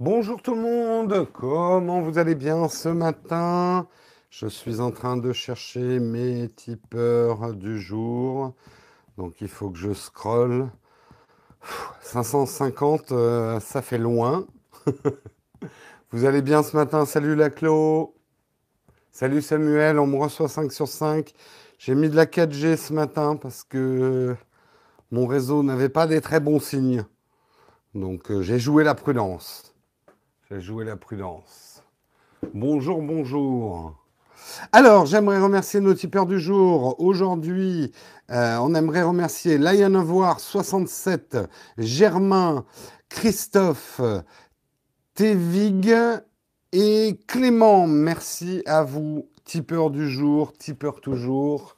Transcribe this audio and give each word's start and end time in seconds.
Bonjour 0.00 0.42
tout 0.42 0.56
le 0.56 0.60
monde, 0.60 1.28
comment 1.32 2.00
vous 2.00 2.18
allez 2.18 2.34
bien 2.34 2.68
ce 2.68 2.88
matin? 2.88 3.86
Je 4.28 4.48
suis 4.48 4.80
en 4.80 4.90
train 4.90 5.16
de 5.16 5.32
chercher 5.32 6.00
mes 6.00 6.48
tipeurs 6.48 7.54
du 7.54 7.78
jour, 7.78 8.54
donc 9.18 9.40
il 9.40 9.46
faut 9.46 9.70
que 9.70 9.78
je 9.78 9.92
scrolle. 9.92 10.68
550, 12.02 13.12
euh, 13.12 13.60
ça 13.60 13.82
fait 13.82 13.98
loin. 13.98 14.48
vous 16.10 16.24
allez 16.24 16.42
bien 16.42 16.64
ce 16.64 16.76
matin? 16.76 17.06
Salut 17.06 17.36
la 17.36 17.50
Clo 17.50 18.16
Salut 19.12 19.42
Samuel, 19.42 20.00
on 20.00 20.08
me 20.08 20.16
reçoit 20.16 20.48
5 20.48 20.72
sur 20.72 20.88
5. 20.88 21.32
J'ai 21.78 21.94
mis 21.94 22.08
de 22.08 22.16
la 22.16 22.26
4G 22.26 22.76
ce 22.76 22.92
matin 22.92 23.36
parce 23.36 23.62
que 23.62 24.34
mon 25.12 25.28
réseau 25.28 25.62
n'avait 25.62 25.88
pas 25.88 26.08
des 26.08 26.20
très 26.20 26.40
bons 26.40 26.58
signes. 26.58 27.04
Donc 27.94 28.32
euh, 28.32 28.42
j'ai 28.42 28.58
joué 28.58 28.82
la 28.82 28.96
prudence. 28.96 29.73
J'ai 30.50 30.60
joué 30.60 30.84
la 30.84 30.96
prudence. 30.96 31.82
Bonjour, 32.52 33.00
bonjour. 33.00 33.94
Alors, 34.72 35.06
j'aimerais 35.06 35.40
remercier 35.40 35.80
nos 35.80 35.94
tipeurs 35.94 36.26
du 36.26 36.38
jour. 36.38 37.00
Aujourd'hui, 37.00 37.92
euh, 38.30 38.58
on 38.58 38.74
aimerait 38.74 39.02
remercier 39.02 39.56
War 39.56 40.40
67, 40.40 41.38
Germain, 41.78 42.66
Christophe, 43.08 44.02
Tevig 45.14 45.96
et 46.72 47.18
Clément. 47.26 47.86
Merci 47.86 48.62
à 48.66 48.82
vous, 48.82 49.30
tipeurs 49.46 49.90
du 49.90 50.10
jour, 50.10 50.52
tipeurs 50.52 51.00
toujours, 51.00 51.76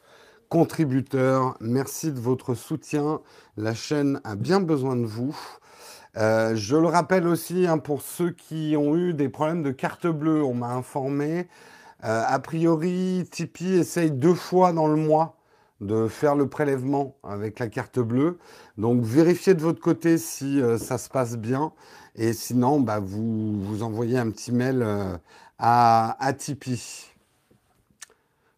contributeurs. 0.48 1.56
Merci 1.60 2.10
de 2.10 2.18
votre 2.18 2.54
soutien. 2.54 3.20
La 3.56 3.74
chaîne 3.74 4.20
a 4.24 4.34
bien 4.34 4.60
besoin 4.60 4.96
de 4.96 5.06
vous. 5.06 5.36
Euh, 6.16 6.56
je 6.56 6.76
le 6.76 6.86
rappelle 6.86 7.26
aussi, 7.28 7.66
hein, 7.66 7.78
pour 7.78 8.00
ceux 8.00 8.30
qui 8.30 8.74
ont 8.78 8.96
eu 8.96 9.12
des 9.12 9.28
problèmes 9.28 9.62
de 9.62 9.70
carte 9.70 10.06
bleue, 10.06 10.42
on 10.42 10.54
m'a 10.54 10.72
informé. 10.72 11.46
Euh, 12.04 12.22
a 12.26 12.38
priori, 12.38 13.26
Tipeee 13.30 13.78
essaye 13.78 14.10
deux 14.10 14.34
fois 14.34 14.72
dans 14.72 14.88
le 14.88 14.96
mois 14.96 15.36
de 15.82 16.08
faire 16.08 16.34
le 16.34 16.48
prélèvement 16.48 17.16
avec 17.22 17.58
la 17.58 17.68
carte 17.68 17.98
bleue. 17.98 18.38
Donc 18.78 19.02
vérifiez 19.02 19.54
de 19.54 19.60
votre 19.60 19.80
côté 19.80 20.16
si 20.16 20.60
euh, 20.60 20.78
ça 20.78 20.96
se 20.98 21.10
passe 21.10 21.36
bien. 21.36 21.72
Et 22.14 22.32
sinon, 22.32 22.80
bah, 22.80 22.98
vous, 22.98 23.60
vous 23.62 23.82
envoyez 23.82 24.18
un 24.18 24.30
petit 24.30 24.52
mail 24.52 24.86
à, 25.58 26.16
à 26.24 26.32
Tipeee. 26.32 27.10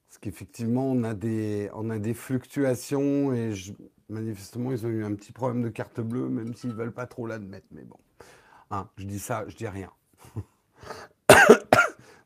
Parce 0.08 0.18
qu'effectivement, 0.20 0.90
on, 0.92 1.02
a 1.02 1.14
des, 1.14 1.70
on 1.74 1.90
a 1.90 1.98
des 1.98 2.14
fluctuations 2.14 3.32
et 3.32 3.54
je, 3.54 3.72
Manifestement, 4.08 4.72
ils 4.72 4.86
ont 4.86 4.88
eu 4.88 5.04
un 5.04 5.14
petit 5.14 5.32
problème 5.32 5.62
de 5.62 5.68
carte 5.68 6.00
bleue, 6.00 6.28
même 6.28 6.54
s'ils 6.54 6.70
ne 6.70 6.74
veulent 6.74 6.92
pas 6.92 7.06
trop 7.06 7.26
l'admettre. 7.26 7.66
Mais 7.72 7.84
bon, 7.84 7.98
hein, 8.70 8.88
je 8.96 9.04
dis 9.04 9.18
ça, 9.18 9.44
je 9.48 9.54
dis 9.54 9.68
rien. 9.68 9.90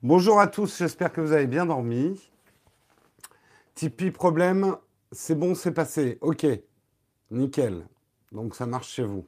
Bonjour 0.02 0.38
à 0.38 0.46
tous, 0.46 0.78
j'espère 0.78 1.12
que 1.12 1.20
vous 1.20 1.32
avez 1.32 1.48
bien 1.48 1.66
dormi. 1.66 2.20
Tipeee 3.74 4.12
problème, 4.12 4.76
c'est 5.10 5.34
bon, 5.34 5.56
c'est 5.56 5.72
passé. 5.72 6.18
Ok, 6.20 6.46
nickel. 7.32 7.84
Donc 8.30 8.54
ça 8.54 8.64
marche 8.64 8.88
chez 8.88 9.04
vous. 9.04 9.26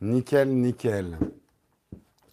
Nickel, 0.00 0.48
nickel. 0.54 1.18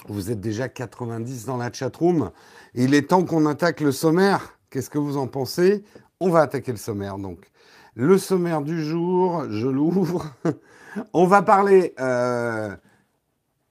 Vous 0.08 0.30
êtes 0.30 0.39
déjà 0.39 0.69
90 0.69 1.45
dans 1.45 1.58
la 1.58 1.72
chatroom. 1.72 2.31
Il 2.75 2.94
est 2.94 3.09
temps 3.09 3.25
qu'on 3.25 3.47
attaque 3.47 3.81
le 3.81 3.91
sommaire. 3.91 4.59
Qu'est-ce 4.69 4.89
que 4.89 5.00
vous 5.00 5.17
en 5.17 5.28
pensez? 5.28 5.84
On 6.19 6.30
va 6.30 6.41
attaquer 6.41 6.72
le 6.72 6.78
sommaire 6.78 7.17
donc. 7.17 7.50
Le 7.95 8.17
sommaire 8.17 8.61
du 8.61 8.83
jour, 8.83 9.45
je 9.52 9.67
l'ouvre. 9.67 10.25
On 11.13 11.27
va 11.27 11.44
parler 11.44 11.94
euh, 12.00 12.75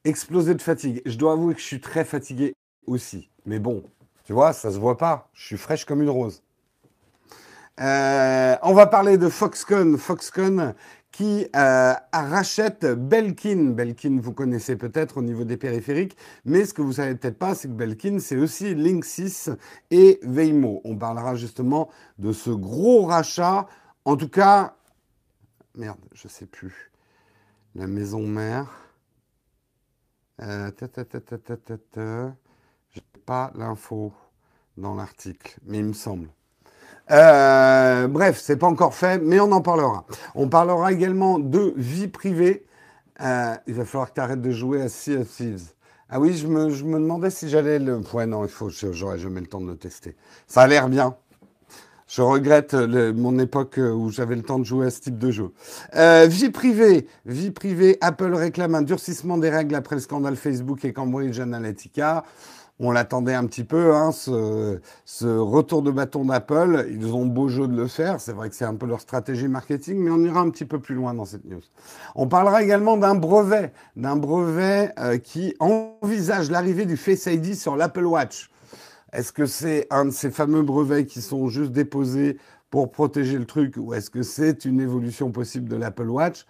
exploser 0.05 0.55
de 0.55 0.63
fatigue. 0.63 1.03
Je 1.07 1.19
dois 1.19 1.33
avouer 1.33 1.55
que 1.55 1.61
je 1.61 1.67
suis 1.67 1.81
très 1.81 2.05
fatigué 2.05 2.55
aussi. 2.87 3.31
Mais 3.47 3.59
bon, 3.59 3.83
tu 4.25 4.33
vois, 4.33 4.53
ça 4.53 4.71
se 4.71 4.79
voit 4.79 4.97
pas. 4.97 5.29
Je 5.33 5.45
suis 5.45 5.57
fraîche 5.57 5.85
comme 5.85 6.03
une 6.03 6.11
rose. 6.11 6.41
Euh, 7.81 8.55
on 8.63 8.75
va 8.75 8.87
parler 8.87 9.19
de 9.19 9.29
Foxconn. 9.29 9.99
Foxconn 9.99 10.75
qui 11.11 11.49
euh, 11.57 11.95
rachète 12.13 12.87
Belkin. 12.87 13.71
Belkin, 13.71 14.21
vous 14.23 14.33
connaissez 14.33 14.77
peut-être 14.77 15.19
au 15.19 15.23
niveau 15.23 15.45
des 15.45 15.57
périphériques, 15.57 16.17
mais 16.45 16.65
ce 16.65 16.73
que 16.73 16.81
vous 16.81 16.95
savez 16.95 17.17
peut-être 17.17 17.39
pas, 17.39 17.55
c'est 17.55 17.69
que 17.69 17.75
Belkin, 17.75 18.19
c'est 18.21 18.37
aussi 18.37 18.75
Linksys 18.75 19.51
et 19.91 20.21
Waymo. 20.25 20.81
On 20.85 20.97
parlera 20.97 21.35
justement 21.35 21.91
de 22.19 22.33
ce 22.33 22.51
gros 22.51 23.05
rachat 23.05 23.67
en 24.05 24.17
tout 24.17 24.29
cas, 24.29 24.75
merde, 25.75 25.99
je 26.13 26.29
sais 26.29 26.47
plus. 26.47 26.91
La 27.75 27.87
maison 27.87 28.27
mère. 28.27 28.69
Euh, 30.41 30.71
J'ai 32.91 33.03
pas 33.25 33.53
l'info 33.55 34.13
dans 34.77 34.95
l'article, 34.95 35.59
mais 35.65 35.79
il 35.79 35.85
me 35.85 35.93
semble. 35.93 36.29
Euh, 37.11 38.09
bref, 38.09 38.39
c'est 38.41 38.57
pas 38.57 38.67
encore 38.67 38.95
fait, 38.95 39.19
mais 39.19 39.41
on 39.41 39.53
en 39.53 39.61
parlera. 39.61 40.07
On 40.35 40.49
parlera 40.49 40.93
également 40.93 41.39
de 41.39 41.75
vie 41.77 42.09
privée. 42.09 42.67
Euh, 43.21 43.55
il 43.67 43.75
va 43.75 43.85
falloir 43.85 44.11
que 44.11 44.15
tu 44.15 44.21
arrêtes 44.21 44.43
de 44.43 44.51
jouer 44.51 44.83
à 44.83 44.89
Sea 44.89 45.17
of 45.19 45.29
Thieves. 45.29 45.73
Ah 46.09 46.21
oui, 46.21 46.35
je 46.37 46.47
me, 46.47 46.71
je 46.71 46.85
me 46.85 46.99
demandais 46.99 47.31
si 47.31 47.49
j'allais 47.49 47.79
le. 47.79 48.01
Ouais, 48.13 48.27
non, 48.27 48.45
il 48.45 48.51
faut, 48.51 48.69
j'aurais 48.71 49.19
jamais 49.19 49.41
le 49.41 49.47
temps 49.47 49.61
de 49.61 49.69
le 49.69 49.77
tester. 49.77 50.17
Ça 50.47 50.63
a 50.63 50.67
l'air 50.67 50.89
bien. 50.89 51.17
Je 52.13 52.21
regrette 52.21 52.75
mon 52.75 53.39
époque 53.39 53.79
où 53.79 54.11
j'avais 54.11 54.37
le 54.37 54.43
temps 54.43 54.59
de 54.59 54.65
jouer 54.65 54.89
à 54.89 54.91
ce 54.91 55.01
type 55.01 55.17
de 55.17 55.31
jeu. 55.31 55.51
Euh, 55.97 56.27
vie 56.29 56.51
privée. 56.51 57.07
Vie 57.25 57.51
privée. 57.51 57.97
Apple 58.03 58.35
réclame 58.35 58.75
un 58.75 58.83
durcissement 58.83 59.39
des 59.39 59.49
règles 59.49 59.75
après 59.75 59.97
le 59.97 60.03
scandale 60.03 60.37
Facebook 60.37 60.85
et 60.85 60.93
Cambridge 60.93 61.41
Analytica. 61.41 62.25
On 62.79 62.91
l'attendait 62.91 63.33
un 63.33 63.47
petit 63.47 63.65
peu, 63.65 63.95
hein, 63.95 64.13
ce, 64.13 64.79
ce, 65.07 65.27
retour 65.27 65.81
de 65.81 65.91
bâton 65.91 66.27
d'Apple. 66.27 66.87
Ils 66.91 67.15
ont 67.15 67.25
beau 67.25 67.49
jeu 67.49 67.67
de 67.67 67.75
le 67.75 67.87
faire. 67.87 68.21
C'est 68.21 68.33
vrai 68.33 68.51
que 68.51 68.57
c'est 68.57 68.67
un 68.67 68.75
peu 68.75 68.85
leur 68.85 69.01
stratégie 69.01 69.49
marketing, 69.49 69.97
mais 69.97 70.11
on 70.11 70.19
ira 70.19 70.41
un 70.41 70.51
petit 70.51 70.67
peu 70.67 70.81
plus 70.81 70.95
loin 70.95 71.15
dans 71.15 71.25
cette 71.25 71.47
news. 71.47 71.63
On 72.15 72.29
parlera 72.29 72.63
également 72.63 72.99
d'un 72.99 73.15
brevet, 73.15 73.73
d'un 73.97 74.17
brevet 74.17 74.93
euh, 74.99 75.17
qui 75.17 75.55
envisage 75.61 76.51
l'arrivée 76.51 76.85
du 76.85 76.99
Face 76.99 77.25
ID 77.25 77.55
sur 77.55 77.75
l'Apple 77.75 78.05
Watch. 78.05 78.52
Est-ce 79.13 79.33
que 79.33 79.45
c'est 79.45 79.87
un 79.91 80.07
de 80.07 80.11
ces 80.11 80.31
fameux 80.31 80.63
brevets 80.63 81.07
qui 81.07 81.21
sont 81.21 81.49
juste 81.49 81.73
déposés 81.73 82.39
pour 82.71 82.91
protéger 82.91 83.37
le 83.39 83.45
truc 83.45 83.75
ou 83.77 83.93
est-ce 83.93 84.09
que 84.09 84.23
c'est 84.23 84.65
une 84.65 84.81
évolution 84.81 85.31
possible 85.31 85.69
de 85.69 85.77
l'Apple 85.77 86.09
Watch? 86.09 86.47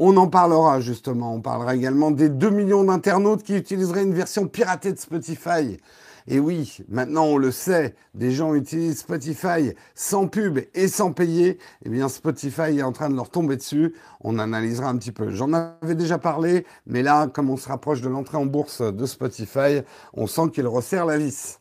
On 0.00 0.16
en 0.16 0.26
parlera 0.26 0.80
justement. 0.80 1.32
On 1.34 1.40
parlera 1.40 1.76
également 1.76 2.10
des 2.10 2.28
2 2.28 2.50
millions 2.50 2.82
d'internautes 2.82 3.44
qui 3.44 3.54
utiliseraient 3.54 4.02
une 4.02 4.14
version 4.14 4.48
piratée 4.48 4.92
de 4.92 4.98
Spotify. 4.98 5.78
Et 6.26 6.40
oui, 6.40 6.78
maintenant 6.88 7.26
on 7.26 7.36
le 7.36 7.52
sait, 7.52 7.94
des 8.14 8.32
gens 8.32 8.54
utilisent 8.54 8.98
Spotify 8.98 9.72
sans 9.94 10.26
pub 10.26 10.58
et 10.74 10.88
sans 10.88 11.12
payer. 11.12 11.58
Eh 11.84 11.90
bien, 11.90 12.08
Spotify 12.08 12.78
est 12.78 12.82
en 12.82 12.92
train 12.92 13.08
de 13.08 13.14
leur 13.14 13.30
tomber 13.30 13.56
dessus. 13.56 13.94
On 14.20 14.40
analysera 14.40 14.88
un 14.88 14.96
petit 14.96 15.12
peu. 15.12 15.30
J'en 15.30 15.52
avais 15.52 15.94
déjà 15.94 16.18
parlé, 16.18 16.66
mais 16.86 17.02
là, 17.02 17.28
comme 17.28 17.50
on 17.50 17.56
se 17.56 17.68
rapproche 17.68 18.00
de 18.00 18.08
l'entrée 18.08 18.36
en 18.36 18.46
bourse 18.46 18.82
de 18.82 19.06
Spotify, 19.06 19.82
on 20.12 20.26
sent 20.26 20.50
qu'il 20.52 20.66
resserre 20.66 21.06
la 21.06 21.16
vis. 21.16 21.59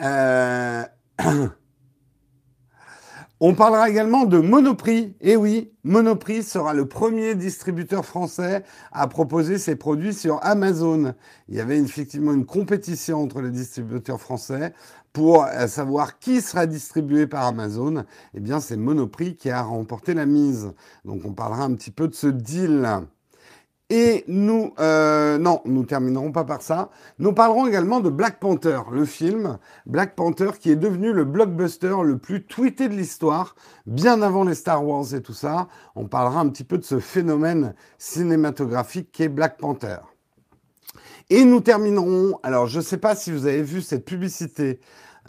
Euh, 0.00 0.82
on 3.40 3.54
parlera 3.54 3.88
également 3.88 4.24
de 4.24 4.38
Monoprix. 4.38 5.16
Et 5.20 5.36
oui, 5.36 5.72
Monoprix 5.84 6.42
sera 6.42 6.74
le 6.74 6.86
premier 6.86 7.34
distributeur 7.34 8.04
français 8.04 8.64
à 8.92 9.06
proposer 9.06 9.58
ses 9.58 9.76
produits 9.76 10.14
sur 10.14 10.44
Amazon. 10.44 11.14
Il 11.48 11.56
y 11.56 11.60
avait 11.60 11.78
effectivement 11.78 12.32
une 12.32 12.46
compétition 12.46 13.22
entre 13.22 13.40
les 13.40 13.50
distributeurs 13.50 14.20
français 14.20 14.72
pour 15.12 15.44
euh, 15.44 15.68
savoir 15.68 16.18
qui 16.18 16.40
sera 16.40 16.66
distribué 16.66 17.26
par 17.26 17.46
Amazon. 17.46 18.04
Eh 18.34 18.40
bien, 18.40 18.60
c'est 18.60 18.76
Monoprix 18.76 19.36
qui 19.36 19.50
a 19.50 19.62
remporté 19.62 20.14
la 20.14 20.26
mise. 20.26 20.72
Donc, 21.04 21.22
on 21.24 21.32
parlera 21.32 21.64
un 21.64 21.74
petit 21.74 21.92
peu 21.92 22.08
de 22.08 22.14
ce 22.14 22.26
deal. 22.26 23.04
Et 23.90 24.24
nous, 24.28 24.72
euh, 24.78 25.36
non, 25.36 25.60
nous 25.66 25.84
terminerons 25.84 26.32
pas 26.32 26.44
par 26.44 26.62
ça. 26.62 26.88
Nous 27.18 27.34
parlerons 27.34 27.66
également 27.66 28.00
de 28.00 28.08
Black 28.08 28.40
Panther, 28.40 28.80
le 28.90 29.04
film 29.04 29.58
Black 29.84 30.16
Panther 30.16 30.52
qui 30.58 30.70
est 30.70 30.76
devenu 30.76 31.12
le 31.12 31.24
blockbuster 31.24 31.94
le 32.02 32.16
plus 32.16 32.44
tweeté 32.44 32.88
de 32.88 32.94
l'histoire, 32.94 33.54
bien 33.84 34.22
avant 34.22 34.44
les 34.44 34.54
Star 34.54 34.86
Wars 34.86 35.14
et 35.14 35.20
tout 35.20 35.34
ça. 35.34 35.68
On 35.96 36.06
parlera 36.06 36.40
un 36.40 36.48
petit 36.48 36.64
peu 36.64 36.78
de 36.78 36.84
ce 36.84 36.98
phénomène 36.98 37.74
cinématographique 37.98 39.12
qui 39.12 39.24
est 39.24 39.28
Black 39.28 39.58
Panther. 39.58 39.98
Et 41.28 41.44
nous 41.44 41.60
terminerons, 41.60 42.38
alors 42.42 42.66
je 42.66 42.78
ne 42.78 42.84
sais 42.84 42.98
pas 42.98 43.14
si 43.14 43.32
vous 43.32 43.46
avez 43.46 43.62
vu 43.62 43.82
cette 43.82 44.06
publicité 44.06 44.80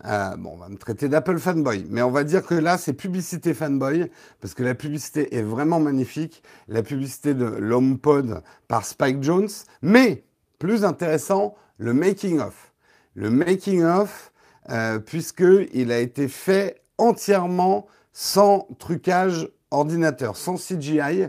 euh, 0.03 0.36
bon, 0.36 0.51
on 0.53 0.57
va 0.57 0.69
me 0.69 0.77
traiter 0.77 1.07
d'Apple 1.07 1.39
fanboy, 1.39 1.86
mais 1.89 2.01
on 2.01 2.12
va 2.12 2.24
dire 2.24 2.45
que 2.45 2.53
là, 2.53 2.77
c'est 2.77 2.94
publicité 2.94 3.53
fanboy, 3.53 4.12
parce 4.42 4.53
que 4.53 4.63
la 4.63 4.75
publicité 4.75 5.36
est 5.36 5.42
vraiment 5.42 5.80
magnifique. 5.80 6.44
La 6.68 6.83
publicité 6.83 7.33
de 7.33 7.45
l'HomePod 7.45 8.42
par 8.68 8.86
Spike 8.86 9.24
Jones, 9.24 9.50
mais 9.81 10.25
plus 10.59 10.83
intéressant, 10.83 11.56
le 11.77 11.94
making-of. 11.94 12.74
Le 13.13 13.30
making-of, 13.30 14.31
euh, 14.69 15.00
puisqu'il 15.00 15.92
a 15.92 16.00
été 16.00 16.27
fait 16.27 16.81
entièrement 16.98 17.88
sans 18.12 18.68
trucage 18.80 19.50
ordinateur, 19.71 20.36
sans 20.36 20.56
CGI. 20.57 21.27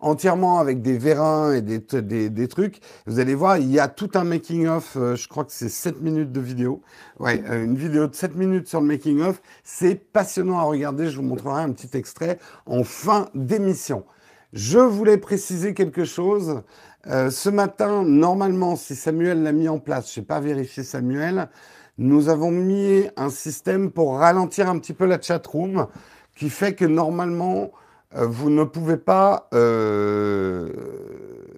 Entièrement 0.00 0.58
avec 0.58 0.80
des 0.80 0.96
vérins 0.96 1.52
et 1.52 1.62
des, 1.62 2.30
des, 2.30 2.48
trucs. 2.48 2.80
Vous 3.06 3.18
allez 3.18 3.34
voir, 3.34 3.58
il 3.58 3.70
y 3.70 3.80
a 3.80 3.88
tout 3.88 4.10
un 4.14 4.24
making-of, 4.24 4.96
euh, 4.96 5.16
je 5.16 5.28
crois 5.28 5.44
que 5.44 5.52
c'est 5.52 5.68
7 5.68 6.00
minutes 6.00 6.32
de 6.32 6.40
vidéo. 6.40 6.82
Ouais, 7.18 7.42
euh, 7.48 7.64
une 7.64 7.76
vidéo 7.76 8.06
de 8.06 8.14
7 8.14 8.36
minutes 8.36 8.68
sur 8.68 8.80
le 8.80 8.86
making-of. 8.86 9.40
C'est 9.64 9.96
passionnant 9.96 10.58
à 10.58 10.62
regarder, 10.62 11.10
je 11.10 11.16
vous 11.16 11.24
montrerai 11.24 11.62
un 11.62 11.72
petit 11.72 11.96
extrait 11.96 12.38
en 12.66 12.84
fin 12.84 13.28
d'émission. 13.34 14.04
Je 14.52 14.78
voulais 14.78 15.18
préciser 15.18 15.74
quelque 15.74 16.04
chose. 16.04 16.62
Euh, 17.06 17.30
ce 17.30 17.48
matin, 17.48 18.02
normalement, 18.02 18.76
si 18.76 18.94
Samuel 18.94 19.42
l'a 19.42 19.52
mis 19.52 19.68
en 19.68 19.78
place, 19.78 20.12
je 20.14 20.20
n'ai 20.20 20.26
pas 20.26 20.40
vérifié 20.40 20.82
Samuel, 20.82 21.48
nous 21.98 22.28
avons 22.28 22.52
mis 22.52 23.08
un 23.16 23.28
système 23.28 23.90
pour 23.90 24.18
ralentir 24.18 24.68
un 24.68 24.78
petit 24.78 24.92
peu 24.92 25.04
la 25.04 25.20
chat 25.20 25.44
room 25.44 25.88
qui 26.36 26.48
fait 26.48 26.74
que 26.74 26.84
normalement, 26.84 27.72
vous 28.14 28.50
ne 28.50 28.64
pouvez 28.64 28.96
pas, 28.96 29.48
euh, 29.52 30.72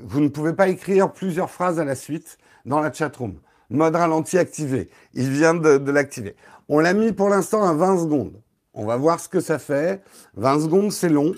vous 0.02 0.20
ne 0.20 0.28
pouvez 0.28 0.52
pas 0.52 0.68
écrire 0.68 1.12
plusieurs 1.12 1.50
phrases 1.50 1.78
à 1.78 1.84
la 1.84 1.94
suite 1.94 2.38
dans 2.64 2.80
la 2.80 2.92
chat 2.92 3.14
room. 3.16 3.34
Mode 3.70 3.94
ralenti 3.94 4.36
activé. 4.36 4.90
Il 5.14 5.30
vient 5.30 5.54
de, 5.54 5.90
l'activer. 5.90 6.34
On 6.68 6.80
l'a 6.80 6.92
mis 6.92 7.12
pour 7.12 7.28
l'instant 7.28 7.62
à 7.62 7.72
20 7.72 7.98
secondes. 8.00 8.40
On 8.74 8.84
va 8.84 8.96
voir 8.96 9.20
ce 9.20 9.28
que 9.28 9.40
ça 9.40 9.58
fait. 9.58 10.02
20 10.34 10.60
secondes, 10.62 10.92
c'est 10.92 11.08
long, 11.08 11.34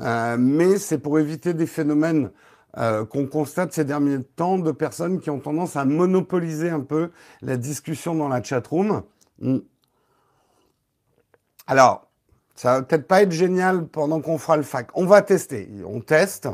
euh, 0.00 0.36
mais 0.38 0.78
c'est 0.78 0.98
pour 0.98 1.18
éviter 1.20 1.54
des 1.54 1.66
phénomènes 1.66 2.30
euh, 2.76 3.04
qu'on 3.04 3.26
constate 3.26 3.72
ces 3.72 3.84
derniers 3.84 4.22
temps 4.22 4.58
de 4.58 4.72
personnes 4.72 5.20
qui 5.20 5.30
ont 5.30 5.38
tendance 5.38 5.76
à 5.76 5.84
monopoliser 5.84 6.70
un 6.70 6.80
peu 6.80 7.10
la 7.40 7.56
discussion 7.56 8.14
dans 8.16 8.28
la 8.28 8.42
chat 8.42 8.66
room. 8.66 9.02
Hmm. 9.40 9.58
Alors, 11.68 12.05
ça 12.56 12.72
va 12.72 12.82
peut-être 12.82 13.06
pas 13.06 13.22
être 13.22 13.32
génial 13.32 13.86
pendant 13.86 14.20
qu'on 14.20 14.38
fera 14.38 14.56
le 14.56 14.62
fac. 14.62 14.88
On 14.94 15.06
va 15.06 15.22
tester. 15.22 15.68
On 15.86 16.00
teste. 16.00 16.48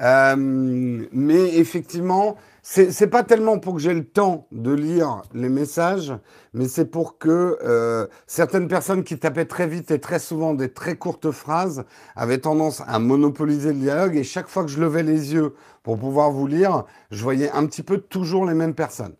Euh, 0.00 0.36
mais 0.36 1.56
effectivement, 1.56 2.36
c'est 2.62 3.08
pas 3.08 3.24
tellement 3.24 3.58
pour 3.58 3.74
que 3.74 3.80
j'ai 3.80 3.92
le 3.92 4.04
temps 4.04 4.46
de 4.52 4.72
lire 4.72 5.22
les 5.34 5.48
messages, 5.48 6.14
mais 6.54 6.68
c'est 6.68 6.84
pour 6.84 7.18
que 7.18 7.58
euh, 7.62 8.06
certaines 8.28 8.68
personnes 8.68 9.02
qui 9.02 9.18
tapaient 9.18 9.44
très 9.44 9.66
vite 9.66 9.90
et 9.90 10.00
très 10.00 10.20
souvent 10.20 10.54
des 10.54 10.72
très 10.72 10.96
courtes 10.96 11.32
phrases 11.32 11.84
avaient 12.14 12.38
tendance 12.38 12.82
à 12.86 13.00
monopoliser 13.00 13.72
le 13.72 13.80
dialogue. 13.80 14.16
Et 14.16 14.22
chaque 14.22 14.48
fois 14.48 14.62
que 14.62 14.70
je 14.70 14.80
levais 14.80 15.02
les 15.02 15.34
yeux 15.34 15.54
pour 15.82 15.98
pouvoir 15.98 16.30
vous 16.30 16.46
lire, 16.46 16.84
je 17.10 17.22
voyais 17.22 17.50
un 17.50 17.66
petit 17.66 17.82
peu 17.82 17.98
toujours 17.98 18.46
les 18.46 18.54
mêmes 18.54 18.74
personnes. 18.74 19.14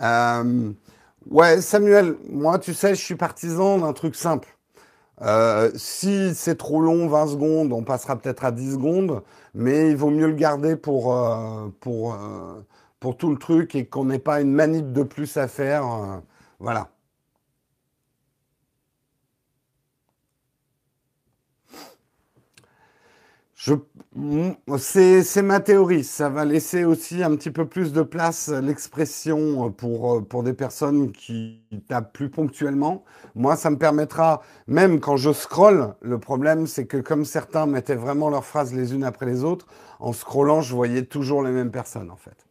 Euh, 0.00 0.70
Ouais, 1.30 1.60
Samuel, 1.60 2.16
moi, 2.28 2.58
tu 2.58 2.74
sais, 2.74 2.94
je 2.94 3.00
suis 3.00 3.14
partisan 3.16 3.78
d'un 3.78 3.92
truc 3.92 4.14
simple. 4.16 4.48
Euh, 5.22 5.72
si 5.76 6.34
c'est 6.34 6.56
trop 6.56 6.80
long, 6.82 7.08
20 7.08 7.28
secondes, 7.28 7.72
on 7.72 7.84
passera 7.84 8.16
peut-être 8.18 8.44
à 8.44 8.52
10 8.52 8.74
secondes, 8.74 9.22
mais 9.54 9.90
il 9.90 9.96
vaut 9.96 10.10
mieux 10.10 10.28
le 10.28 10.34
garder 10.34 10.76
pour, 10.76 11.14
euh, 11.16 11.68
pour, 11.80 12.14
euh, 12.14 12.64
pour 13.00 13.18
tout 13.18 13.30
le 13.30 13.38
truc 13.38 13.74
et 13.76 13.86
qu'on 13.86 14.06
n'ait 14.06 14.20
pas 14.20 14.42
une 14.42 14.52
manip 14.52 14.92
de 14.92 15.04
plus 15.04 15.36
à 15.38 15.48
faire. 15.48 15.84
voilà. 16.60 16.91
C'est, 24.78 25.42
ma 25.42 25.60
théorie. 25.60 26.04
Ça 26.04 26.28
va 26.28 26.44
laisser 26.44 26.84
aussi 26.84 27.22
un 27.22 27.36
petit 27.36 27.50
peu 27.50 27.66
plus 27.66 27.92
de 27.92 28.02
place 28.02 28.48
l'expression 28.48 29.70
pour, 29.70 30.26
pour 30.26 30.42
des 30.42 30.52
personnes 30.52 31.12
qui 31.12 31.60
tapent 31.88 32.12
plus 32.12 32.28
ponctuellement. 32.28 33.04
Moi, 33.34 33.54
ça 33.56 33.70
me 33.70 33.78
permettra, 33.78 34.42
même 34.66 35.00
quand 35.00 35.16
je 35.16 35.32
scroll, 35.32 35.94
le 36.00 36.18
problème, 36.18 36.66
c'est 36.66 36.86
que 36.86 36.96
comme 36.96 37.24
certains 37.24 37.66
mettaient 37.66 37.94
vraiment 37.94 38.30
leurs 38.30 38.44
phrases 38.44 38.74
les 38.74 38.94
unes 38.94 39.04
après 39.04 39.26
les 39.26 39.44
autres, 39.44 39.66
en 40.00 40.12
scrollant, 40.12 40.60
je 40.60 40.74
voyais 40.74 41.04
toujours 41.04 41.42
les 41.42 41.52
mêmes 41.52 41.70
personnes, 41.70 42.10
en 42.10 42.16
fait. 42.16 42.41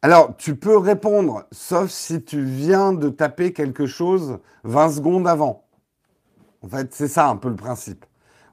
Alors, 0.00 0.36
tu 0.36 0.54
peux 0.54 0.76
répondre, 0.76 1.44
sauf 1.50 1.90
si 1.90 2.22
tu 2.22 2.44
viens 2.44 2.92
de 2.92 3.08
taper 3.08 3.52
quelque 3.52 3.86
chose 3.86 4.38
20 4.62 4.90
secondes 4.90 5.26
avant. 5.26 5.64
En 6.62 6.68
fait, 6.68 6.94
c'est 6.94 7.08
ça 7.08 7.28
un 7.28 7.36
peu 7.36 7.48
le 7.48 7.56
principe. 7.56 8.04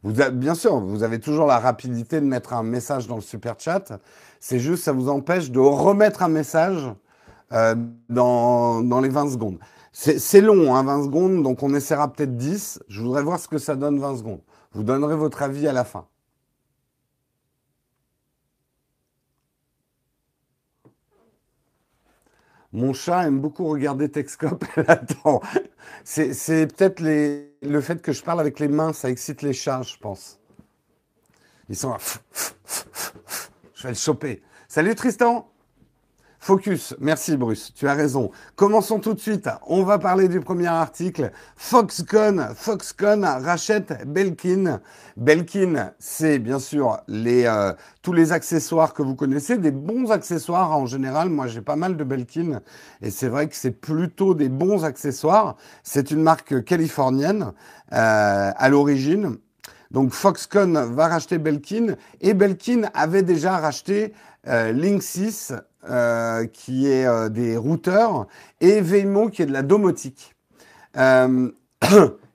Vous 0.01 0.13
bien 0.33 0.55
sûr, 0.55 0.79
vous 0.79 1.03
avez 1.03 1.19
toujours 1.19 1.45
la 1.45 1.59
rapidité 1.59 2.19
de 2.19 2.25
mettre 2.25 2.53
un 2.53 2.63
message 2.63 3.07
dans 3.07 3.15
le 3.15 3.21
super 3.21 3.55
chat. 3.59 3.99
C'est 4.39 4.59
juste, 4.59 4.83
ça 4.83 4.91
vous 4.91 5.07
empêche 5.07 5.51
de 5.51 5.59
remettre 5.59 6.23
un 6.23 6.29
message 6.29 6.91
euh, 7.53 7.75
dans, 8.09 8.81
dans, 8.81 8.99
les 8.99 9.09
20 9.09 9.31
secondes. 9.31 9.59
C'est 9.91 10.41
long, 10.41 10.75
hein, 10.75 10.83
20 10.83 11.03
secondes, 11.05 11.43
donc 11.43 11.61
on 11.61 11.73
essaiera 11.75 12.11
peut-être 12.11 12.35
10. 12.35 12.83
Je 12.87 13.01
voudrais 13.01 13.23
voir 13.23 13.39
ce 13.39 13.47
que 13.47 13.59
ça 13.59 13.75
donne 13.75 13.99
20 13.99 14.17
secondes. 14.17 14.41
Vous 14.73 14.83
donnerez 14.83 15.15
votre 15.15 15.43
avis 15.43 15.67
à 15.67 15.73
la 15.73 15.83
fin. 15.83 16.07
Mon 22.75 22.91
chat 22.91 23.25
aime 23.25 23.39
beaucoup 23.39 23.69
regarder 23.69 24.11
Texcope. 24.11 24.65
Attends, 24.87 25.41
c'est 26.03 26.67
peut-être 26.75 26.99
le 26.99 27.81
fait 27.81 28.01
que 28.01 28.11
je 28.11 28.21
parle 28.21 28.41
avec 28.41 28.59
les 28.59 28.67
mains, 28.67 28.91
ça 28.91 29.09
excite 29.09 29.41
les 29.43 29.53
chats, 29.53 29.81
je 29.81 29.95
pense. 29.97 30.41
Ils 31.69 31.77
sont 31.77 31.91
là. 31.91 31.97
Je 33.75 33.83
vais 33.83 33.89
le 33.89 33.95
choper. 33.95 34.43
Salut 34.67 34.93
Tristan 34.93 35.49
Focus, 36.45 36.95
merci 36.99 37.37
Bruce, 37.37 37.73
tu 37.73 37.87
as 37.87 37.95
raison. 37.95 38.29
Commençons 38.55 38.99
tout 38.99 39.15
de 39.15 39.19
suite. 39.19 39.49
On 39.65 39.81
va 39.81 39.97
parler 39.97 40.27
du 40.27 40.41
premier 40.41 40.67
article. 40.67 41.31
Foxconn, 41.55 42.49
Foxconn 42.53 43.25
rachète 43.25 44.05
Belkin. 44.05 44.79
Belkin, 45.17 45.91
c'est 45.97 46.37
bien 46.37 46.59
sûr 46.59 46.99
euh, 47.09 47.73
tous 48.03 48.13
les 48.13 48.31
accessoires 48.31 48.93
que 48.93 49.01
vous 49.01 49.15
connaissez, 49.15 49.57
des 49.57 49.71
bons 49.71 50.11
accessoires 50.11 50.77
en 50.77 50.85
général. 50.85 51.29
Moi, 51.29 51.47
j'ai 51.47 51.61
pas 51.61 51.75
mal 51.75 51.97
de 51.97 52.03
Belkin 52.03 52.61
et 53.01 53.09
c'est 53.09 53.27
vrai 53.27 53.49
que 53.49 53.55
c'est 53.55 53.71
plutôt 53.71 54.35
des 54.35 54.49
bons 54.49 54.85
accessoires. 54.85 55.55
C'est 55.81 56.11
une 56.11 56.21
marque 56.21 56.63
californienne 56.63 57.53
euh, 57.91 58.51
à 58.55 58.69
l'origine. 58.69 59.39
Donc 59.89 60.11
Foxconn 60.11 60.77
va 60.93 61.07
racheter 61.07 61.37
Belkin 61.37 61.95
et 62.21 62.33
Belkin 62.33 62.83
avait 62.93 63.23
déjà 63.23 63.57
racheté 63.57 64.13
euh, 64.47 64.71
Linksys 64.71 65.51
euh, 65.87 66.47
qui 66.47 66.87
est 66.87 67.05
euh, 67.05 67.29
des 67.29 67.57
routeurs, 67.57 68.25
et 68.59 68.81
Veimo, 68.81 69.29
qui 69.29 69.43
est 69.43 69.45
de 69.45 69.53
la 69.53 69.61
domotique. 69.61 70.35
Euh, 70.97 71.51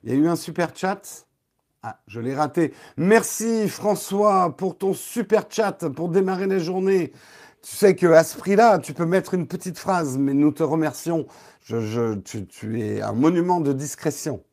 il 0.04 0.10
y 0.10 0.12
a 0.12 0.14
eu 0.14 0.28
un 0.28 0.36
super 0.36 0.70
chat. 0.72 1.26
Ah, 1.82 1.98
je 2.06 2.20
l'ai 2.20 2.32
raté. 2.32 2.72
Merci 2.96 3.68
François 3.68 4.54
pour 4.56 4.78
ton 4.78 4.94
super 4.94 5.46
chat 5.50 5.88
pour 5.88 6.10
démarrer 6.10 6.46
la 6.46 6.60
journée. 6.60 7.10
Tu 7.62 7.74
sais 7.74 7.96
qu'à 7.96 8.22
ce 8.22 8.38
prix-là, 8.38 8.78
tu 8.78 8.92
peux 8.92 9.06
mettre 9.06 9.34
une 9.34 9.48
petite 9.48 9.78
phrase, 9.78 10.16
mais 10.16 10.32
nous 10.32 10.52
te 10.52 10.62
remercions. 10.62 11.26
Tu 11.64 12.80
es 12.80 13.00
un 13.00 13.12
monument 13.14 13.60
de 13.60 13.72
discrétion. 13.72 14.44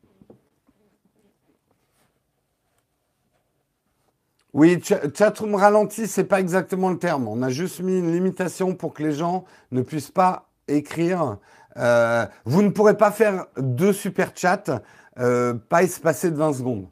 Oui, 4.58 4.82
chatroom 4.82 5.54
ralenti, 5.54 6.08
c'est 6.08 6.24
pas 6.24 6.40
exactement 6.40 6.90
le 6.90 6.98
terme. 6.98 7.28
On 7.28 7.44
a 7.44 7.50
juste 7.50 7.80
mis 7.80 8.00
une 8.00 8.12
limitation 8.12 8.74
pour 8.74 8.92
que 8.92 9.04
les 9.04 9.12
gens 9.14 9.46
ne 9.70 9.84
puissent 9.84 10.10
pas 10.10 10.50
écrire. 10.68 11.38
Euh, 11.78 12.26
vous 12.44 12.64
ne 12.64 12.70
pourrez 12.70 12.98
pas 12.98 13.12
faire 13.12 13.46
deux 13.56 13.94
super 13.94 14.32
chats, 14.36 14.82
euh, 15.20 15.54
pas 15.54 15.84
espacés 15.84 16.32
de 16.32 16.38
20 16.38 16.54
secondes. 16.54 16.88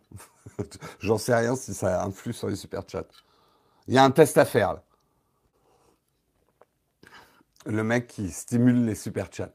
J'en 0.99 1.17
sais 1.17 1.33
rien 1.33 1.55
si 1.55 1.73
ça 1.73 2.03
influe 2.03 2.33
sur 2.33 2.49
les 2.49 2.55
super 2.55 2.83
chats. 2.87 3.01
Il 3.87 3.95
y 3.95 3.97
a 3.97 4.03
un 4.03 4.11
test 4.11 4.37
à 4.37 4.45
faire. 4.45 4.77
Le 7.65 7.83
mec 7.83 8.05
qui 8.05 8.29
stimule 8.29 8.85
les 8.85 8.93
super 8.93 9.29
chats. 9.31 9.49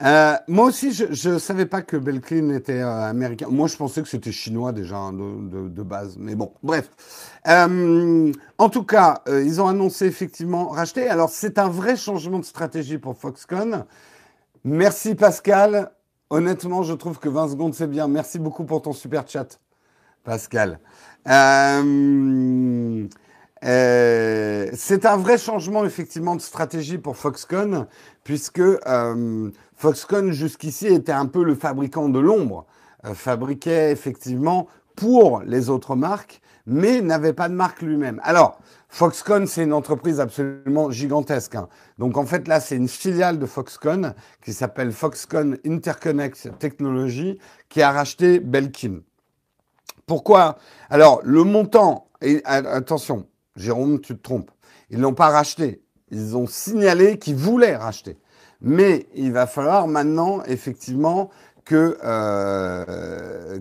Euh, 0.00 0.36
moi 0.46 0.66
aussi, 0.66 0.92
je 0.92 1.30
ne 1.30 1.38
savais 1.38 1.66
pas 1.66 1.82
que 1.82 1.96
Belkin 1.96 2.50
était 2.50 2.80
euh, 2.80 3.08
américain. 3.10 3.48
Moi, 3.50 3.66
je 3.66 3.76
pensais 3.76 4.00
que 4.00 4.08
c'était 4.08 4.30
chinois 4.30 4.72
déjà 4.72 4.96
hein, 4.96 5.12
de, 5.12 5.82
base. 5.82 6.16
Mais 6.18 6.36
bon, 6.36 6.52
bref. 6.62 6.88
Euh, 7.48 8.32
en 8.58 8.68
tout 8.68 8.84
cas, 8.84 9.22
ils 9.26 9.60
ont 9.60 9.66
annoncé 9.66 10.06
effectivement 10.06 10.68
racheter. 10.68 11.08
Alors, 11.08 11.30
c'est 11.30 11.58
un 11.58 11.68
vrai 11.68 11.96
changement 11.96 12.38
de 12.38 12.44
stratégie 12.44 12.98
pour 12.98 13.16
Foxconn. 13.16 13.84
Merci 14.64 15.14
Pascal. 15.14 15.90
Honnêtement, 16.30 16.82
je 16.82 16.92
trouve 16.92 17.18
que 17.18 17.28
20 17.28 17.48
secondes, 17.48 17.74
c'est 17.74 17.88
bien. 17.88 18.06
Merci 18.06 18.38
beaucoup 18.38 18.64
pour 18.64 18.82
ton 18.82 18.92
super 18.92 19.26
chat, 19.26 19.58
Pascal. 20.22 20.78
C'est 23.62 25.06
un 25.06 25.16
vrai 25.16 25.38
changement 25.38 25.84
effectivement 25.84 26.36
de 26.36 26.40
stratégie 26.40 26.98
pour 26.98 27.16
Foxconn, 27.16 27.86
puisque 28.24 28.62
Foxconn 29.76 30.32
jusqu'ici 30.32 30.88
était 30.88 31.12
un 31.12 31.26
peu 31.26 31.44
le 31.44 31.54
fabricant 31.54 32.08
de 32.08 32.18
l'ombre, 32.18 32.66
euh, 33.04 33.14
fabriquait 33.14 33.92
effectivement 33.92 34.66
pour 34.96 35.42
les 35.42 35.70
autres 35.70 35.94
marques, 35.94 36.40
mais 36.66 37.00
n'avait 37.00 37.32
pas 37.32 37.48
de 37.48 37.54
marque 37.54 37.80
lui-même. 37.80 38.20
Alors, 38.24 38.58
Foxconn, 38.88 39.46
c'est 39.46 39.62
une 39.62 39.72
entreprise 39.72 40.18
absolument 40.18 40.90
gigantesque. 40.90 41.54
Hein. 41.54 41.68
Donc 41.98 42.16
en 42.16 42.26
fait, 42.26 42.48
là, 42.48 42.58
c'est 42.58 42.74
une 42.74 42.88
filiale 42.88 43.38
de 43.38 43.46
Foxconn 43.46 44.14
qui 44.42 44.52
s'appelle 44.52 44.90
Foxconn 44.90 45.58
Interconnect 45.64 46.58
Technology 46.58 47.38
qui 47.68 47.82
a 47.82 47.92
racheté 47.92 48.40
Belkin. 48.40 49.02
Pourquoi? 50.06 50.58
Alors, 50.90 51.20
le 51.22 51.44
montant, 51.44 52.08
et 52.20 52.42
attention, 52.44 53.28
Jérôme, 53.58 54.00
tu 54.00 54.16
te 54.16 54.22
trompes, 54.22 54.50
ils 54.90 55.00
l'ont 55.00 55.14
pas 55.14 55.28
racheté. 55.28 55.82
Ils 56.10 56.36
ont 56.36 56.46
signalé 56.46 57.18
qu'ils 57.18 57.36
voulaient 57.36 57.76
racheter. 57.76 58.16
Mais 58.60 59.06
il 59.14 59.32
va 59.32 59.46
falloir 59.46 59.86
maintenant, 59.86 60.42
effectivement, 60.44 61.30
que, 61.64 61.98
euh, 62.02 63.60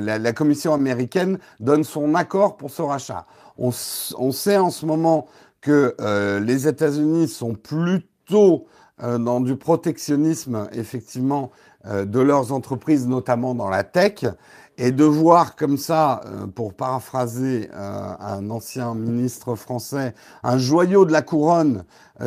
la, 0.00 0.32
commission 0.32 0.74
américaine 0.74 1.38
donne 1.58 1.84
son 1.84 2.14
accord 2.14 2.58
pour 2.58 2.70
ce 2.70 2.82
rachat. 2.82 3.26
On, 3.56 3.70
sait 3.70 4.58
en 4.58 4.70
ce 4.70 4.84
moment 4.84 5.26
que 5.62 5.94
euh, 6.00 6.38
les 6.38 6.68
États-Unis 6.68 7.28
sont 7.28 7.54
plutôt 7.54 8.66
euh, 9.02 9.16
dans 9.16 9.40
du 9.40 9.56
protectionnisme, 9.56 10.68
effectivement, 10.72 11.50
de 11.84 12.18
leurs 12.18 12.50
entreprises, 12.50 13.06
notamment 13.06 13.54
dans 13.54 13.68
la 13.68 13.84
tech. 13.84 14.24
Et 14.78 14.92
de 14.92 15.04
voir 15.04 15.56
comme 15.56 15.78
ça, 15.78 16.20
pour 16.54 16.74
paraphraser 16.74 17.70
un 17.72 18.50
ancien 18.50 18.94
ministre 18.94 19.54
français, 19.54 20.14
un 20.42 20.58
joyau 20.58 21.06
de 21.06 21.12
la 21.12 21.22
couronne 21.22 21.84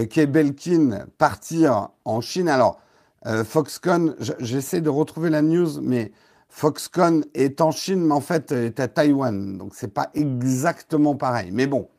qui 0.09 0.19
est 0.19 0.25
Belkin 0.25 1.05
partir 1.19 1.89
en 2.05 2.21
Chine. 2.21 2.49
Alors, 2.49 2.79
euh, 3.25 3.43
Foxconn, 3.43 4.15
j'essaie 4.39 4.81
de 4.81 4.89
retrouver 4.89 5.29
la 5.29 5.41
news, 5.41 5.81
mais 5.81 6.11
Foxconn 6.49 7.25
est 7.33 7.61
en 7.61 7.71
Chine, 7.71 8.05
mais 8.05 8.13
en 8.13 8.21
fait 8.21 8.51
est 8.51 8.79
à 8.79 8.87
Taïwan. 8.87 9.57
Donc 9.57 9.73
c'est 9.75 9.93
pas 9.93 10.09
exactement 10.13 11.15
pareil. 11.15 11.49
Mais 11.51 11.67
bon. 11.67 11.89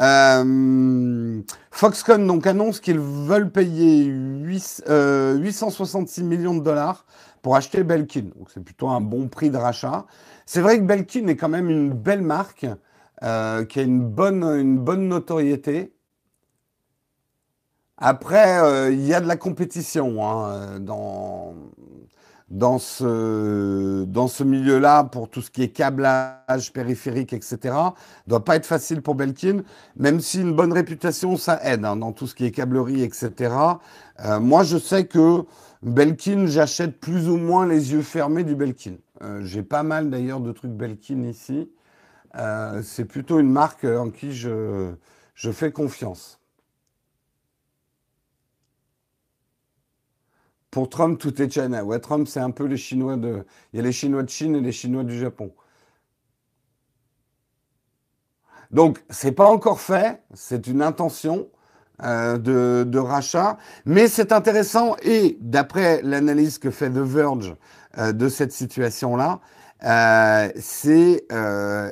Euh, 0.00 1.40
Foxconn 1.72 2.24
donc 2.26 2.46
annonce 2.46 2.78
qu'ils 2.78 3.00
veulent 3.00 3.50
payer 3.50 4.04
866 4.04 6.20
euh, 6.20 6.24
millions 6.24 6.54
de 6.54 6.62
dollars 6.62 7.04
pour 7.42 7.56
acheter 7.56 7.82
Belkin. 7.84 8.30
Donc 8.36 8.50
c'est 8.52 8.62
plutôt 8.62 8.88
un 8.88 9.00
bon 9.00 9.28
prix 9.28 9.50
de 9.50 9.56
rachat. 9.56 10.06
C'est 10.46 10.60
vrai 10.60 10.78
que 10.78 10.84
Belkin 10.84 11.26
est 11.28 11.36
quand 11.36 11.48
même 11.48 11.70
une 11.70 11.92
belle 11.92 12.22
marque 12.22 12.66
qui 13.20 13.80
a 13.80 13.82
une 13.82 14.00
bonne, 14.00 14.44
une 14.44 14.78
bonne 14.78 15.08
notoriété. 15.08 15.92
Après, 17.98 18.60
euh, 18.60 18.92
il 18.92 19.04
y 19.04 19.12
a 19.12 19.20
de 19.20 19.26
la 19.26 19.36
compétition 19.36 20.24
hein, 20.24 20.78
dans, 20.78 21.54
dans 22.48 22.78
ce, 22.78 24.04
dans 24.04 24.28
ce 24.28 24.44
milieu-là 24.44 25.02
pour 25.02 25.28
tout 25.28 25.42
ce 25.42 25.50
qui 25.50 25.64
est 25.64 25.70
câblage 25.70 26.72
périphérique, 26.72 27.32
etc. 27.32 27.74
doit 28.28 28.44
pas 28.44 28.54
être 28.54 28.66
facile 28.66 29.02
pour 29.02 29.16
Belkin, 29.16 29.62
même 29.96 30.20
si 30.20 30.40
une 30.40 30.54
bonne 30.54 30.72
réputation, 30.72 31.36
ça 31.36 31.58
aide 31.64 31.84
hein, 31.84 31.96
dans 31.96 32.12
tout 32.12 32.28
ce 32.28 32.36
qui 32.36 32.44
est 32.44 32.52
câblerie, 32.52 33.02
etc. 33.02 33.52
Euh, 34.24 34.38
moi, 34.38 34.62
je 34.62 34.78
sais 34.78 35.06
que 35.06 35.44
Belkin, 35.82 36.46
j'achète 36.46 36.98
plus 37.00 37.28
ou 37.28 37.36
moins 37.36 37.66
les 37.66 37.92
yeux 37.92 38.02
fermés 38.02 38.44
du 38.44 38.54
Belkin. 38.56 38.96
Euh, 39.22 39.42
J'ai 39.42 39.62
pas 39.62 39.82
mal 39.82 40.10
d'ailleurs 40.10 40.40
de 40.40 40.52
trucs 40.52 40.72
Belkin 40.72 41.22
ici. 41.22 41.70
Euh, 42.36 42.82
C'est 42.82 43.06
plutôt 43.06 43.40
une 43.40 43.50
marque 43.52 43.84
en 43.84 44.10
qui 44.10 44.32
je, 44.34 44.94
je 45.34 45.52
fais 45.52 45.72
confiance. 45.72 46.40
Pour 50.70 50.88
Trump, 50.88 51.18
tout 51.18 51.42
est 51.42 51.50
China. 51.52 51.84
Ouais, 51.84 51.98
Trump, 52.00 52.26
c'est 52.26 52.40
un 52.40 52.50
peu 52.50 52.64
les 52.64 52.76
Chinois 52.78 53.16
de. 53.18 53.44
Il 53.72 53.76
y 53.76 53.80
a 53.80 53.82
les 53.82 53.92
Chinois 53.92 54.22
de 54.22 54.30
Chine 54.30 54.56
et 54.56 54.60
les 54.62 54.72
Chinois 54.72 55.04
du 55.04 55.18
Japon. 55.18 55.52
Donc, 58.70 59.02
c'est 59.10 59.32
pas 59.32 59.46
encore 59.48 59.80
fait. 59.80 60.22
C'est 60.34 60.66
une 60.66 60.82
intention 60.82 61.48
euh, 62.04 62.38
de, 62.84 62.98
rachat, 62.98 63.58
mais 63.84 64.06
c'est 64.06 64.30
intéressant. 64.30 64.96
Et 65.02 65.36
d'après 65.40 66.00
l'analyse 66.02 66.58
que 66.58 66.70
fait 66.70 66.90
The 66.90 66.98
Verge 66.98 67.56
euh, 67.98 68.12
de 68.12 68.28
cette 68.28 68.52
situation-là, 68.52 69.40
euh, 69.84 70.48
c'est 70.56 71.24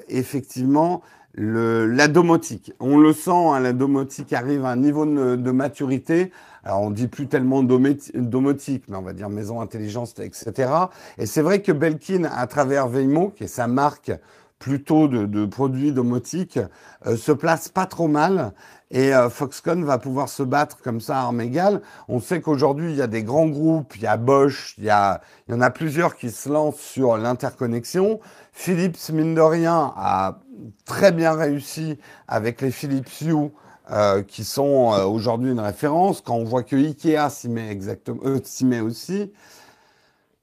effectivement 0.09 1.03
le, 1.33 1.87
la 1.87 2.09
domotique. 2.09 2.73
On 2.81 2.99
le 2.99 3.13
sent, 3.13 3.31
hein, 3.31 3.61
la 3.61 3.73
domotique 3.73 4.33
arrive 4.33 4.65
à 4.65 4.71
un 4.71 4.77
niveau 4.77 5.05
de, 5.05 5.51
maturité. 5.51 6.31
Alors 6.63 6.83
on 6.83 6.91
dit 6.91 7.09
plus 7.09 7.27
tellement 7.27 7.63
domotique, 7.63 8.85
mais 8.89 8.97
on 8.97 9.03
va 9.03 9.13
dire 9.13 9.29
maison 9.29 9.61
intelligence, 9.61 10.15
etc. 10.19 10.71
Et 11.19 11.27
c'est 11.27 11.43
vrai 11.43 11.63
que 11.63 11.73
Belkin, 11.73 12.25
à 12.25 12.47
travers 12.47 12.89
Veimo, 12.89 13.31
qui 13.31 13.45
est 13.45 13.49
sa 13.49 13.67
marque 13.67 14.13
plutôt 14.59 15.07
de, 15.09 15.47
produits 15.47 15.93
domotiques, 15.93 16.59
euh, 17.07 17.17
se 17.17 17.33
place 17.33 17.69
pas 17.69 17.87
trop 17.87 18.09
mal. 18.09 18.53
Et 18.91 19.15
euh, 19.15 19.29
Foxconn 19.29 19.85
va 19.85 19.99
pouvoir 19.99 20.29
se 20.29 20.43
battre 20.43 20.79
comme 20.81 21.01
ça 21.01 21.19
à 21.19 21.23
armes 21.23 21.41
égales. 21.41 21.83
On 22.09 22.21
sait 22.21 22.41
qu'aujourd'hui, 22.41 22.93
il 22.93 22.97
y 22.97 23.03
a 23.03 23.09
des 23.09 23.25
grands 23.25 23.49
groupes, 23.49 23.97
il 23.97 24.03
y 24.03 24.07
a 24.07 24.17
Bosch, 24.17 24.75
il 24.79 24.85
y, 24.85 24.91
a, 24.91 25.21
il 25.49 25.55
y 25.55 25.57
en 25.57 25.61
a 25.61 25.71
plusieurs 25.71 26.17
qui 26.17 26.31
se 26.31 26.49
lancent 26.49 26.81
sur 26.81 27.17
l'interconnexion. 27.17 28.21
Philips, 28.53 29.11
mine 29.13 29.35
de 29.35 29.41
rien, 29.41 29.93
a 29.97 30.39
très 30.85 31.13
bien 31.13 31.33
réussi 31.33 31.99
avec 32.29 32.61
les 32.61 32.71
Philips 32.71 33.21
Hue, 33.23 33.51
euh, 33.93 34.23
qui 34.25 34.43
sont 34.43 34.93
euh, 34.93 35.05
aujourd'hui 35.05 35.53
une 35.53 35.61
référence. 35.61 36.21
Quand 36.21 36.35
on 36.35 36.45
voit 36.45 36.65
que 36.65 36.75
Ikea 36.75 37.31
s'y 37.31 37.49
met 37.49 37.71
exactement, 37.71 38.21
euh, 38.25 38.41
s'y 38.43 38.65
met 38.65 38.81
aussi. 38.81 39.33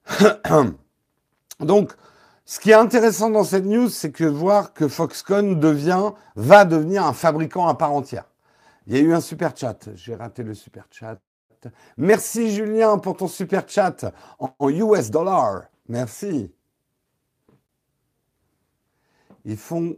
Donc, 1.59 1.91
ce 2.45 2.61
qui 2.61 2.71
est 2.71 2.75
intéressant 2.75 3.29
dans 3.29 3.43
cette 3.43 3.65
news, 3.65 3.89
c'est 3.89 4.11
que 4.11 4.23
voir 4.23 4.73
que 4.73 4.87
Foxconn 4.87 5.59
devient, 5.59 6.11
va 6.37 6.63
devenir 6.63 7.05
un 7.05 7.11
fabricant 7.11 7.67
à 7.67 7.73
part 7.73 7.91
entière. 7.91 8.25
Il 8.87 8.93
y 8.93 8.97
a 8.97 9.01
eu 9.01 9.13
un 9.13 9.21
super 9.21 9.55
chat. 9.55 9.89
J'ai 9.95 10.15
raté 10.15 10.43
le 10.43 10.53
super 10.53 10.87
chat. 10.91 11.19
Merci 11.97 12.51
Julien 12.51 12.97
pour 12.97 13.15
ton 13.15 13.27
super 13.27 13.67
chat 13.67 14.13
en 14.39 14.69
US 14.69 15.09
dollars. 15.11 15.63
Merci. 15.87 16.51
Ils 19.45 19.57
font 19.57 19.97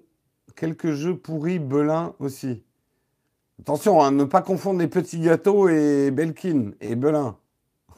quelques 0.55 0.91
jeux 0.91 1.17
pourris 1.17 1.59
Belin 1.59 2.13
aussi. 2.19 2.63
Attention, 3.61 4.01
hein, 4.01 4.11
ne 4.11 4.25
pas 4.25 4.41
confondre 4.41 4.79
les 4.79 4.87
petits 4.87 5.19
gâteaux 5.19 5.69
et 5.69 6.11
Belkin 6.11 6.71
et 6.81 6.95
Belin. 6.95 7.37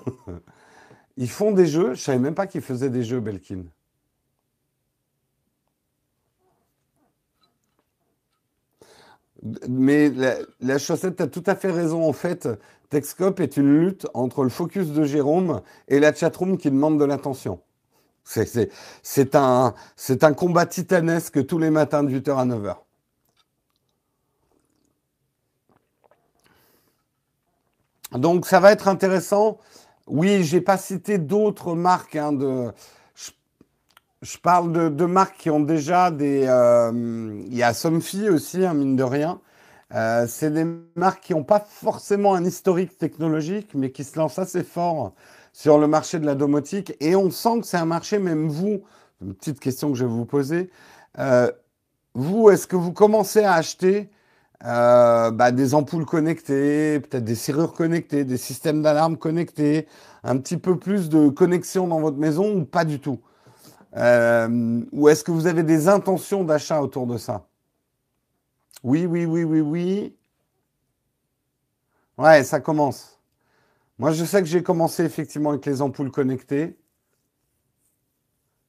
Ils 1.18 1.30
font 1.30 1.52
des 1.52 1.66
jeux, 1.66 1.96
je 1.96 2.02
savais 2.02 2.20
même 2.20 2.36
pas 2.36 2.46
qu'ils 2.46 2.62
faisaient 2.62 2.92
des 2.92 3.04
jeux 3.04 3.20
Belkin. 3.20 3.64
Mais 9.70 10.12
la, 10.60 10.78
chaussette, 10.78 11.22
a 11.22 11.28
tout 11.28 11.44
à 11.46 11.56
fait 11.56 11.72
raison. 11.72 12.08
En 12.08 12.14
fait, 12.14 12.48
Texcope 12.90 13.40
est 13.40 13.58
une 13.58 13.80
lutte 13.80 14.08
entre 14.14 14.44
le 14.44 14.50
focus 14.50 14.88
de 14.90 15.04
Jérôme 15.04 15.62
et 15.88 16.00
la 16.00 16.14
chatroom 16.14 16.58
qui 16.58 16.72
demande 16.72 17.00
de 17.00 17.06
l'attention. 17.06 17.62
C'est 18.24 19.36
un, 19.36 19.74
un 20.22 20.34
combat 20.34 20.66
titanesque 20.66 21.46
tous 21.46 21.60
les 21.60 21.70
matins 21.70 22.04
de 22.04 22.20
8h 22.20 22.38
à 22.38 22.46
9h. 22.46 22.76
Donc 28.14 28.46
ça 28.46 28.60
va 28.60 28.72
être 28.72 28.88
intéressant. 28.88 29.60
Oui, 30.08 30.44
j'ai 30.44 30.62
pas 30.62 30.78
cité 30.78 31.18
d'autres 31.18 31.76
marques. 31.76 32.16
Hein, 32.16 32.34
de, 32.34 32.72
je, 34.22 34.38
parle 34.38 34.96
de, 34.96 35.06
marques 35.06 35.38
qui 35.38 35.50
ont 35.50 35.60
déjà 35.60 36.12
des. 36.12 36.46
Euh, 36.48 37.42
il 37.48 37.56
y 37.56 37.64
a 37.64 37.74
Somfy 37.74 38.30
aussi, 38.30 38.66
hein, 38.66 38.74
mine 38.74 38.96
de 38.96 39.04
rien. 39.04 39.42
Euh, 39.94 40.26
c'est 40.28 40.52
des 40.52 40.66
marques 40.96 41.24
qui 41.24 41.34
n'ont 41.34 41.44
pas 41.44 41.60
forcément 41.60 42.34
un 42.34 42.44
historique 42.44 42.98
technologique, 42.98 43.72
mais 43.74 43.92
qui 43.92 44.04
se 44.04 44.18
lancent 44.18 44.40
assez 44.40 44.64
fort 44.64 45.14
sur 45.54 45.78
le 45.78 45.88
marché 45.88 46.20
de 46.20 46.26
la 46.26 46.36
domotique. 46.36 46.94
Et 47.00 47.16
on 47.16 47.30
sent 47.32 47.62
que 47.62 47.68
c'est 47.68 47.78
un 47.78 47.86
marché, 47.86 48.20
même 48.20 48.50
vous, 48.50 48.84
une 49.22 49.34
petite 49.34 49.60
question 49.60 49.92
que 49.92 49.98
je 49.98 50.06
vais 50.06 50.12
vous 50.12 50.26
poser. 50.26 50.70
Euh, 51.20 51.52
vous, 52.16 52.50
est-ce 52.50 52.68
que 52.68 52.76
vous 52.76 52.92
commencez 52.94 53.44
à 53.44 53.54
acheter 53.54 54.10
bah, 54.62 55.52
des 55.52 55.76
ampoules 55.76 56.06
connectées, 56.06 57.00
peut-être 57.00 57.24
des 57.24 57.36
serrures 57.36 57.74
connectées, 57.74 58.26
des 58.26 58.38
systèmes 58.38 58.82
d'alarme 58.82 59.18
connectés, 59.18 59.88
un 60.24 60.38
petit 60.38 60.58
peu 60.58 60.78
plus 60.80 61.10
de 61.10 61.30
connexion 61.30 61.88
dans 61.88 62.00
votre 62.02 62.18
maison 62.18 62.56
ou 62.58 62.66
pas 62.66 62.84
du 62.84 63.00
tout? 63.00 63.20
Euh, 63.98 64.82
Ou 64.92 65.10
est-ce 65.10 65.24
que 65.24 65.32
vous 65.32 65.48
avez 65.48 65.64
des 65.64 65.88
intentions 65.88 66.44
d'achat 66.44 66.82
autour 66.82 67.08
de 67.08 67.18
ça? 67.18 67.48
Oui, 68.84 69.06
oui, 69.06 69.26
oui, 69.26 69.44
oui, 69.44 69.62
oui. 69.62 70.16
Ouais, 72.18 72.44
ça 72.44 72.60
commence. 72.60 73.20
Moi, 74.00 74.12
je 74.12 74.26
sais 74.26 74.42
que 74.42 74.48
j'ai 74.48 74.64
commencé 74.64 75.04
effectivement 75.04 75.52
avec 75.52 75.66
les 75.66 75.82
ampoules 75.82 76.12
connectées. 76.12 76.78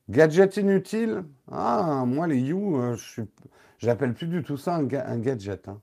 Gadget 0.08 0.56
inutile? 0.56 1.24
Ah, 1.50 2.04
moi, 2.06 2.26
les 2.26 2.38
You, 2.38 2.78
euh, 2.78 2.96
je 2.96 3.86
n'appelle 3.86 4.14
plus 4.14 4.26
du 4.26 4.42
tout 4.42 4.56
ça 4.56 4.76
un, 4.76 4.84
gadget. 4.84 5.68
Hein. 5.68 5.80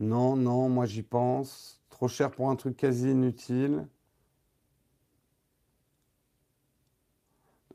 Non, 0.00 0.36
non, 0.36 0.68
moi, 0.68 0.86
j'y 0.86 1.02
pense. 1.02 1.80
Trop 1.90 2.08
cher 2.08 2.30
pour 2.30 2.50
un 2.50 2.56
truc 2.56 2.76
quasi 2.76 3.10
inutile. 3.10 3.86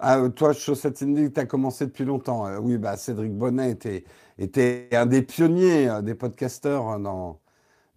Ah, 0.01 0.29
toi, 0.33 0.53
Chaussette 0.53 1.01
Indy, 1.01 1.31
tu 1.31 1.39
as 1.41 1.45
commencé 1.45 1.85
depuis 1.85 2.05
longtemps. 2.05 2.47
Euh, 2.47 2.57
oui, 2.59 2.77
bah, 2.77 2.95
Cédric 2.95 3.33
Bonnet 3.37 3.71
était, 3.71 4.05
était 4.37 4.87
un 4.93 5.05
des 5.05 5.21
pionniers 5.21 5.89
euh, 5.89 6.01
des 6.01 6.15
podcasteurs 6.15 6.97
dans, 6.99 7.39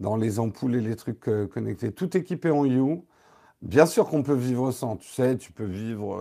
dans 0.01 0.17
les 0.17 0.41
ampoules 0.41 0.77
et 0.77 0.81
les 0.81 0.97
trucs 0.97 1.29
euh, 1.29 1.47
connectés. 1.47 1.93
Tout 1.93 2.17
équipé 2.17 2.51
en 2.51 2.65
You. 2.65 3.07
Bien 3.63 3.87
sûr 3.87 4.09
qu'on 4.09 4.23
peut 4.25 4.35
vivre 4.35 4.73
sans. 4.73 4.97
Tu 4.97 5.09
sais, 5.11 5.39
tu 5.39 5.53
peux 5.53 5.65
vivre, 5.65 6.21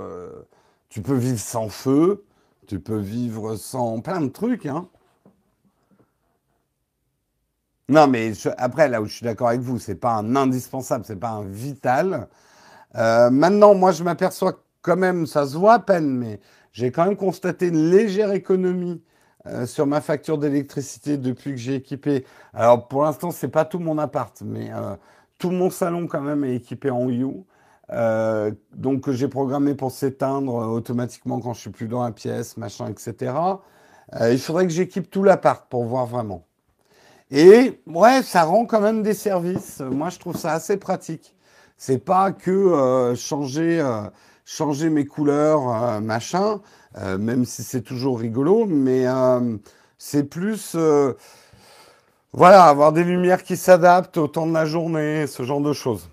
tu 0.90 1.02
peux 1.02 1.16
vivre 1.16 1.40
sans 1.40 1.70
feu. 1.70 2.26
Tu 2.68 2.80
peux 2.80 3.00
vivre 3.00 3.56
sans 3.58 4.02
plein 4.02 4.22
de 4.22 4.30
trucs. 4.30 4.68
Hein. 4.68 4.88
Non, 7.90 8.08
mais 8.08 8.34
après, 8.58 8.88
là 8.90 9.02
où 9.02 9.06
je 9.06 9.14
suis 9.16 9.24
d'accord 9.26 9.50
avec 9.50 9.62
vous, 9.62 9.80
c'est 9.80 9.96
pas 9.96 10.14
un 10.14 10.36
indispensable, 10.36 11.06
c'est 11.06 11.16
pas 11.20 11.32
un 11.32 11.44
vital. 11.44 12.30
maintenant, 12.96 13.76
moi, 13.76 13.92
je 13.92 14.04
m'aperçois 14.04 14.61
quand 14.82 14.98
même, 14.98 15.26
ça 15.26 15.46
se 15.46 15.58
voit 15.58 15.74
à 15.74 15.80
peine, 15.80 16.10
mais 16.10 16.40
j'ai 16.72 16.92
quand 16.92 17.06
même 17.06 17.16
constaté 17.16 17.68
une 17.68 17.92
légère 17.92 18.32
économie 18.32 19.02
euh, 19.48 19.66
sur 19.66 19.88
ma 19.88 20.02
facture 20.02 20.38
d'électricité 20.38 21.18
depuis 21.18 21.52
que 21.52 21.58
j'ai 21.58 21.76
équipé. 21.76 22.26
Alors 22.54 22.88
pour 22.88 23.04
l'instant, 23.04 23.32
c'est 23.32 23.48
pas 23.48 23.66
tout 23.66 23.80
mon 23.80 23.98
appart, 23.98 24.40
mais 24.46 24.72
euh, 24.72 24.96
tout 25.40 25.52
mon 25.52 25.70
salon 25.70 26.08
quand 26.08 26.22
même 26.22 26.44
est 26.44 26.56
équipé 26.56 26.90
en 26.92 27.10
You. 27.10 27.46
Euh, 27.92 28.52
donc 28.76 29.10
j'ai 29.10 29.28
programmé 29.28 29.76
pour 29.76 29.92
s'éteindre 29.92 30.54
automatiquement 30.54 31.40
quand 31.40 31.54
je 31.54 31.62
suis 31.62 31.70
plus 31.72 31.88
dans 31.88 32.04
la 32.04 32.12
pièce, 32.12 32.56
machin, 32.56 32.88
etc. 32.88 33.34
il 34.30 34.40
faudrait 34.40 34.66
que 34.66 34.74
j'équipe 34.74 35.10
tout 35.10 35.24
l'appart 35.24 35.68
pour 35.70 35.84
voir 35.86 36.06
vraiment. 36.06 36.46
Et 37.32 37.82
ouais, 37.88 38.22
ça 38.24 38.44
rend 38.44 38.66
quand 38.66 38.82
même 38.82 39.04
des 39.04 39.14
services. 39.14 39.80
Moi, 39.80 40.10
je 40.10 40.20
trouve 40.20 40.38
ça 40.38 40.52
assez 40.52 40.78
pratique. 40.78 41.36
C'est 41.78 41.98
pas 41.98 42.32
que 42.32 43.14
changer 43.16 43.82
changer 44.46 44.90
mes 44.90 45.06
couleurs, 45.06 45.70
euh, 45.70 46.00
machin, 46.00 46.62
euh, 46.98 47.18
même 47.18 47.46
si 47.46 47.64
c'est 47.64 47.82
toujours 47.82 48.20
rigolo, 48.20 48.66
mais 48.66 49.08
euh, 49.08 49.58
c'est 49.98 50.24
plus, 50.24 50.76
voilà, 52.34 52.66
avoir 52.66 52.92
des 52.92 53.04
lumières 53.04 53.44
qui 53.44 53.58
s'adaptent 53.58 54.18
au 54.18 54.28
temps 54.28 54.48
de 54.48 54.54
la 54.54 54.66
journée, 54.66 55.28
ce 55.28 55.44
genre 55.44 55.62
de 55.62 55.74
choses. 55.74 56.10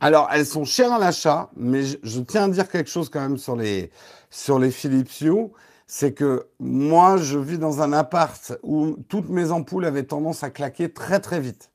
Alors, 0.00 0.28
elles 0.32 0.46
sont 0.46 0.64
chères 0.64 0.92
à 0.92 0.98
l'achat, 0.98 1.50
mais 1.56 1.82
je, 1.84 2.20
tiens 2.20 2.44
à 2.44 2.48
dire 2.48 2.68
quelque 2.68 2.90
chose 2.90 3.08
quand 3.08 3.20
même 3.20 3.38
sur 3.38 3.56
les, 3.56 3.90
sur 4.30 4.58
les 4.58 4.70
Philips 4.70 5.20
Hue. 5.22 5.48
C'est 5.86 6.12
que 6.12 6.48
moi, 6.58 7.16
je 7.16 7.38
vis 7.38 7.58
dans 7.58 7.80
un 7.80 7.92
appart 7.92 8.58
où 8.62 8.96
toutes 9.08 9.30
mes 9.30 9.52
ampoules 9.52 9.84
avaient 9.84 10.02
tendance 10.02 10.42
à 10.42 10.50
claquer 10.50 10.92
très 10.92 11.20
très 11.20 11.40
vite. 11.40 11.70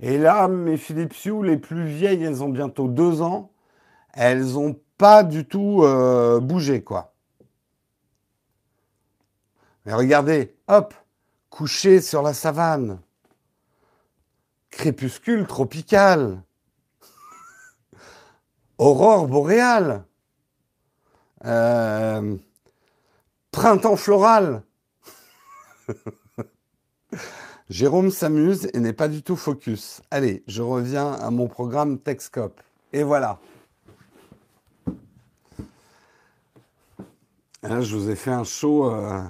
Et 0.00 0.18
là, 0.18 0.48
mes 0.48 0.76
Philips 0.76 1.24
Hue, 1.24 1.42
les 1.44 1.56
plus 1.56 1.86
vieilles, 1.86 2.22
elles 2.22 2.42
ont 2.42 2.48
bientôt 2.48 2.88
deux 2.88 3.22
ans. 3.22 3.50
Elles 4.12 4.58
ont 4.58 4.76
pas 4.98 5.22
du 5.22 5.44
tout 5.46 5.82
euh, 5.82 6.40
bougé, 6.40 6.82
quoi. 6.82 7.14
Mais 9.84 9.92
regardez, 9.92 10.56
hop, 10.68 10.94
couché 11.50 12.00
sur 12.00 12.22
la 12.22 12.32
savane. 12.32 13.00
Crépuscule 14.70 15.46
tropical. 15.46 16.42
Aurore 18.78 19.28
boréale. 19.28 20.04
Euh, 21.44 22.36
printemps 23.50 23.96
floral. 23.96 24.62
Jérôme 27.68 28.10
s'amuse 28.10 28.68
et 28.72 28.80
n'est 28.80 28.92
pas 28.92 29.08
du 29.08 29.22
tout 29.22 29.36
focus. 29.36 30.02
Allez, 30.10 30.42
je 30.46 30.62
reviens 30.62 31.12
à 31.12 31.30
mon 31.30 31.46
programme 31.48 31.98
Texcope. 31.98 32.60
Et 32.92 33.02
voilà. 33.02 33.38
Là, 37.64 37.80
je 37.80 37.96
vous 37.96 38.10
ai 38.10 38.14
fait 38.14 38.30
un 38.30 38.44
show 38.44 38.90
euh, 38.90 39.22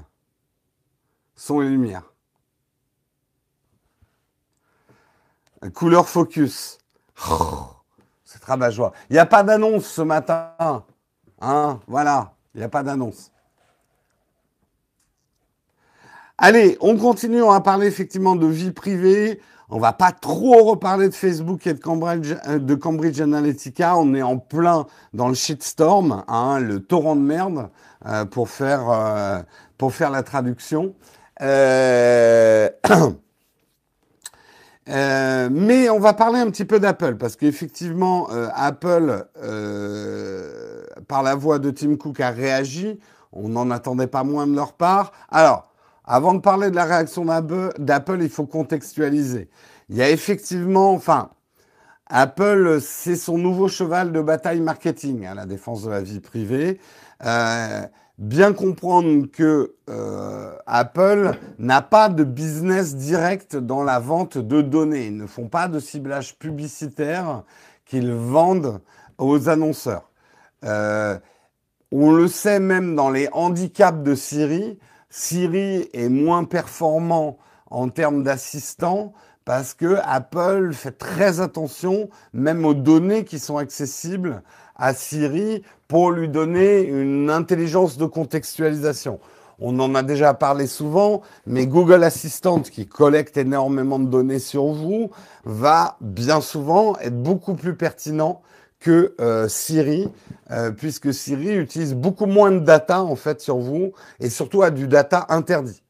son 1.37 1.63
et 1.63 1.69
lumière. 1.69 2.03
Couleur 5.73 6.09
focus. 6.09 6.79
C'est 8.25 8.45
bas 8.57 8.71
joie. 8.71 8.93
Il 9.09 9.13
n'y 9.13 9.21
a 9.21 9.27
pas 9.27 9.45
d'annonce 9.45 9.87
ce 9.87 10.03
matin. 10.03 10.53
Hein, 11.41 11.81
voilà, 11.87 12.35
il 12.55 12.59
n'y 12.59 12.65
a 12.65 12.69
pas 12.69 12.83
d'annonce. 12.83 13.31
Allez, 16.37 16.77
on 16.81 16.97
continue, 16.97 17.41
on 17.41 17.53
va 17.53 17.61
parler 17.61 17.87
effectivement 17.87 18.35
de 18.35 18.49
vie 18.49 18.73
privée. 18.73 19.41
On 19.71 19.79
va 19.79 19.93
pas 19.93 20.13
trop 20.13 20.63
reparler 20.65 21.09
de 21.09 21.15
Facebook 21.15 21.67
et 21.67 21.73
de 21.73 21.81
Cambridge, 21.81 22.35
euh, 22.47 22.59
de 22.59 22.75
Cambridge 22.75 23.21
Analytica. 23.21 23.97
On 23.97 24.15
est 24.15 24.23
en 24.23 24.37
plein 24.37 24.87
dans 25.15 25.29
le 25.29 25.35
shitstorm, 25.35 26.23
hein, 26.29 26.61
le 26.61 26.81
torrent 26.81 27.17
de 27.17 27.23
merde, 27.23 27.71
euh, 28.07 28.27
pour, 28.27 28.51
faire, 28.51 28.91
euh, 28.91 29.41
pour 29.79 29.95
faire 29.95 30.11
la 30.11 30.23
traduction. 30.23 30.95
mais 31.41 32.71
on 35.89 35.99
va 35.99 36.13
parler 36.13 36.41
un 36.41 36.51
petit 36.51 36.67
peu 36.67 36.79
d'Apple, 36.79 37.17
parce 37.17 37.37
qu'effectivement, 37.37 38.29
Apple, 38.55 39.27
par 41.09 41.23
la 41.23 41.35
voix 41.35 41.59
de 41.59 41.71
Tim 41.71 41.97
Cook, 41.97 42.21
a 42.21 42.31
réagi. 42.31 43.01
On 43.33 43.49
n'en 43.49 43.71
attendait 43.71 44.07
pas 44.07 44.23
moins 44.23 44.47
de 44.47 44.55
leur 44.55 44.75
part. 44.75 45.11
Alors, 45.31 45.74
avant 46.05 46.35
de 46.35 46.41
parler 46.41 46.71
de 46.71 46.77
la 46.77 46.85
réaction 46.85 47.25
d'Apple, 47.25 48.19
il 48.21 48.29
faut 48.29 48.47
contextualiser. 48.47 49.49
Il 49.89 49.97
y 49.97 50.03
a 50.03 50.11
effectivement, 50.11 50.93
enfin, 50.93 51.31
Apple, 52.07 52.79
c'est 52.81 53.17
son 53.17 53.39
nouveau 53.39 53.69
cheval 53.69 54.13
de 54.13 54.21
bataille 54.21 54.61
marketing, 54.61 55.25
à 55.25 55.31
hein, 55.31 55.35
la 55.35 55.47
défense 55.47 55.83
de 55.83 55.91
la 55.91 56.03
vie 56.03 56.21
privée. 56.21 56.79
Euh, 57.25 57.83
bien 58.19 58.53
comprendre 58.53 59.27
que 59.27 59.75
euh, 59.89 60.55
Apple 60.67 61.33
n'a 61.59 61.81
pas 61.81 62.09
de 62.09 62.25
business 62.25 62.95
direct 62.95 63.57
dans 63.57 63.83
la 63.83 63.99
vente 63.99 64.37
de 64.37 64.61
données. 64.61 65.07
Ils 65.07 65.17
ne 65.17 65.27
font 65.27 65.49
pas 65.49 65.69
de 65.69 65.81
ciblage 65.81 66.39
publicitaire 66.39 67.45
qu'ils 67.87 68.13
vendent 68.13 68.81
aux 69.19 69.49
annonceurs. 69.49 70.11
Euh, 70.65 71.19
on 71.93 72.13
le 72.13 72.29
sait 72.29 72.61
même 72.61 72.95
dans 72.95 73.11
les 73.11 73.29
handicaps 73.33 74.03
de 74.03 74.15
Siri. 74.15 74.79
Siri 75.17 75.89
est 75.93 76.09
moins 76.09 76.43
performant 76.43 77.39
en 77.71 77.89
termes 77.89 78.25
d'assistant 78.25 79.13
parce 79.45 79.73
que 79.73 79.99
Apple 80.03 80.73
fait 80.73 80.91
très 80.91 81.39
attention 81.39 82.09
même 82.33 82.65
aux 82.65 82.75
données 82.75 83.25
qui 83.25 83.39
sont 83.39 83.57
accessibles 83.57 84.43
à 84.75 84.93
Siri 84.93 85.63
pour 85.87 86.11
lui 86.11 86.29
donner 86.29 86.83
une 86.83 87.31
intelligence 87.31 87.97
de 87.97 88.07
contextualisation. 88.07 89.21
On 89.61 89.79
en 89.79 89.95
a 89.95 90.03
déjà 90.03 90.35
parlé 90.35 90.67
souvent, 90.67 91.23
mais 91.47 91.69
Google 91.69 92.03
Assistant, 92.03 92.59
qui 92.59 92.89
collecte 92.89 93.37
énormément 93.37 94.01
de 94.01 94.09
données 94.09 94.41
sur 94.41 94.67
vous, 94.73 95.13
va 95.45 95.97
bien 96.01 96.41
souvent 96.41 96.99
être 96.99 97.23
beaucoup 97.23 97.55
plus 97.55 97.77
pertinent 97.77 98.43
que 98.85 99.15
euh, 99.19 99.49
Siri, 99.49 100.09
euh, 100.51 100.71
puisque 100.71 101.13
Siri 101.13 101.57
utilise 101.57 101.95
beaucoup 101.95 102.27
moins 102.27 102.51
de 102.51 102.59
data 102.59 103.03
en 103.03 103.17
fait 103.17 103.41
sur 103.41 103.57
vous 103.57 103.93
et 104.21 104.29
surtout 104.29 104.63
a 104.63 104.71
du 104.71 104.87
data 104.87 105.27
interdit. 105.31 105.83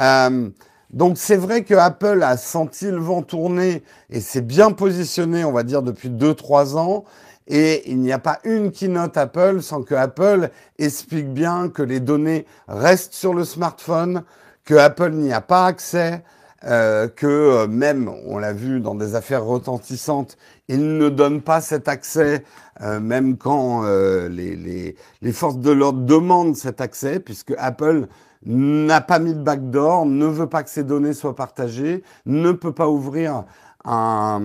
Euh, 0.00 0.50
donc 0.90 1.16
c'est 1.16 1.36
vrai 1.36 1.62
que 1.62 1.74
Apple 1.74 2.22
a 2.24 2.36
senti 2.36 2.90
le 2.90 2.98
vent 2.98 3.22
tourner 3.22 3.84
et 4.10 4.20
s'est 4.20 4.40
bien 4.40 4.72
positionné, 4.72 5.44
on 5.44 5.52
va 5.52 5.62
dire, 5.62 5.82
depuis 5.82 6.10
2-3 6.10 6.76
ans. 6.76 7.04
Et 7.46 7.88
il 7.90 7.98
n'y 7.98 8.12
a 8.12 8.18
pas 8.18 8.40
une 8.44 8.72
keynote 8.72 9.16
Apple 9.16 9.62
sans 9.62 9.82
que 9.82 9.94
Apple 9.94 10.50
explique 10.78 11.32
bien 11.32 11.68
que 11.68 11.82
les 11.82 12.00
données 12.00 12.46
restent 12.66 13.14
sur 13.14 13.34
le 13.34 13.44
smartphone, 13.44 14.24
que 14.64 14.74
Apple 14.74 15.10
n'y 15.10 15.32
a 15.32 15.42
pas 15.42 15.66
accès, 15.66 16.22
que 16.62 17.66
même, 17.66 18.10
on 18.24 18.38
l'a 18.38 18.54
vu 18.54 18.80
dans 18.80 18.94
des 18.94 19.14
affaires 19.14 19.44
retentissantes, 19.44 20.38
il 20.68 20.96
ne 20.98 21.08
donne 21.08 21.42
pas 21.42 21.60
cet 21.60 21.88
accès, 21.88 22.44
euh, 22.80 23.00
même 23.00 23.36
quand 23.36 23.82
les, 24.28 24.94
les, 25.20 25.32
forces 25.32 25.58
de 25.58 25.70
l'ordre 25.70 26.00
demandent 26.00 26.56
cet 26.56 26.80
accès, 26.80 27.20
puisque 27.20 27.54
Apple 27.58 28.06
n'a 28.46 29.00
pas 29.00 29.18
mis 29.18 29.34
de 29.34 29.42
backdoor, 29.42 30.06
ne 30.06 30.26
veut 30.26 30.48
pas 30.48 30.62
que 30.62 30.70
ces 30.70 30.84
données 30.84 31.14
soient 31.14 31.36
partagées, 31.36 32.02
ne 32.26 32.52
peut 32.52 32.72
pas 32.72 32.88
ouvrir 32.88 33.44
un, 33.84 34.40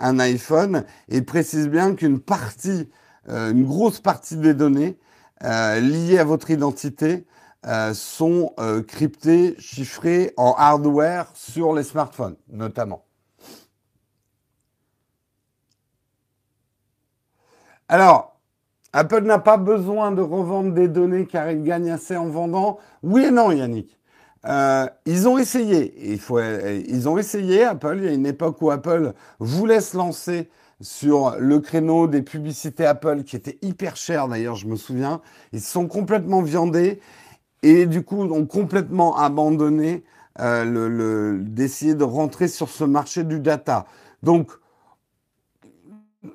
iPhone, 0.00 0.84
et 1.08 1.22
précise 1.22 1.68
bien 1.68 1.94
qu'une 1.94 2.18
partie, 2.18 2.88
une 3.28 3.64
grosse 3.64 4.00
partie 4.00 4.36
des 4.36 4.54
données 4.54 4.98
liées 5.42 6.18
à 6.18 6.24
votre 6.24 6.50
identité 6.50 7.26
euh, 7.66 7.94
sont 7.94 8.52
euh, 8.60 8.84
chiffrés 9.58 10.32
en 10.36 10.54
hardware 10.56 11.28
sur 11.34 11.74
les 11.74 11.82
smartphones, 11.82 12.36
notamment. 12.48 13.05
Alors, 17.88 18.36
Apple 18.92 19.22
n'a 19.22 19.38
pas 19.38 19.56
besoin 19.56 20.12
de 20.12 20.22
revendre 20.22 20.72
des 20.72 20.88
données 20.88 21.26
car 21.26 21.50
il 21.50 21.62
gagne 21.62 21.90
assez 21.90 22.16
en 22.16 22.26
vendant. 22.26 22.78
Oui 23.02 23.24
et 23.24 23.30
non, 23.30 23.52
Yannick. 23.52 23.98
Euh, 24.46 24.86
ils 25.04 25.28
ont 25.28 25.38
essayé. 25.38 25.94
Il 26.12 26.20
faut, 26.20 26.40
ils 26.40 27.08
ont 27.08 27.18
essayé, 27.18 27.64
Apple. 27.64 27.96
Il 27.98 28.04
y 28.04 28.08
a 28.08 28.12
une 28.12 28.26
époque 28.26 28.60
où 28.62 28.70
Apple 28.70 29.12
voulait 29.38 29.80
se 29.80 29.96
lancer 29.96 30.48
sur 30.80 31.36
le 31.38 31.60
créneau 31.60 32.06
des 32.06 32.22
publicités 32.22 32.84
Apple 32.84 33.22
qui 33.24 33.36
était 33.36 33.58
hyper 33.62 33.96
cher 33.96 34.28
d'ailleurs, 34.28 34.56
je 34.56 34.66
me 34.66 34.76
souviens. 34.76 35.20
Ils 35.52 35.60
se 35.60 35.70
sont 35.70 35.86
complètement 35.88 36.42
viandés 36.42 37.00
et 37.62 37.86
du 37.86 38.02
coup 38.02 38.22
ont 38.22 38.46
complètement 38.46 39.16
abandonné 39.16 40.04
euh, 40.40 40.64
le, 40.64 41.38
d'essayer 41.42 41.94
de 41.94 42.04
rentrer 42.04 42.48
sur 42.48 42.68
ce 42.68 42.84
marché 42.84 43.24
du 43.24 43.40
data. 43.40 43.86
Donc, 44.22 44.50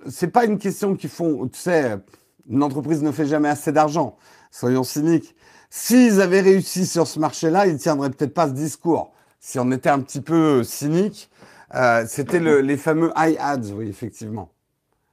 c'est 0.09 0.29
pas 0.29 0.45
une 0.45 0.57
question 0.57 0.95
qu'ils 0.95 1.09
font, 1.09 1.47
tu 1.47 1.59
sais, 1.59 1.97
une 2.49 2.63
entreprise 2.63 3.01
ne 3.03 3.11
fait 3.11 3.25
jamais 3.25 3.49
assez 3.49 3.71
d'argent, 3.71 4.17
soyons 4.51 4.83
cyniques. 4.83 5.35
S'ils 5.69 6.19
avaient 6.19 6.41
réussi 6.41 6.85
sur 6.85 7.07
ce 7.07 7.19
marché-là, 7.19 7.67
ils 7.67 7.77
tiendraient 7.77 8.09
peut-être 8.09 8.33
pas 8.33 8.47
ce 8.47 8.53
discours. 8.53 9.13
Si 9.39 9.57
on 9.57 9.71
était 9.71 9.89
un 9.89 9.99
petit 10.01 10.21
peu 10.21 10.63
cynique, 10.63 11.31
euh, 11.75 12.05
c'était 12.07 12.39
les 12.61 12.77
fameux 12.77 13.11
iAds, 13.15 13.71
oui, 13.73 13.87
effectivement. 13.87 14.51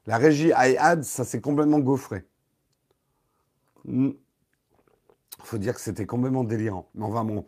La 0.07 0.17
régie 0.17 0.49
iAds, 0.49 1.03
ça 1.03 1.25
s'est 1.25 1.41
complètement 1.41 1.79
gaufré. 1.79 2.25
Hmm. 3.85 4.11
faut 5.45 5.59
dire 5.59 5.75
que 5.75 5.81
c'était 5.81 6.07
complètement 6.07 6.45
délirant. 6.45 6.89
Mais 6.95 7.05
enfin 7.05 7.25
bon, 7.25 7.47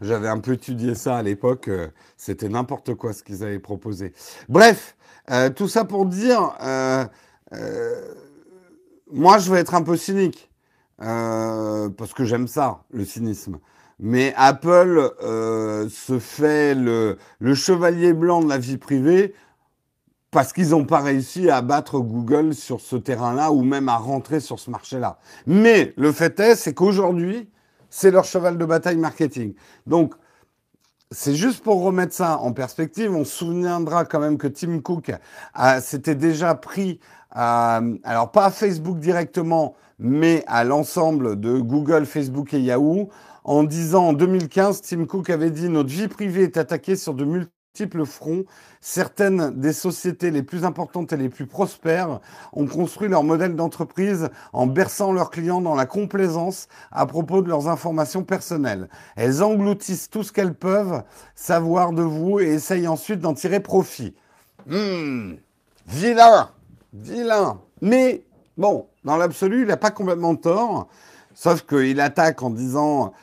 j'avais 0.00 0.28
un 0.28 0.38
peu 0.38 0.52
étudié 0.52 0.94
ça 0.94 1.16
à 1.16 1.22
l'époque. 1.22 1.68
Euh, 1.68 1.88
c'était 2.16 2.48
n'importe 2.48 2.94
quoi 2.94 3.12
ce 3.12 3.22
qu'ils 3.22 3.42
avaient 3.42 3.58
proposé. 3.58 4.12
Bref, 4.48 4.96
euh, 5.30 5.50
tout 5.50 5.68
ça 5.68 5.84
pour 5.84 6.06
dire, 6.06 6.40
moi 9.10 9.38
je 9.38 9.52
vais 9.52 9.60
être 9.60 9.74
un 9.74 9.82
peu 9.82 9.96
cynique. 9.96 10.50
parce 10.98 12.14
que 12.14 12.24
j'aime 12.24 12.48
ça, 12.48 12.82
le 12.90 13.04
cynisme. 13.04 13.58
Mais 14.04 14.34
Apple 14.36 15.12
euh, 15.22 15.88
se 15.88 16.18
fait 16.18 16.74
le, 16.74 17.16
chevalier 17.54 18.12
blanc 18.12 18.42
de 18.42 18.48
la 18.48 18.58
vie 18.58 18.76
privée 18.76 19.32
parce 20.32 20.52
qu'ils 20.52 20.70
n'ont 20.70 20.84
pas 20.84 20.98
réussi 20.98 21.48
à 21.50 21.62
battre 21.62 22.00
Google 22.00 22.52
sur 22.52 22.80
ce 22.80 22.96
terrain-là 22.96 23.52
ou 23.52 23.62
même 23.62 23.88
à 23.88 23.96
rentrer 23.96 24.40
sur 24.40 24.58
ce 24.58 24.70
marché-là. 24.70 25.18
Mais 25.46 25.94
le 25.96 26.10
fait 26.10 26.40
est, 26.40 26.56
c'est 26.56 26.74
qu'aujourd'hui, 26.74 27.48
c'est 27.90 28.10
leur 28.10 28.24
cheval 28.24 28.58
de 28.58 28.64
bataille 28.64 28.96
marketing. 28.96 29.54
Donc, 29.86 30.14
c'est 31.12 31.34
juste 31.34 31.62
pour 31.62 31.82
remettre 31.82 32.14
ça 32.14 32.38
en 32.38 32.52
perspective. 32.52 33.14
On 33.14 33.24
se 33.24 33.36
souviendra 33.36 34.04
quand 34.04 34.20
même 34.20 34.38
que 34.38 34.46
Tim 34.46 34.80
Cook 34.80 35.12
s'était 35.80 36.14
déjà 36.14 36.54
pris, 36.54 37.00
alors 37.30 38.30
pas 38.32 38.46
à 38.46 38.50
Facebook 38.50 38.98
directement, 38.98 39.74
mais 39.98 40.44
à 40.46 40.64
l'ensemble 40.64 41.38
de 41.38 41.58
Google, 41.58 42.06
Facebook 42.06 42.54
et 42.54 42.60
Yahoo 42.60 43.08
en 43.44 43.64
disant 43.64 44.08
en 44.08 44.12
2015, 44.12 44.82
Tim 44.82 45.04
Cook 45.06 45.30
avait 45.30 45.50
dit 45.50 45.68
notre 45.68 45.90
vie 45.90 46.08
privée 46.08 46.44
est 46.44 46.56
attaquée 46.56 46.96
sur 46.96 47.14
de 47.14 47.24
multiples 47.24 47.61
fronts. 48.04 48.44
Certaines 48.80 49.58
des 49.58 49.72
sociétés 49.72 50.30
les 50.30 50.42
plus 50.42 50.64
importantes 50.64 51.12
et 51.12 51.16
les 51.16 51.28
plus 51.28 51.46
prospères 51.46 52.20
ont 52.52 52.66
construit 52.66 53.08
leur 53.08 53.22
modèle 53.22 53.56
d'entreprise 53.56 54.28
en 54.52 54.66
berçant 54.66 55.12
leurs 55.12 55.30
clients 55.30 55.60
dans 55.60 55.74
la 55.74 55.86
complaisance 55.86 56.68
à 56.90 57.06
propos 57.06 57.42
de 57.42 57.48
leurs 57.48 57.68
informations 57.68 58.24
personnelles. 58.24 58.88
Elles 59.16 59.42
engloutissent 59.42 60.10
tout 60.10 60.22
ce 60.22 60.32
qu'elles 60.32 60.54
peuvent 60.54 61.02
savoir 61.34 61.92
de 61.92 62.02
vous 62.02 62.40
et 62.40 62.48
essayent 62.48 62.88
ensuite 62.88 63.20
d'en 63.20 63.34
tirer 63.34 63.60
profit. 63.60 64.14
Hum, 64.70 65.36
vilain, 65.86 66.50
vilain. 66.92 67.60
Mais 67.80 68.24
bon, 68.58 68.86
dans 69.04 69.16
l'absolu, 69.16 69.62
il 69.62 69.68
n'a 69.68 69.76
pas 69.76 69.90
complètement 69.90 70.36
tort. 70.36 70.88
Sauf 71.34 71.62
qu'il 71.62 72.00
attaque 72.00 72.42
en 72.42 72.50
disant 72.50 73.14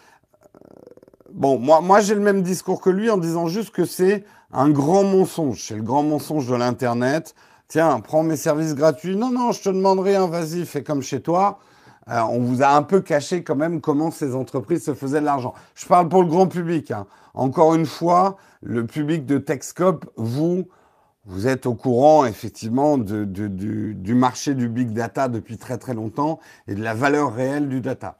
Bon, 1.31 1.59
moi, 1.59 1.79
moi 1.81 2.01
j'ai 2.01 2.15
le 2.15 2.21
même 2.21 2.41
discours 2.41 2.81
que 2.81 2.89
lui 2.89 3.09
en 3.11 3.17
disant 3.17 3.47
juste 3.47 3.69
que 3.69 3.85
c'est 3.85 4.25
un 4.51 4.69
grand 4.69 5.03
mensonge. 5.03 5.63
C'est 5.67 5.75
le 5.75 5.83
grand 5.83 6.03
mensonge 6.03 6.47
de 6.47 6.55
l'Internet. 6.55 7.35
Tiens, 7.67 7.99
prends 7.99 8.23
mes 8.23 8.37
services 8.37 8.73
gratuits. 8.73 9.15
Non, 9.15 9.31
non, 9.31 9.51
je 9.51 9.61
te 9.61 9.69
demande 9.69 9.99
rien, 9.99 10.27
vas-y, 10.27 10.65
fais 10.65 10.83
comme 10.83 11.01
chez 11.01 11.21
toi. 11.21 11.59
Euh, 12.09 12.19
on 12.21 12.39
vous 12.39 12.63
a 12.63 12.69
un 12.69 12.81
peu 12.81 13.01
caché 13.01 13.43
quand 13.43 13.55
même 13.55 13.81
comment 13.81 14.09
ces 14.09 14.33
entreprises 14.33 14.85
se 14.85 14.95
faisaient 14.95 15.19
de 15.19 15.25
l'argent. 15.25 15.53
Je 15.75 15.85
parle 15.85 16.09
pour 16.09 16.23
le 16.23 16.29
grand 16.29 16.47
public. 16.47 16.89
Hein. 16.89 17.05
Encore 17.35 17.75
une 17.75 17.85
fois, 17.85 18.37
le 18.61 18.87
public 18.87 19.25
de 19.27 19.37
Techscope, 19.37 20.09
vous, 20.15 20.67
vous 21.25 21.47
êtes 21.47 21.67
au 21.67 21.75
courant 21.75 22.25
effectivement 22.25 22.97
du 22.97 24.15
marché 24.15 24.55
du 24.55 24.67
big 24.67 24.91
data 24.91 25.27
depuis 25.27 25.57
très 25.57 25.77
très 25.77 25.93
longtemps 25.93 26.39
et 26.67 26.73
de 26.73 26.81
la 26.81 26.95
valeur 26.95 27.33
réelle 27.33 27.69
du 27.69 27.81
data. 27.81 28.17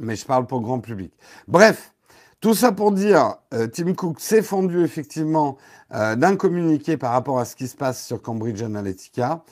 Mais 0.00 0.16
je 0.16 0.26
parle 0.26 0.46
pour 0.46 0.58
le 0.58 0.64
grand 0.64 0.80
public. 0.80 1.12
Bref, 1.46 1.92
tout 2.40 2.54
ça 2.54 2.70
pour 2.70 2.92
dire, 2.92 3.34
euh, 3.52 3.66
Tim 3.66 3.94
Cook 3.94 4.20
s'est 4.20 4.42
fendu 4.42 4.84
effectivement 4.84 5.56
euh, 5.92 6.14
d'un 6.14 6.36
communiqué 6.36 6.96
par 6.96 7.10
rapport 7.10 7.40
à 7.40 7.44
ce 7.44 7.56
qui 7.56 7.66
se 7.66 7.74
passe 7.74 8.06
sur 8.06 8.22
Cambridge 8.22 8.62
Analytica, 8.62 9.42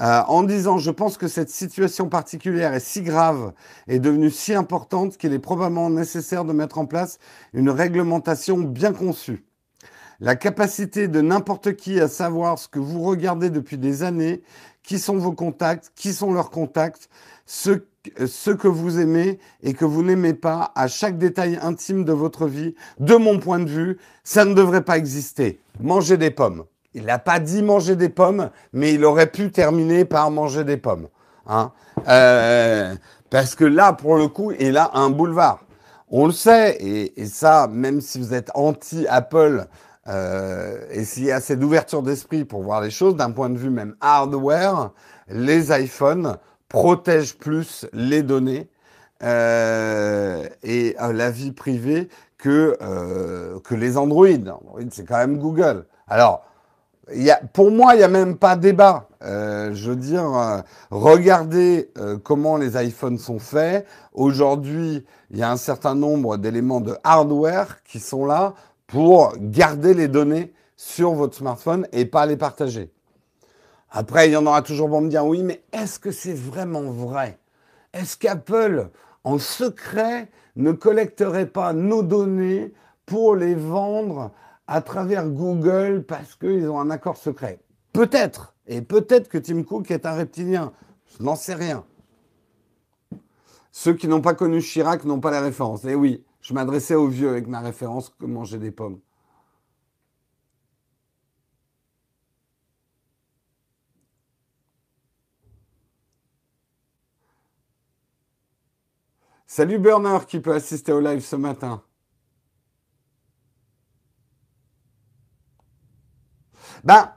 euh, 0.00 0.22
en 0.28 0.44
disant 0.44 0.78
je 0.78 0.92
pense 0.92 1.16
que 1.16 1.26
cette 1.26 1.50
situation 1.50 2.08
particulière 2.08 2.72
est 2.72 2.78
si 2.80 3.02
grave 3.02 3.52
et 3.88 3.98
devenue 3.98 4.30
si 4.30 4.54
importante 4.54 5.16
qu'il 5.16 5.32
est 5.32 5.40
probablement 5.40 5.90
nécessaire 5.90 6.44
de 6.44 6.52
mettre 6.52 6.78
en 6.78 6.86
place 6.86 7.18
une 7.52 7.70
réglementation 7.70 8.58
bien 8.58 8.92
conçue. 8.92 9.44
La 10.20 10.36
capacité 10.36 11.08
de 11.08 11.20
n'importe 11.20 11.74
qui 11.74 12.00
à 12.00 12.06
savoir 12.06 12.60
ce 12.60 12.68
que 12.68 12.78
vous 12.78 13.02
regardez 13.02 13.50
depuis 13.50 13.76
des 13.76 14.04
années, 14.04 14.42
qui 14.84 15.00
sont 15.00 15.16
vos 15.16 15.32
contacts, 15.32 15.90
qui 15.96 16.12
sont 16.12 16.32
leurs 16.32 16.50
contacts, 16.50 17.08
ce 17.44 17.84
ce 18.26 18.50
que 18.50 18.68
vous 18.68 18.98
aimez 19.00 19.38
et 19.62 19.74
que 19.74 19.84
vous 19.84 20.02
n'aimez 20.02 20.34
pas 20.34 20.72
à 20.74 20.88
chaque 20.88 21.18
détail 21.18 21.58
intime 21.62 22.04
de 22.04 22.12
votre 22.12 22.46
vie, 22.46 22.74
de 22.98 23.14
mon 23.14 23.38
point 23.38 23.58
de 23.58 23.68
vue, 23.68 23.98
ça 24.24 24.44
ne 24.44 24.54
devrait 24.54 24.84
pas 24.84 24.98
exister. 24.98 25.60
Manger 25.80 26.16
des 26.16 26.30
pommes. 26.30 26.64
Il 26.94 27.04
n'a 27.04 27.18
pas 27.18 27.40
dit 27.40 27.62
manger 27.62 27.94
des 27.94 28.08
pommes, 28.08 28.50
mais 28.72 28.94
il 28.94 29.04
aurait 29.04 29.30
pu 29.30 29.50
terminer 29.50 30.04
par 30.04 30.30
manger 30.30 30.64
des 30.64 30.78
pommes. 30.78 31.08
Hein 31.46 31.72
euh, 32.08 32.94
parce 33.30 33.54
que 33.54 33.64
là, 33.64 33.92
pour 33.92 34.16
le 34.16 34.28
coup, 34.28 34.52
il 34.58 34.76
a 34.76 34.90
un 34.94 35.10
boulevard. 35.10 35.60
On 36.08 36.26
le 36.26 36.32
sait, 36.32 36.78
et, 36.80 37.26
ça, 37.26 37.68
même 37.70 38.00
si 38.00 38.18
vous 38.18 38.32
êtes 38.32 38.50
anti-Apple, 38.54 39.66
euh, 40.08 40.86
et 40.90 41.04
s'il 41.04 41.24
y 41.24 41.32
a 41.32 41.36
assez 41.36 41.56
d'ouverture 41.56 42.02
d'esprit 42.02 42.44
pour 42.44 42.62
voir 42.62 42.80
les 42.80 42.90
choses, 42.90 43.16
d'un 43.16 43.32
point 43.32 43.50
de 43.50 43.58
vue 43.58 43.70
même 43.70 43.96
hardware, 44.00 44.92
les 45.28 45.72
iPhones 45.78 46.36
protège 46.68 47.36
plus 47.36 47.86
les 47.92 48.22
données 48.22 48.68
euh, 49.22 50.46
et 50.62 50.94
euh, 51.00 51.12
la 51.12 51.30
vie 51.30 51.52
privée 51.52 52.08
que, 52.36 52.76
euh, 52.82 53.58
que 53.60 53.74
les 53.74 53.96
Android. 53.96 54.26
Android, 54.28 54.80
c'est 54.90 55.06
quand 55.06 55.16
même 55.16 55.38
Google. 55.38 55.86
Alors, 56.06 56.44
pour 57.52 57.70
moi, 57.70 57.94
il 57.94 57.98
n'y 57.98 58.04
a 58.04 58.08
même 58.08 58.36
pas 58.36 58.56
débat. 58.56 59.08
je 59.22 59.90
veux 59.90 59.96
dire, 59.96 60.64
regardez 60.90 61.92
comment 62.24 62.56
les 62.56 62.76
iPhones 62.84 63.18
sont 63.18 63.38
faits. 63.38 63.86
Aujourd'hui, 64.12 65.04
il 65.30 65.38
y 65.38 65.42
a 65.44 65.50
un 65.50 65.56
certain 65.56 65.94
nombre 65.94 66.36
d'éléments 66.36 66.80
de 66.80 66.96
hardware 67.04 67.84
qui 67.84 68.00
sont 68.00 68.26
là 68.26 68.54
pour 68.88 69.34
garder 69.38 69.94
les 69.94 70.08
données 70.08 70.52
sur 70.76 71.12
votre 71.12 71.36
smartphone 71.36 71.86
et 71.92 72.06
pas 72.06 72.26
les 72.26 72.36
partager. 72.36 72.90
Après, 73.90 74.28
il 74.28 74.32
y 74.32 74.36
en 74.36 74.46
aura 74.46 74.62
toujours 74.62 74.88
pour 74.88 75.00
me 75.00 75.08
dire 75.08 75.24
oui, 75.24 75.42
mais 75.42 75.62
est-ce 75.72 75.98
que 75.98 76.10
c'est 76.10 76.34
vraiment 76.34 76.90
vrai? 76.90 77.38
Est-ce 77.92 78.16
qu'Apple, 78.16 78.90
en 79.24 79.38
secret, 79.38 80.30
ne 80.56 80.72
collecterait 80.72 81.46
pas 81.46 81.72
nos 81.72 82.02
données 82.02 82.72
pour 83.06 83.36
les 83.36 83.54
vendre 83.54 84.32
à 84.66 84.80
travers 84.82 85.28
Google 85.28 86.04
parce 86.06 86.34
qu'ils 86.34 86.68
ont 86.68 86.80
un 86.80 86.90
accord 86.90 87.16
secret? 87.16 87.60
Peut-être. 87.92 88.54
Et 88.66 88.82
peut-être 88.82 89.28
que 89.28 89.38
Tim 89.38 89.62
Cook 89.62 89.90
est 89.90 90.06
un 90.06 90.14
reptilien. 90.14 90.72
Je 91.06 91.22
n'en 91.22 91.36
sais 91.36 91.54
rien. 91.54 91.84
Ceux 93.70 93.94
qui 93.94 94.08
n'ont 94.08 94.20
pas 94.20 94.34
connu 94.34 94.60
Chirac 94.60 95.04
n'ont 95.04 95.20
pas 95.20 95.30
la 95.30 95.40
référence. 95.40 95.84
Et 95.84 95.94
oui, 95.94 96.24
je 96.40 96.54
m'adressais 96.54 96.94
aux 96.94 97.08
vieux 97.08 97.28
avec 97.28 97.46
ma 97.46 97.60
référence 97.60 98.08
que 98.08 98.26
manger 98.26 98.58
des 98.58 98.70
pommes. 98.70 98.98
Salut 109.48 109.78
Burner 109.78 110.18
qui 110.26 110.40
peut 110.40 110.54
assister 110.54 110.90
au 110.92 111.00
live 111.00 111.20
ce 111.20 111.36
matin? 111.36 111.82
Ben, 116.82 117.10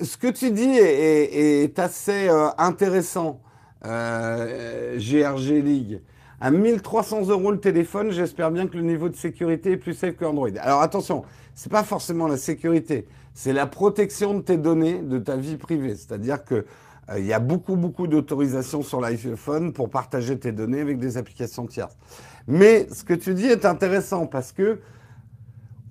ce 0.00 0.16
que 0.16 0.28
tu 0.28 0.52
dis 0.52 0.62
est, 0.62 1.78
assez 1.80 2.28
euh, 2.28 2.50
intéressant, 2.56 3.42
euh, 3.84 4.96
GRG 4.96 5.60
League. 5.60 6.02
À 6.40 6.52
1300 6.52 7.28
euros 7.28 7.50
le 7.50 7.60
téléphone, 7.60 8.12
j'espère 8.12 8.52
bien 8.52 8.68
que 8.68 8.76
le 8.76 8.84
niveau 8.84 9.08
de 9.08 9.16
sécurité 9.16 9.72
est 9.72 9.76
plus 9.76 9.94
safe 9.94 10.16
que 10.16 10.24
Android. 10.24 10.50
Alors 10.60 10.82
attention, 10.82 11.24
c'est 11.54 11.70
pas 11.70 11.82
forcément 11.82 12.28
la 12.28 12.36
sécurité, 12.36 13.08
c'est 13.34 13.52
la 13.52 13.66
protection 13.66 14.34
de 14.34 14.40
tes 14.40 14.56
données, 14.56 15.00
de 15.00 15.18
ta 15.18 15.36
vie 15.36 15.56
privée. 15.56 15.96
C'est-à-dire 15.96 16.44
que 16.44 16.64
Euh, 17.10 17.18
il 17.18 17.26
y 17.26 17.32
a 17.32 17.40
beaucoup, 17.40 17.76
beaucoup 17.76 18.06
d'autorisations 18.06 18.82
sur 18.82 19.00
l'iPhone 19.00 19.72
pour 19.72 19.90
partager 19.90 20.38
tes 20.38 20.52
données 20.52 20.80
avec 20.80 20.98
des 20.98 21.16
applications 21.16 21.66
tierces. 21.66 21.96
Mais 22.46 22.88
ce 22.92 23.04
que 23.04 23.14
tu 23.14 23.34
dis 23.34 23.46
est 23.46 23.64
intéressant 23.64 24.26
parce 24.26 24.52
que 24.52 24.80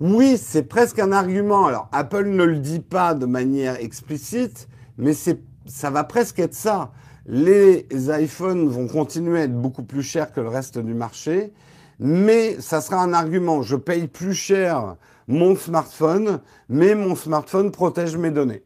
oui, 0.00 0.36
c'est 0.36 0.64
presque 0.64 0.98
un 0.98 1.12
argument. 1.12 1.66
Alors, 1.66 1.88
Apple 1.92 2.28
ne 2.28 2.44
le 2.44 2.58
dit 2.58 2.80
pas 2.80 3.14
de 3.14 3.26
manière 3.26 3.76
explicite, 3.76 4.68
mais 4.98 5.12
ça 5.12 5.90
va 5.90 6.02
presque 6.02 6.40
être 6.40 6.54
ça. 6.54 6.90
Les 7.26 7.86
iPhones 7.92 8.68
vont 8.68 8.88
continuer 8.88 9.40
à 9.40 9.44
être 9.44 9.56
beaucoup 9.56 9.84
plus 9.84 10.02
chers 10.02 10.32
que 10.32 10.40
le 10.40 10.48
reste 10.48 10.78
du 10.78 10.92
marché, 10.92 11.52
mais 12.00 12.60
ça 12.60 12.80
sera 12.80 13.00
un 13.00 13.12
argument. 13.12 13.62
Je 13.62 13.76
paye 13.76 14.08
plus 14.08 14.34
cher 14.34 14.96
mon 15.28 15.54
smartphone, 15.54 16.40
mais 16.68 16.96
mon 16.96 17.14
smartphone 17.14 17.70
protège 17.70 18.16
mes 18.16 18.32
données. 18.32 18.64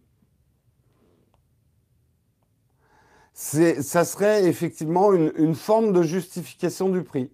Ça 3.37 4.07
serait 4.07 4.47
effectivement 4.47 5.13
une, 5.13 5.55
forme 5.55 5.93
de 5.93 6.03
justification 6.03 6.89
du 6.89 7.03
prix. 7.03 7.31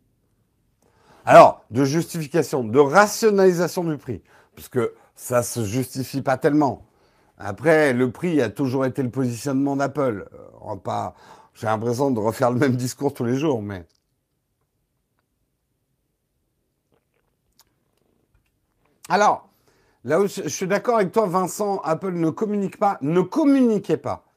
Alors, 1.25 1.65
de 1.71 1.85
justification, 1.85 2.65
de 2.65 2.79
rationalisation 2.81 3.85
du 3.85 3.97
prix, 3.97 4.21
parce 4.57 4.69
que 4.69 4.95
ça 5.15 5.39
ne 5.39 5.43
se 5.43 5.65
justifie 5.65 6.21
pas 6.21 6.37
tellement. 6.37 6.85
Après, 7.39 7.93
le 7.93 8.11
prix 8.11 8.43
a 8.43 8.51
toujours 8.51 8.85
été 8.85 9.01
le 9.05 9.11
positionnement 9.11 9.77
d'Apple. 9.77 10.29
Euh, 10.35 11.07
j'ai 11.55 11.69
l'impression 11.69 12.11
de 12.11 12.19
refaire 12.19 12.51
le 12.51 12.59
même 12.59 12.75
discours 12.75 13.15
tous 13.15 13.25
les 13.25 13.37
jours, 13.37 13.63
mais. 13.63 13.87
Alors, 19.09 19.49
là 20.03 20.21
où 20.21 20.27
je 20.27 20.49
suis 20.49 20.67
d'accord 20.67 20.97
avec 20.97 21.13
toi, 21.13 21.27
Vincent, 21.27 21.79
Apple 21.85 22.15
ne 22.15 22.31
communique 22.31 22.79
pas, 22.79 22.99
ne 23.03 23.21
communiquait 23.21 23.97
pas 23.97 24.32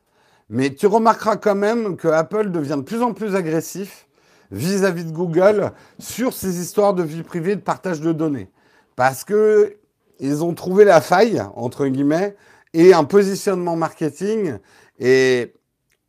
mais 0.50 0.74
tu 0.74 0.88
remarqueras 0.88 1.38
quand 1.38 1.56
même 1.56 1.98
que 1.98 2.08
Apple 2.08 2.52
devient 2.52 2.78
de 2.78 2.84
plus 2.84 3.02
en 3.02 3.14
plus 3.14 3.36
agressif 3.36 4.08
vis-à-vis 4.52 5.06
de 5.06 5.12
Google 5.12 5.72
sur 6.00 6.34
ces 6.34 6.62
histoires 6.62 6.94
de 6.94 7.04
vie 7.04 7.24
privée, 7.24 7.56
de 7.56 7.62
partage 7.62 8.02
de 8.02 8.12
données. 8.12 8.52
Parce 8.96 9.24
que 9.24 9.78
ils 10.20 10.44
ont 10.44 10.54
trouvé 10.54 10.86
la 10.86 11.02
faille, 11.02 11.44
entre 11.56 11.88
guillemets, 11.88 12.36
et 12.74 12.94
un 12.94 13.04
positionnement 13.04 13.76
marketing. 13.76 14.58
Et 15.00 15.54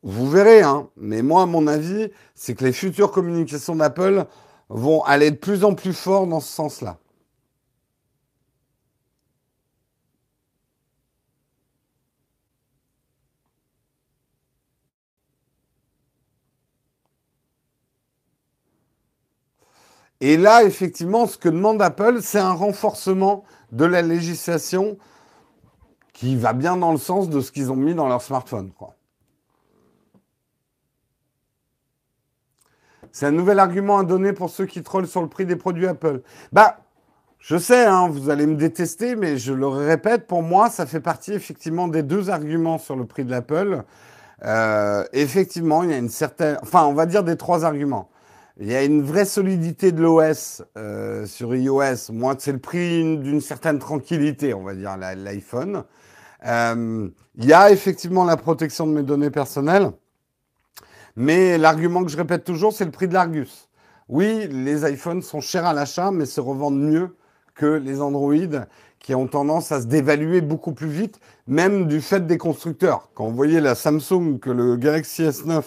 vous 0.03 0.31
verrez, 0.31 0.63
hein, 0.63 0.89
mais 0.97 1.23
moi, 1.23 1.47
mon 1.47 1.67
avis, 1.67 2.11
c'est 2.35 2.55
que 2.55 2.65
les 2.65 2.73
futures 2.73 3.11
communications 3.11 3.75
d'Apple 3.75 4.27
vont 4.69 5.03
aller 5.03 5.31
de 5.31 5.37
plus 5.37 5.65
en 5.65 5.75
plus 5.75 5.93
fort 5.93 6.27
dans 6.27 6.41
ce 6.41 6.53
sens-là. 6.53 6.99
Et 20.21 20.37
là, 20.37 20.65
effectivement, 20.65 21.27
ce 21.27 21.37
que 21.37 21.49
demande 21.49 21.83
Apple, 21.83 22.19
c'est 22.23 22.39
un 22.39 22.53
renforcement 22.53 23.45
de 23.73 23.85
la 23.85 24.03
législation 24.03 24.97
qui 26.13 26.37
va 26.37 26.55
bien 26.55 26.77
dans 26.77 26.93
le 26.93 26.99
sens 26.99 27.29
de 27.29 27.41
ce 27.41 27.53
qu'ils 27.53 27.71
ont 27.71 27.77
mis 27.77 27.95
dans 27.95 28.09
leur 28.09 28.23
smartphone. 28.23 28.73
C'est 33.13 33.27
un 33.27 33.33
nouvel 33.33 33.59
argument 33.59 33.99
à 33.99 34.05
donner 34.05 34.33
pour 34.33 34.51
ceux 34.51 34.67
qui 34.67 34.83
trollent 34.83 35.07
sur 35.07 35.23
le 35.23 35.29
prix 35.29 35.45
des 35.47 35.57
produits 35.57 35.87
Apple. 35.87 36.23
Bah, 36.53 36.79
je 37.39 37.57
sais, 37.57 37.85
hein, 37.85 38.09
vous 38.09 38.31
allez 38.31 38.47
me 38.47 38.57
détester, 38.57 39.15
mais 39.17 39.37
je 39.37 39.53
le 39.53 39.69
répète, 39.69 40.27
pour 40.27 40.43
moi, 40.43 40.69
ça 40.71 40.85
fait 40.85 41.01
partie 41.01 41.33
effectivement 41.33 41.89
des 41.89 42.03
deux 42.03 42.29
arguments 42.31 42.79
sur 42.79 42.97
le 42.97 43.05
prix 43.05 43.25
de 43.25 43.31
l'Apple. 43.31 43.85
Euh, 44.45 45.05
effectivement, 45.13 45.83
il 45.83 45.91
y 45.91 45.95
a 45.95 45.99
une 45.99 46.09
certaine, 46.09 46.59
enfin, 46.63 46.85
on 46.87 46.93
va 46.93 47.07
dire 47.07 47.25
des 47.25 47.37
trois 47.37 47.65
arguments. 47.65 48.11
Il 48.59 48.69
y 48.69 48.75
a 48.75 48.85
une 48.85 49.03
vraie 49.03 49.27
solidité 49.27 49.93
de 49.93 50.01
l'OS 50.01 50.63
euh, 50.79 51.27
sur 51.27 51.55
iOS. 51.55 52.11
Moi, 52.11 52.37
c'est 52.39 52.53
le 52.53 52.59
prix 52.59 53.19
d'une 53.19 53.43
certaine 53.43 53.79
tranquillité, 53.79 54.55
on 54.55 54.63
va 54.63 54.75
dire, 54.75 54.97
l'iPhone. 54.97 55.85
Euh, 56.47 57.09
il 57.37 57.45
y 57.45 57.53
a 57.53 57.71
effectivement 57.71 58.25
la 58.25 58.39
protection 58.39 58.87
de 58.87 58.93
mes 58.93 59.03
données 59.03 59.31
personnelles. 59.31 59.91
Mais 61.17 61.59
l'argument 61.59 62.03
que 62.03 62.11
je 62.11 62.17
répète 62.17 62.45
toujours, 62.45 62.73
c'est 62.73 62.87
le 62.87 62.91
prix 62.91 63.09
de 63.09 63.13
l'Argus. 63.13 63.69
Oui, 64.09 64.49
les 64.51 64.91
iPhones 64.91 65.21
sont 65.21 65.43
chers 65.43 65.67
à 65.67 65.75
l'achat, 65.75 66.11
mais 66.11 66.25
se 66.25 66.41
revendent 66.41 66.81
mieux 66.81 67.15
que 67.55 67.67
les 67.67 68.01
Android 68.01 68.33
qui 69.01 69.15
ont 69.15 69.27
tendance 69.27 69.71
à 69.71 69.83
se 69.83 69.87
dévaluer 69.87 70.41
beaucoup 70.41 70.73
plus 70.73 70.89
vite, 70.89 71.21
même 71.47 71.87
du 71.87 72.01
fait 72.01 72.27
des 72.27 72.39
constructeurs. 72.39 73.11
Quand 73.15 73.27
vous 73.27 73.37
voyez 73.37 73.61
la 73.61 73.75
Samsung 73.75 74.39
que 74.41 74.51
le 74.51 74.77
Galaxy 74.77 75.25
S9 75.25 75.63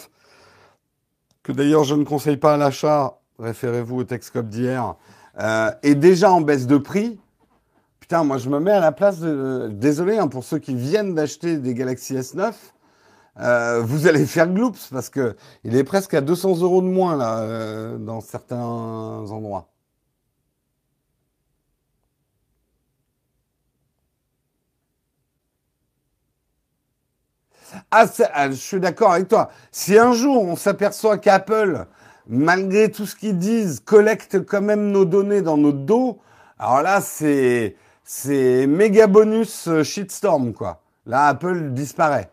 d'ailleurs 1.52 1.84
je 1.84 1.94
ne 1.94 2.04
conseille 2.04 2.36
pas 2.36 2.56
l'achat, 2.56 3.18
référez-vous 3.38 3.98
au 4.00 4.04
Texcop 4.04 4.48
d'hier, 4.48 4.94
euh, 5.38 5.70
est 5.82 5.94
déjà 5.94 6.32
en 6.32 6.40
baisse 6.40 6.66
de 6.66 6.78
prix. 6.78 7.18
Putain, 8.00 8.24
moi 8.24 8.38
je 8.38 8.48
me 8.48 8.58
mets 8.60 8.72
à 8.72 8.80
la 8.80 8.92
place 8.92 9.20
de... 9.20 9.68
Désolé 9.70 10.18
hein, 10.18 10.28
pour 10.28 10.44
ceux 10.44 10.58
qui 10.58 10.74
viennent 10.74 11.14
d'acheter 11.14 11.58
des 11.58 11.74
Galaxy 11.74 12.14
S9. 12.14 12.52
Euh, 13.38 13.80
vous 13.82 14.06
allez 14.06 14.26
faire 14.26 14.48
gloops 14.48 14.88
parce 14.90 15.08
que 15.08 15.36
il 15.64 15.76
est 15.76 15.84
presque 15.84 16.14
à 16.14 16.20
200 16.20 16.60
euros 16.60 16.82
de 16.82 16.88
moins 16.88 17.16
là 17.16 17.38
euh, 17.38 17.96
dans 17.96 18.20
certains 18.20 18.58
endroits. 18.58 19.68
Ah, 27.90 28.06
ah, 28.34 28.50
je 28.50 28.56
suis 28.56 28.80
d'accord 28.80 29.12
avec 29.12 29.28
toi. 29.28 29.50
Si 29.70 29.98
un 29.98 30.12
jour 30.12 30.42
on 30.42 30.56
s'aperçoit 30.56 31.18
qu'Apple, 31.18 31.86
malgré 32.26 32.90
tout 32.90 33.06
ce 33.06 33.16
qu'ils 33.16 33.38
disent, 33.38 33.80
collecte 33.80 34.44
quand 34.44 34.62
même 34.62 34.90
nos 34.90 35.04
données 35.04 35.42
dans 35.42 35.56
notre 35.56 35.78
dos, 35.78 36.18
alors 36.58 36.82
là, 36.82 37.00
c'est, 37.00 37.76
c'est 38.04 38.66
méga 38.66 39.06
bonus 39.06 39.66
euh, 39.68 39.82
shitstorm, 39.82 40.52
quoi. 40.52 40.82
Là, 41.06 41.28
Apple 41.28 41.70
disparaît. 41.70 42.30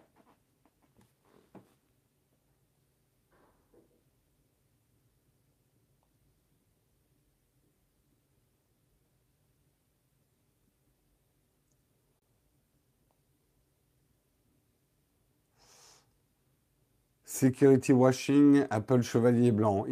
Security 17.38 17.94
washing, 17.94 18.66
Apple 18.72 19.04
Chevalier 19.04 19.52
Blanc. 19.52 19.86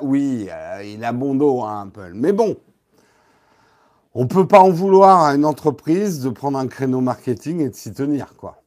Oui, 0.00 0.48
euh, 0.50 0.82
il 0.82 1.04
a 1.04 1.12
bon 1.12 1.34
dos, 1.34 1.62
hein, 1.62 1.88
Apple. 1.88 2.12
Mais 2.14 2.32
bon, 2.32 2.56
on 4.14 4.22
ne 4.22 4.28
peut 4.28 4.48
pas 4.48 4.60
en 4.60 4.70
vouloir 4.70 5.24
à 5.24 5.34
une 5.34 5.44
entreprise 5.44 6.22
de 6.22 6.30
prendre 6.30 6.56
un 6.58 6.66
créneau 6.66 7.02
marketing 7.02 7.60
et 7.60 7.68
de 7.68 7.74
s'y 7.74 7.92
tenir, 7.92 8.36
quoi. 8.36 8.62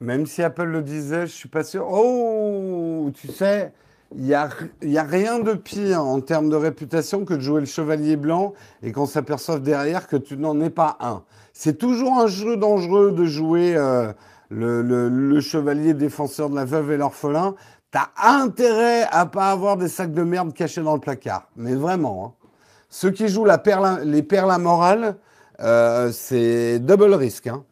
Même 0.00 0.24
si 0.24 0.42
Apple 0.42 0.64
le 0.64 0.82
disait, 0.82 1.26
je 1.26 1.32
suis 1.32 1.50
pas 1.50 1.62
sûr. 1.62 1.86
Oh, 1.90 3.10
tu 3.14 3.28
sais, 3.28 3.70
il 4.16 4.22
n'y 4.22 4.34
a, 4.34 4.48
y 4.82 4.96
a 4.96 5.04
rien 5.04 5.40
de 5.40 5.52
pire 5.52 6.02
en 6.02 6.22
termes 6.22 6.48
de 6.48 6.56
réputation 6.56 7.26
que 7.26 7.34
de 7.34 7.40
jouer 7.40 7.60
le 7.60 7.66
chevalier 7.66 8.16
blanc 8.16 8.54
et 8.82 8.92
qu'on 8.92 9.06
s'aperçoive 9.06 9.60
derrière 9.60 10.08
que 10.08 10.16
tu 10.16 10.38
n'en 10.38 10.58
es 10.60 10.70
pas 10.70 10.96
un. 11.00 11.22
C'est 11.52 11.78
toujours 11.78 12.18
un 12.18 12.26
jeu 12.26 12.56
dangereux 12.56 13.12
de 13.12 13.24
jouer 13.24 13.74
euh, 13.76 14.12
le, 14.50 15.40
chevalier 15.40 15.94
défenseur 15.94 16.48
de 16.50 16.56
la 16.56 16.64
veuve 16.64 16.92
et 16.92 16.96
l'orphelin. 16.96 17.54
T'as 17.90 18.08
intérêt 18.16 19.04
à 19.10 19.26
pas 19.26 19.50
avoir 19.50 19.76
des 19.76 19.88
sacs 19.88 20.12
de 20.12 20.22
merde 20.22 20.54
cachés 20.54 20.82
dans 20.82 20.94
le 20.94 21.00
placard. 21.00 21.48
Mais 21.56 21.74
vraiment. 21.74 22.24
Hein. 22.24 22.46
Ceux 22.88 23.10
qui 23.10 23.28
jouent 23.28 23.46
les 23.46 24.22
perles 24.22 24.50
à 24.50 24.58
morale, 24.58 25.16
euh, 25.60 26.10
c'est 26.12 26.78
double 26.78 27.14
risque. 27.14 27.48
Hein. 27.48 27.64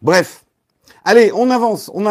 Bref. 0.00 0.44
Allez, 1.04 1.32
on 1.34 1.50
avance. 1.50 1.90
On 1.92 2.02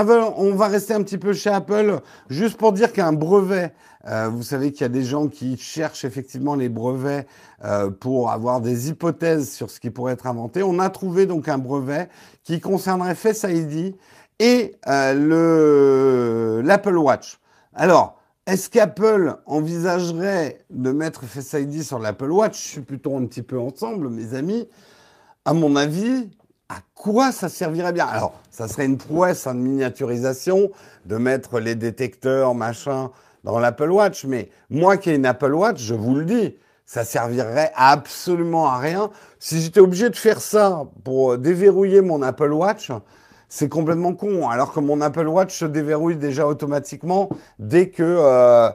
va 0.56 0.67
rester 0.67 0.93
un 0.93 1.02
petit 1.04 1.17
peu 1.17 1.34
chez 1.34 1.49
Apple, 1.49 1.99
juste 2.30 2.58
pour 2.58 2.73
dire 2.73 2.91
qu'un 2.91 3.13
brevet 3.13 3.73
euh, 4.05 4.27
vous 4.27 4.43
savez 4.43 4.71
qu'il 4.71 4.81
y 4.81 4.85
a 4.85 4.89
des 4.89 5.03
gens 5.03 5.27
qui 5.27 5.57
cherchent 5.57 6.03
effectivement 6.03 6.55
les 6.55 6.67
brevets 6.67 7.25
euh, 7.63 7.89
pour 7.89 8.31
avoir 8.31 8.59
des 8.59 8.89
hypothèses 8.89 9.51
sur 9.51 9.69
ce 9.69 9.79
qui 9.79 9.89
pourrait 9.89 10.13
être 10.13 10.27
inventé. 10.27 10.61
On 10.61 10.79
a 10.79 10.89
trouvé 10.89 11.25
donc 11.25 11.47
un 11.47 11.57
brevet 11.57 12.09
qui 12.43 12.59
concernerait 12.59 13.15
Face 13.15 13.45
ID 13.47 13.95
et 14.39 14.75
euh, 14.87 16.61
l'Apple 16.63 16.97
Watch. 16.97 17.39
Alors, 17.73 18.19
est-ce 18.45 18.69
qu'Apple 18.69 19.37
envisagerait 19.45 20.59
de 20.69 20.91
mettre 20.91 21.23
Face 21.23 21.53
ID 21.53 21.81
sur 21.81 21.97
l'Apple 21.97 22.29
Watch? 22.29 22.61
Je 22.61 22.67
suis 22.67 22.81
plutôt 22.81 23.15
un 23.15 23.25
petit 23.25 23.41
peu 23.41 23.57
ensemble, 23.57 24.09
mes 24.09 24.33
amis. 24.33 24.67
À 25.45 25.53
mon 25.53 25.77
avis, 25.77 26.29
à 26.67 26.79
quoi 26.93 27.31
ça 27.31 27.47
servirait 27.47 27.93
bien? 27.93 28.05
Alors, 28.05 28.33
ça 28.51 28.67
serait 28.67 28.85
une 28.85 28.97
prouesse 28.97 29.47
en 29.47 29.53
miniaturisation 29.53 30.71
de 31.05 31.15
mettre 31.15 31.61
les 31.61 31.75
détecteurs, 31.75 32.53
machin, 32.53 33.11
dans 33.43 33.60
l'Apple 33.60 33.91
Watch. 33.91 34.25
Mais 34.25 34.49
moi 34.69 34.97
qui 34.97 35.10
ai 35.12 35.15
une 35.15 35.25
Apple 35.25 35.53
Watch, 35.53 35.79
je 35.82 35.93
vous 35.93 36.15
le 36.15 36.25
dis, 36.25 36.58
Ça 36.86 37.06
servirait 37.06 37.71
absolument 37.75 38.67
à 38.67 38.77
rien. 38.77 39.10
Si 39.39 39.62
j'étais 39.62 39.79
obligé 39.79 40.10
de 40.10 40.15
faire 40.15 40.41
ça 40.41 40.84
pour 41.03 41.38
déverrouiller 41.38 42.01
mon 42.01 42.21
Apple 42.21 42.51
Watch, 42.51 42.91
c'est 43.47 43.69
complètement 43.69 44.13
con. 44.15 44.49
Alors 44.49 44.73
que 44.73 44.79
mon 44.79 44.99
Apple 45.01 45.27
Watch 45.27 45.58
se 45.58 45.65
déverrouille 45.65 46.17
déjà 46.17 46.45
automatiquement 46.47 47.29
dès 47.60 47.89
que 47.89 48.03
euh, 48.03 48.69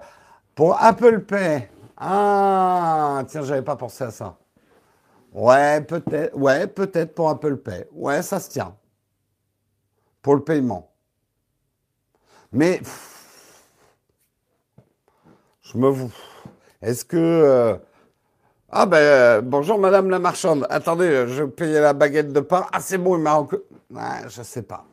pour 0.55 0.83
Apple 0.83 1.21
Pay. 1.21 1.69
Ah, 1.97 3.23
tiens, 3.29 3.43
j'avais 3.43 3.63
pas 3.63 3.77
pensé 3.77 4.05
à 4.05 4.11
ça. 4.11 4.39
Ouais, 5.33 5.81
peut-être. 5.83 6.37
Ouais, 6.37 6.67
peut-être 6.67 7.15
pour 7.15 7.29
Apple 7.31 7.57
Pay. 7.59 7.87
Ouais, 7.93 8.23
ça 8.23 8.41
se 8.41 8.51
tient. 8.51 8.75
Pour 10.23 10.35
le 10.35 10.43
paiement. 10.45 10.91
Mais 12.53 12.81
je 15.73 15.79
me. 15.79 15.93
Est-ce 16.83 17.05
que 17.05 17.17
euh, 17.17 17.77
ah 18.71 18.87
ben 18.87 18.97
euh, 18.99 19.41
bonjour 19.41 19.79
Madame 19.79 20.11
la 20.11 20.19
marchande. 20.19 20.67
Attendez, 20.71 21.27
je 21.29 21.45
payais 21.45 21.81
la 21.81 21.93
baguette 21.93 22.33
de 22.33 22.41
pain. 22.41 22.67
Ah 22.73 22.81
c'est 22.81 22.99
bon, 22.99 23.17
il 23.17 23.23
m'a 23.23 23.35
encore. 23.35 23.61
Ouais, 23.91 24.29
je 24.29 24.43
sais 24.43 24.63
pas. 24.63 24.85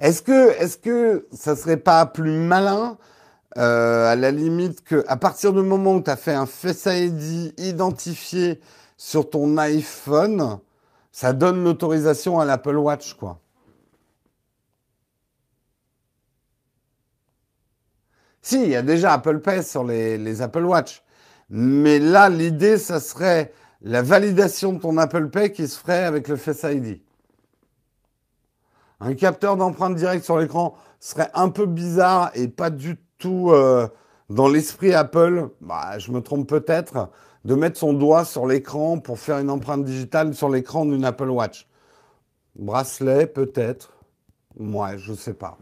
Est-ce 0.00 0.22
que 0.22 0.50
est-ce 0.60 0.76
que 0.76 1.26
ça 1.32 1.56
serait 1.56 1.76
pas 1.76 2.06
plus 2.06 2.36
malin 2.36 2.98
euh, 3.56 4.12
à 4.12 4.16
la 4.16 4.30
limite 4.30 4.82
que 4.82 5.04
à 5.06 5.16
partir 5.16 5.52
du 5.52 5.62
moment 5.62 5.94
où 5.94 6.02
tu 6.02 6.10
as 6.10 6.16
fait 6.16 6.34
un 6.34 6.46
Face 6.46 6.86
ID 6.86 7.54
identifié 7.58 8.60
sur 8.96 9.30
ton 9.30 9.56
iPhone, 9.58 10.58
ça 11.12 11.32
donne 11.32 11.62
l'autorisation 11.62 12.40
à 12.40 12.44
l'Apple 12.44 12.76
Watch 12.76 13.14
quoi. 13.14 13.38
Si, 18.44 18.62
il 18.62 18.68
y 18.68 18.76
a 18.76 18.82
déjà 18.82 19.14
Apple 19.14 19.40
Pay 19.40 19.62
sur 19.62 19.84
les, 19.84 20.42
Apple 20.42 20.64
Watch. 20.64 21.02
Mais 21.48 21.98
là, 21.98 22.28
l'idée, 22.28 22.76
ça 22.76 23.00
serait 23.00 23.54
la 23.80 24.02
validation 24.02 24.74
de 24.74 24.80
ton 24.80 24.98
Apple 24.98 25.30
Pay 25.30 25.50
qui 25.50 25.66
se 25.66 25.78
ferait 25.78 26.04
avec 26.04 26.28
le 26.28 26.36
Face 26.36 26.62
ID. 26.62 27.00
Un 29.00 29.14
capteur 29.14 29.56
d'empreinte 29.56 29.94
directe 29.94 30.26
sur 30.26 30.36
l'écran 30.36 30.74
serait 31.00 31.30
un 31.32 31.48
peu 31.48 31.64
bizarre 31.64 32.32
et 32.34 32.48
pas 32.48 32.68
du 32.68 32.98
tout 33.16 33.50
euh, 33.50 33.88
dans 34.28 34.48
l'esprit 34.48 34.92
Apple. 34.92 35.48
Bah, 35.62 35.98
je 35.98 36.12
me 36.12 36.20
trompe 36.20 36.46
peut-être 36.46 37.08
de 37.46 37.54
mettre 37.54 37.78
son 37.78 37.94
doigt 37.94 38.26
sur 38.26 38.46
l'écran 38.46 38.98
pour 38.98 39.18
faire 39.18 39.38
une 39.38 39.48
empreinte 39.48 39.86
digitale 39.86 40.34
sur 40.34 40.50
l'écran 40.50 40.84
d'une 40.84 41.06
Apple 41.06 41.30
Watch. 41.30 41.66
Bracelet, 42.56 43.26
peut-être. 43.26 43.94
Moi, 44.58 44.98
je 44.98 45.14
sais 45.14 45.34
pas. 45.34 45.56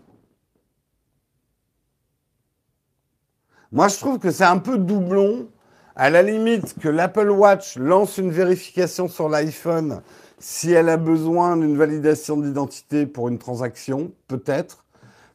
Moi, 3.72 3.88
je 3.88 3.96
trouve 3.96 4.18
que 4.18 4.30
c'est 4.30 4.44
un 4.44 4.58
peu 4.58 4.76
doublon 4.76 5.48
à 5.96 6.10
la 6.10 6.22
limite 6.22 6.78
que 6.78 6.90
l'Apple 6.90 7.30
Watch 7.30 7.78
lance 7.78 8.18
une 8.18 8.30
vérification 8.30 9.08
sur 9.08 9.30
l'iPhone 9.30 10.02
si 10.38 10.72
elle 10.72 10.90
a 10.90 10.98
besoin 10.98 11.56
d'une 11.56 11.78
validation 11.78 12.36
d'identité 12.36 13.06
pour 13.06 13.28
une 13.28 13.38
transaction, 13.38 14.12
peut-être, 14.28 14.84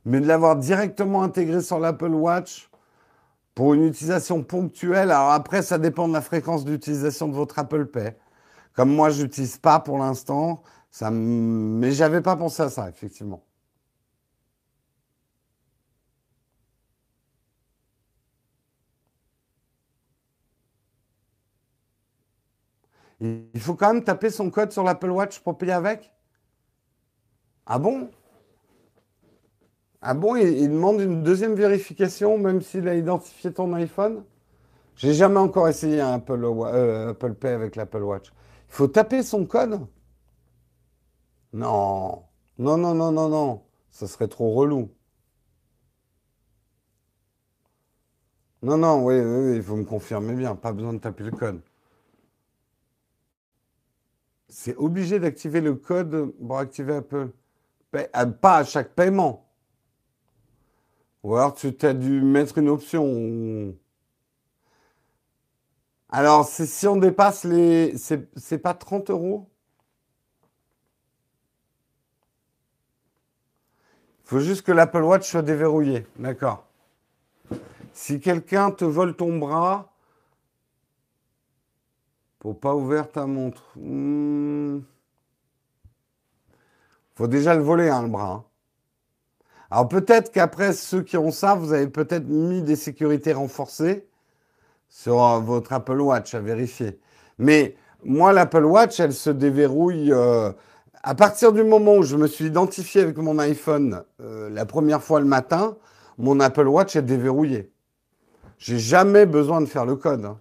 mais 0.06 0.20
de 0.20 0.28
l'avoir 0.28 0.56
directement 0.56 1.24
intégré 1.24 1.62
sur 1.62 1.80
l'Apple 1.80 2.14
Watch 2.14 2.70
pour 3.56 3.74
une 3.74 3.86
utilisation 3.86 4.44
ponctuelle, 4.44 5.10
alors 5.10 5.32
après, 5.32 5.64
ça 5.64 5.80
dépend 5.80 6.08
de 6.08 6.14
la 6.14 6.22
fréquence 6.22 6.64
d'utilisation 6.64 7.28
de 7.30 7.34
votre 7.34 7.58
Apple 7.58 7.88
Pay. 7.88 8.16
Comme 8.76 8.94
moi, 8.94 9.10
je 9.10 9.24
n'utilise 9.24 9.58
pas 9.58 9.80
pour 9.80 9.98
l'instant, 9.98 10.62
ça 10.92 11.10
mais 11.10 11.92
j'avais 11.92 12.22
pas 12.22 12.36
pensé 12.36 12.62
à 12.62 12.70
ça, 12.70 12.88
effectivement. 12.88 13.47
Il 23.20 23.60
faut 23.60 23.76
quand 23.76 23.94
même 23.94 24.04
taper 24.04 24.30
son 24.30 24.50
code 24.52 24.72
sur 24.72 24.84
l'Apple 24.84 25.10
Watch 25.10 25.40
pour 25.40 25.58
payer 25.58 25.74
avec 25.74 26.12
Ah 27.66 27.80
bon? 27.80 28.10
Ah 30.02 30.14
bon, 30.14 30.36
il, 30.36 30.70
demande 30.70 31.02
une 31.02 31.24
deuxième 31.24 31.56
vérification 31.56 32.38
même 32.38 32.62
s'il 32.62 32.88
a 32.88 32.96
identifié 32.96 33.52
ton 33.52 33.74
iPhone? 33.74 34.24
J'ai 34.96 35.14
jamais 35.14 35.40
encore 35.40 35.68
essayé 35.68 36.02
un 36.02 36.14
Apple, 36.14 36.44
euh, 36.44 37.12
Apple 37.12 37.34
Pay 37.36 37.52
avec 37.52 37.76
l'Apple 37.76 38.04
Watch. 38.04 38.28
Il 38.70 38.74
faut 38.74 38.88
taper 38.88 39.24
son 39.24 39.46
code? 39.46 39.80
Non. 41.54 42.24
Non, 42.58 42.78
non, 42.78 42.94
non, 42.96 43.12
non, 43.12 43.30
non. 43.30 43.64
Ça 43.92 44.08
serait 44.08 44.28
trop 44.28 44.54
relou. 44.54 44.90
Non, 48.62 48.78
non, 48.78 49.04
oui, 49.04 49.16
oui, 49.20 49.50
oui, 49.52 49.56
il 49.58 49.64
faut 49.64 49.76
me 49.76 49.84
confirmer 49.84 50.34
bien. 50.34 50.56
Pas 50.56 50.72
besoin 50.74 50.94
de 50.94 51.00
taper 51.00 51.24
le 51.24 51.32
code. 51.32 51.62
C'est 54.50 54.76
obligé 54.76 55.20
d'activer 55.20 55.62
le 55.62 55.76
code 55.76 56.34
pour 56.46 56.58
activer 56.58 56.96
Apple. 56.96 57.30
Euh, 57.96 58.26
pas 58.26 58.58
à 58.58 58.64
chaque 58.64 58.90
paiement. 58.90 59.46
Ou 61.24 61.36
alors 61.36 61.56
tu 61.56 61.74
as 61.82 61.94
dû 61.94 62.22
mettre 62.22 62.58
une 62.58 62.70
option. 62.70 63.76
Alors, 66.10 66.48
si 66.48 66.88
on 66.88 66.96
dépasse 66.96 67.44
les. 67.44 67.96
C'est 67.98 68.58
pas 68.60 68.74
30 68.74 69.10
euros 69.10 69.50
Il 74.28 74.30
faut 74.30 74.40
juste 74.40 74.64
que 74.64 74.74
l'Apple 74.74 75.04
Watch 75.04 75.30
soit 75.30 75.42
déverrouillé. 75.42 76.06
D'accord. 76.18 76.66
Si 77.94 78.20
quelqu'un 78.20 78.72
te 78.72 78.84
vole 78.84 79.16
ton 79.16 79.38
bras, 79.38 79.94
pour 82.40 82.60
pas 82.60 82.76
ouvrir 82.76 83.12
ta 83.12 83.26
montre. 83.26 83.64
Hmm. 83.76 84.80
Faut 87.16 87.28
déjà 87.28 87.56
le 87.56 87.62
voler, 87.62 87.90
hein, 87.90 88.04
le 88.04 88.10
bras. 88.10 88.32
Hein. 88.32 88.44
Alors 89.70 89.88
peut-être 89.88 90.32
qu'après 90.32 90.74
ceux 90.74 91.02
qui 91.02 91.18
ont 91.18 91.32
ça, 91.32 91.56
vous 91.56 91.74
avez 91.74 91.88
peut-être 91.88 92.28
mis 92.28 92.62
des 92.62 92.76
sécurités 92.76 93.34
renforcées 93.34 94.08
sur 94.88 95.24
euh, 95.24 95.40
votre 95.40 95.74
Apple 95.74 96.00
Watch 96.00 96.34
à 96.36 96.40
vérifier. 96.40 97.00
Mais 97.38 97.76
moi, 98.04 98.32
l'Apple 98.34 98.64
Watch, 98.64 99.00
elle 99.00 99.14
se 99.14 99.30
déverrouille 99.30 100.14
euh, 100.14 100.52
à 101.04 101.16
partir 101.16 101.52
du 101.52 101.64
moment 101.64 101.96
où 101.96 102.04
je 102.04 102.16
me 102.16 102.28
suis 102.28 102.46
identifié 102.46 103.02
avec 103.02 103.18
mon 103.18 103.40
iPhone 103.40 104.04
euh, 104.22 104.50
la 104.50 104.66
première 104.66 105.04
fois 105.04 105.20
le 105.20 105.26
matin. 105.26 105.78
Mon 106.18 106.40
Apple 106.40 106.68
Watch 106.68 106.96
est 106.96 107.02
déverrouillé. 107.02 107.72
J'ai 108.58 108.80
jamais 108.80 109.26
besoin 109.26 109.62
de 109.62 109.68
faire 109.68 109.86
le 109.86 109.96
code. 109.96 110.26
Hein. 110.26 110.40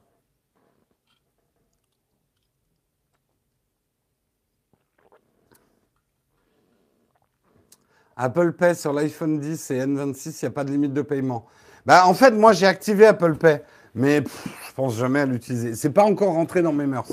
Apple 8.17 8.53
Pay 8.53 8.75
sur 8.75 8.93
l'iPhone 8.93 9.39
10 9.39 9.71
et 9.73 9.81
N26, 9.81 10.39
il 10.41 10.45
n'y 10.45 10.49
a 10.49 10.51
pas 10.51 10.65
de 10.65 10.71
limite 10.71 10.95
de 10.95 11.03
paiement. 11.03 11.47
Bah, 11.85 12.07
en 12.07 12.15
fait, 12.15 12.31
moi, 12.31 12.53
j'ai 12.53 12.67
activé 12.67 13.07
Apple 13.07 13.35
Pay, 13.37 13.61
mais 13.95 14.25
je 14.25 14.73
pense 14.75 14.97
jamais 14.97 15.21
à 15.21 15.27
l'utiliser. 15.27 15.75
C'est 15.75 15.91
pas 15.91 16.05
encore 16.05 16.33
rentré 16.33 16.63
dans 16.63 16.73
mes 16.73 16.87
mœurs. 16.87 17.13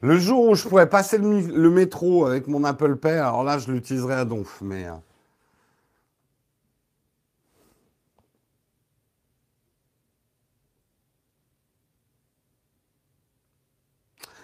Le 0.00 0.16
jour 0.18 0.48
où 0.48 0.54
je 0.54 0.68
pourrais 0.68 0.88
passer 0.88 1.18
le, 1.18 1.70
métro 1.70 2.24
avec 2.26 2.46
mon 2.46 2.62
Apple 2.64 2.96
Pay, 2.96 3.18
alors 3.18 3.42
là, 3.42 3.58
je 3.58 3.72
l'utiliserai 3.72 4.14
à 4.14 4.24
donf. 4.24 4.60
Mais 4.62 4.86
euh. 4.86 4.92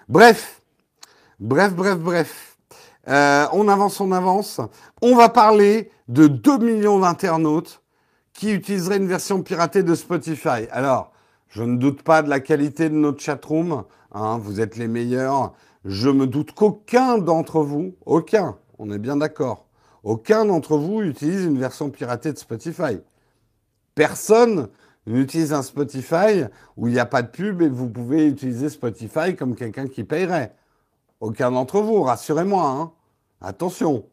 Bref, 0.09 0.61
bref, 1.39 1.73
bref, 1.73 1.99
bref. 1.99 2.57
Euh, 3.09 3.47
on 3.53 3.69
avance, 3.69 4.01
on 4.01 4.13
avance. 4.13 4.61
On 5.03 5.17
va 5.17 5.31
parler 5.31 5.91
de 6.09 6.27
2 6.27 6.59
millions 6.59 6.99
d'internautes 6.99 7.83
qui 8.35 8.53
utiliseraient 8.53 8.99
une 8.99 9.09
version 9.09 9.43
piratée 9.43 9.83
de 9.83 9.95
Spotify. 9.95 10.69
Alors, 10.71 11.13
je 11.49 11.63
ne 11.63 11.79
doute 11.79 12.03
pas 12.03 12.23
de 12.23 12.29
la 12.29 12.39
qualité 12.39 12.91
de 12.91 12.95
notre 12.95 13.23
chatroom. 13.23 13.85
Hein, 14.13 14.39
vous 14.39 14.61
êtes 14.61 14.77
les 14.77 14.89
meilleurs. 14.89 15.55
Je 15.87 16.11
me 16.11 16.27
doute 16.27 16.53
qu'aucun 16.53 17.17
d'entre 17.17 17.63
vous, 17.63 17.95
aucun, 18.05 18.59
on 18.79 18.91
est 18.91 18.99
bien 18.99 19.17
d'accord, 19.17 19.67
aucun 20.05 20.45
d'entre 20.45 20.77
vous 20.77 21.01
utilise 21.01 21.47
une 21.47 21.59
version 21.59 21.89
piratée 21.89 22.35
de 22.35 22.39
Spotify. 22.39 22.99
Personne 23.95 24.69
n'utilise 25.07 25.55
un 25.55 25.63
Spotify 25.63 26.45
où 26.77 26.89
il 26.89 26.93
n'y 26.93 27.01
a 27.01 27.07
pas 27.07 27.23
de 27.23 27.29
pub 27.29 27.63
et 27.63 27.71
vous 27.71 27.89
pouvez 27.89 28.27
utiliser 28.27 28.69
Spotify 28.69 29.35
comme 29.35 29.57
quelqu'un 29.57 29.89
qui 29.89 30.05
payerait. 30.05 30.55
Aucun 31.21 31.51
d'entre 31.51 31.81
vous, 31.81 32.03
rassurez-moi. 32.03 32.69
Hein. 32.69 32.93
Attention. 33.41 34.05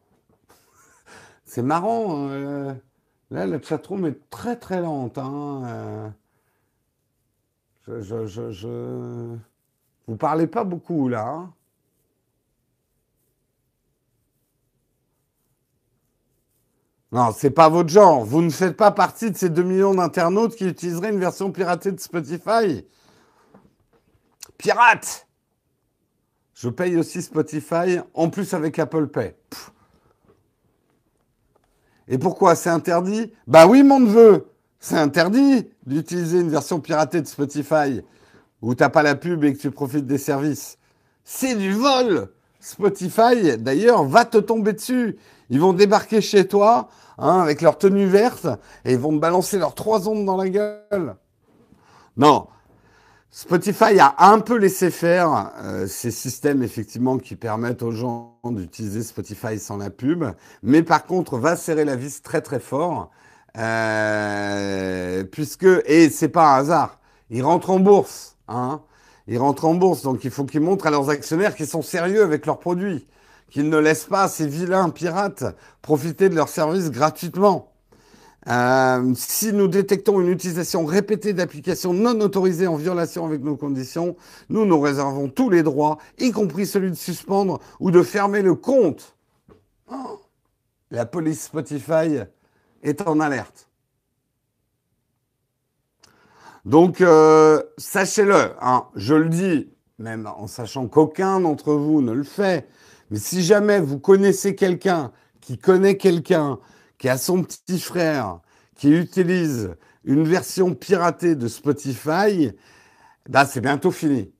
C'est 1.48 1.64
marrant. 1.64 2.30
Euh, 2.30 2.74
là, 3.32 3.48
la 3.48 3.62
chatroom 3.62 4.06
est 4.06 4.30
très 4.30 4.58
très 4.58 4.82
lente. 4.82 5.18
Hein, 5.18 5.64
euh. 5.66 6.10
Vous 10.08 10.18
parlez 10.18 10.48
pas 10.48 10.66
beaucoup 10.66 11.08
là. 11.08 11.26
Hein. 11.26 11.54
Non, 17.14 17.32
c'est 17.34 17.52
pas 17.52 17.70
votre 17.70 17.90
genre. 17.90 18.26
Vous 18.26 18.42
ne 18.42 18.50
faites 18.50 18.76
pas 18.76 18.92
partie 18.92 19.32
de 19.32 19.38
ces 19.38 19.50
2 19.50 19.64
millions 19.64 19.96
d'internautes 19.96 20.58
qui 20.58 20.68
utiliseraient 20.68 21.12
une 21.12 21.20
version 21.20 21.54
piratée 21.54 21.94
de 21.94 22.00
Spotify. 22.02 22.86
Pirate 24.58 25.28
Je 26.54 26.68
paye 26.68 26.98
aussi 26.98 27.22
Spotify, 27.22 28.00
en 28.14 28.30
plus 28.30 28.54
avec 28.54 28.78
Apple 28.80 29.08
Pay. 29.08 29.34
Et 32.08 32.18
pourquoi 32.18 32.56
c'est 32.56 32.70
interdit? 32.70 33.32
Bah 33.48 33.68
oui, 33.68 33.84
mon 33.84 34.00
neveu, 34.00 34.48
c'est 34.80 34.98
interdit 34.98 35.68
d'utiliser 35.86 36.40
une 36.40 36.50
version 36.50 36.80
piratée 36.80 37.22
de 37.22 37.28
Spotify 37.28 38.02
où 38.62 38.76
t'as 38.76 38.90
pas 38.90 39.04
la 39.04 39.16
pub 39.16 39.44
et 39.44 39.54
que 39.54 39.60
tu 39.60 39.72
profites 39.72 40.08
des 40.08 40.18
services. 40.18 40.78
C'est 41.24 41.56
du 41.56 41.74
vol 41.74 42.30
Spotify, 42.60 43.58
d'ailleurs, 43.58 44.04
va 44.04 44.26
te 44.26 44.38
tomber 44.38 44.74
dessus. 44.74 45.18
Ils 45.50 45.60
vont 45.60 45.74
débarquer 45.74 46.22
chez 46.22 46.48
toi 46.48 46.90
hein, 47.18 47.40
avec 47.40 47.62
leur 47.62 47.78
tenue 47.78 48.08
verte 48.08 48.48
et 48.84 48.94
ils 48.94 49.00
vont 49.00 49.14
te 49.14 49.20
balancer 49.20 49.58
leurs 49.58 49.76
trois 49.76 50.10
ondes 50.10 50.26
dans 50.26 50.38
la 50.38 50.50
gueule. 50.50 51.16
Non. 52.16 52.48
Spotify 53.30 54.00
a 54.00 54.32
un 54.32 54.40
peu 54.40 54.58
laissé 54.58 54.90
faire 54.90 55.52
euh, 55.62 55.86
ces 55.86 56.12
systèmes 56.12 56.64
effectivement 56.64 57.18
qui 57.18 57.36
permettent 57.36 57.84
aux 57.84 57.92
gens 57.92 58.40
d'utiliser 58.46 59.04
Spotify 59.04 59.60
sans 59.60 59.78
la 59.78 59.90
pub, 59.90 60.24
mais 60.64 60.82
par 60.82 61.06
contre 61.06 61.38
va 61.38 61.58
serrer 61.58 61.84
la 61.84 61.98
vis 61.98 62.22
très 62.22 62.42
très 62.42 62.62
fort 62.62 63.12
euh, 63.58 65.24
puisque 65.26 65.68
et 65.86 66.10
c'est 66.10 66.30
pas 66.30 66.56
un 66.56 66.60
hasard, 66.60 67.00
ils 67.30 67.44
rentrent 67.44 67.70
en 67.70 67.80
bourse, 67.80 68.38
hein, 68.48 68.82
ils 69.28 69.38
rentrent 69.38 69.66
en 69.66 69.74
bourse 69.74 70.04
donc 70.04 70.24
il 70.24 70.32
faut 70.32 70.46
qu'ils 70.46 70.62
montrent 70.62 70.88
à 70.88 70.92
leurs 70.92 71.10
actionnaires 71.10 71.54
qu'ils 71.54 71.68
sont 71.68 71.82
sérieux 71.82 72.24
avec 72.24 72.46
leurs 72.46 72.60
produits, 72.60 73.08
qu'ils 73.50 73.70
ne 73.70 73.78
laissent 73.78 74.06
pas 74.06 74.30
ces 74.30 74.48
vilains 74.48 74.90
pirates 74.90 75.44
profiter 75.82 76.30
de 76.30 76.36
leurs 76.36 76.50
services 76.50 76.92
gratuitement. 76.92 77.74
Euh, 78.48 79.14
si 79.16 79.52
nous 79.52 79.68
détectons 79.68 80.22
une 80.22 80.30
utilisation 80.30 80.86
répétée 80.86 81.34
d'applications 81.34 81.92
non 81.92 82.20
autorisées 82.22 82.68
en 82.68 82.78
violation 82.78 83.26
avec 83.26 83.44
nos 83.44 83.58
conditions, 83.58 84.16
nous 84.50 84.66
nous 84.66 84.80
réservons 84.80 85.28
tous 85.28 85.50
les 85.50 85.64
droits, 85.64 85.98
y 86.18 86.32
compris 86.32 86.66
celui 86.66 86.90
de 86.90 86.96
suspendre 86.96 87.60
ou 87.80 87.92
de 87.92 88.02
fermer 88.04 88.42
le 88.42 88.56
compte. 88.56 89.16
Oh. 89.90 90.20
la 90.92 91.06
police 91.06 91.44
Spotify 91.44 92.20
est 92.84 93.02
en 93.08 93.20
alerte. 93.20 93.70
Donc, 96.66 97.00
euh, 97.00 97.64
sachez-le, 97.78 98.52
hein, 98.62 98.88
je 98.96 99.16
le 99.16 99.30
dis, 99.30 99.70
même 100.00 100.28
en 100.28 100.48
sachant 100.48 100.88
qu'aucun 100.88 101.40
d'entre 101.40 101.74
vous 101.74 102.02
ne 102.02 102.12
le 102.12 102.24
fait, 102.24 102.68
mais 103.10 103.20
si 103.20 103.42
jamais 103.42 103.80
vous 103.80 104.00
connaissez 104.00 104.56
quelqu'un 104.56 105.12
qui 105.40 105.58
connaît 105.58 105.96
quelqu'un 105.96 106.60
qui 106.98 107.10
a 107.10 107.18
son 107.18 107.44
petit 107.44 107.80
frère 107.80 108.40
qui 108.76 108.92
utilise 108.92 109.76
une 110.04 110.24
version 110.24 110.74
piratée 110.74 111.36
de 111.36 111.48
Spotify, 111.48 112.52
bah 113.30 113.46
c'est 113.46 113.62
bientôt 113.62 113.92
fini. 113.92 114.32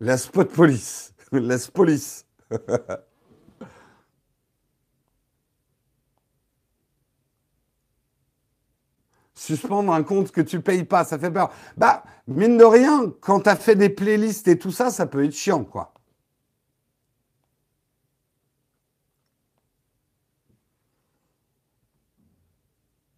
La 0.00 0.18
spot 0.18 0.52
police. 0.52 1.14
La 1.32 1.56
police. 1.72 2.26
Suspendre 9.34 9.92
un 9.92 10.02
compte 10.04 10.30
que 10.30 10.40
tu 10.40 10.60
payes 10.60 10.84
pas, 10.84 11.04
ça 11.04 11.18
fait 11.18 11.30
peur. 11.30 11.50
Bah, 11.76 12.04
mine 12.28 12.56
de 12.58 12.64
rien, 12.64 13.12
quand 13.20 13.40
tu 13.40 13.50
fait 13.56 13.74
des 13.74 13.88
playlists 13.88 14.46
et 14.46 14.58
tout 14.58 14.70
ça, 14.70 14.90
ça 14.90 15.06
peut 15.06 15.24
être 15.24 15.34
chiant, 15.34 15.64
quoi. 15.64 15.91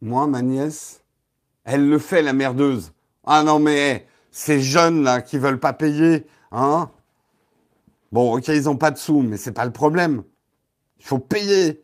Moi, 0.05 0.27
ma 0.27 0.43
nièce, 0.43 1.03
elle 1.65 1.89
le 1.89 1.99
fait, 1.99 2.21
la 2.21 2.35
merdeuse. 2.35 2.93
Ah 3.25 3.43
non, 3.43 3.59
mais 3.59 4.07
ces 4.31 4.61
jeunes-là 4.61 5.23
qui 5.23 5.39
veulent 5.39 5.59
pas 5.59 5.73
payer, 5.73 6.27
hein 6.53 6.91
Bon, 8.13 8.37
ok, 8.37 8.49
ils 8.49 8.69
ont 8.69 8.77
pas 8.77 8.91
de 8.91 8.99
sous, 8.99 9.23
mais 9.23 9.39
c'est 9.39 9.53
pas 9.53 9.65
le 9.65 9.73
problème. 9.73 10.23
Il 10.99 11.07
faut 11.07 11.19
payer. 11.19 11.83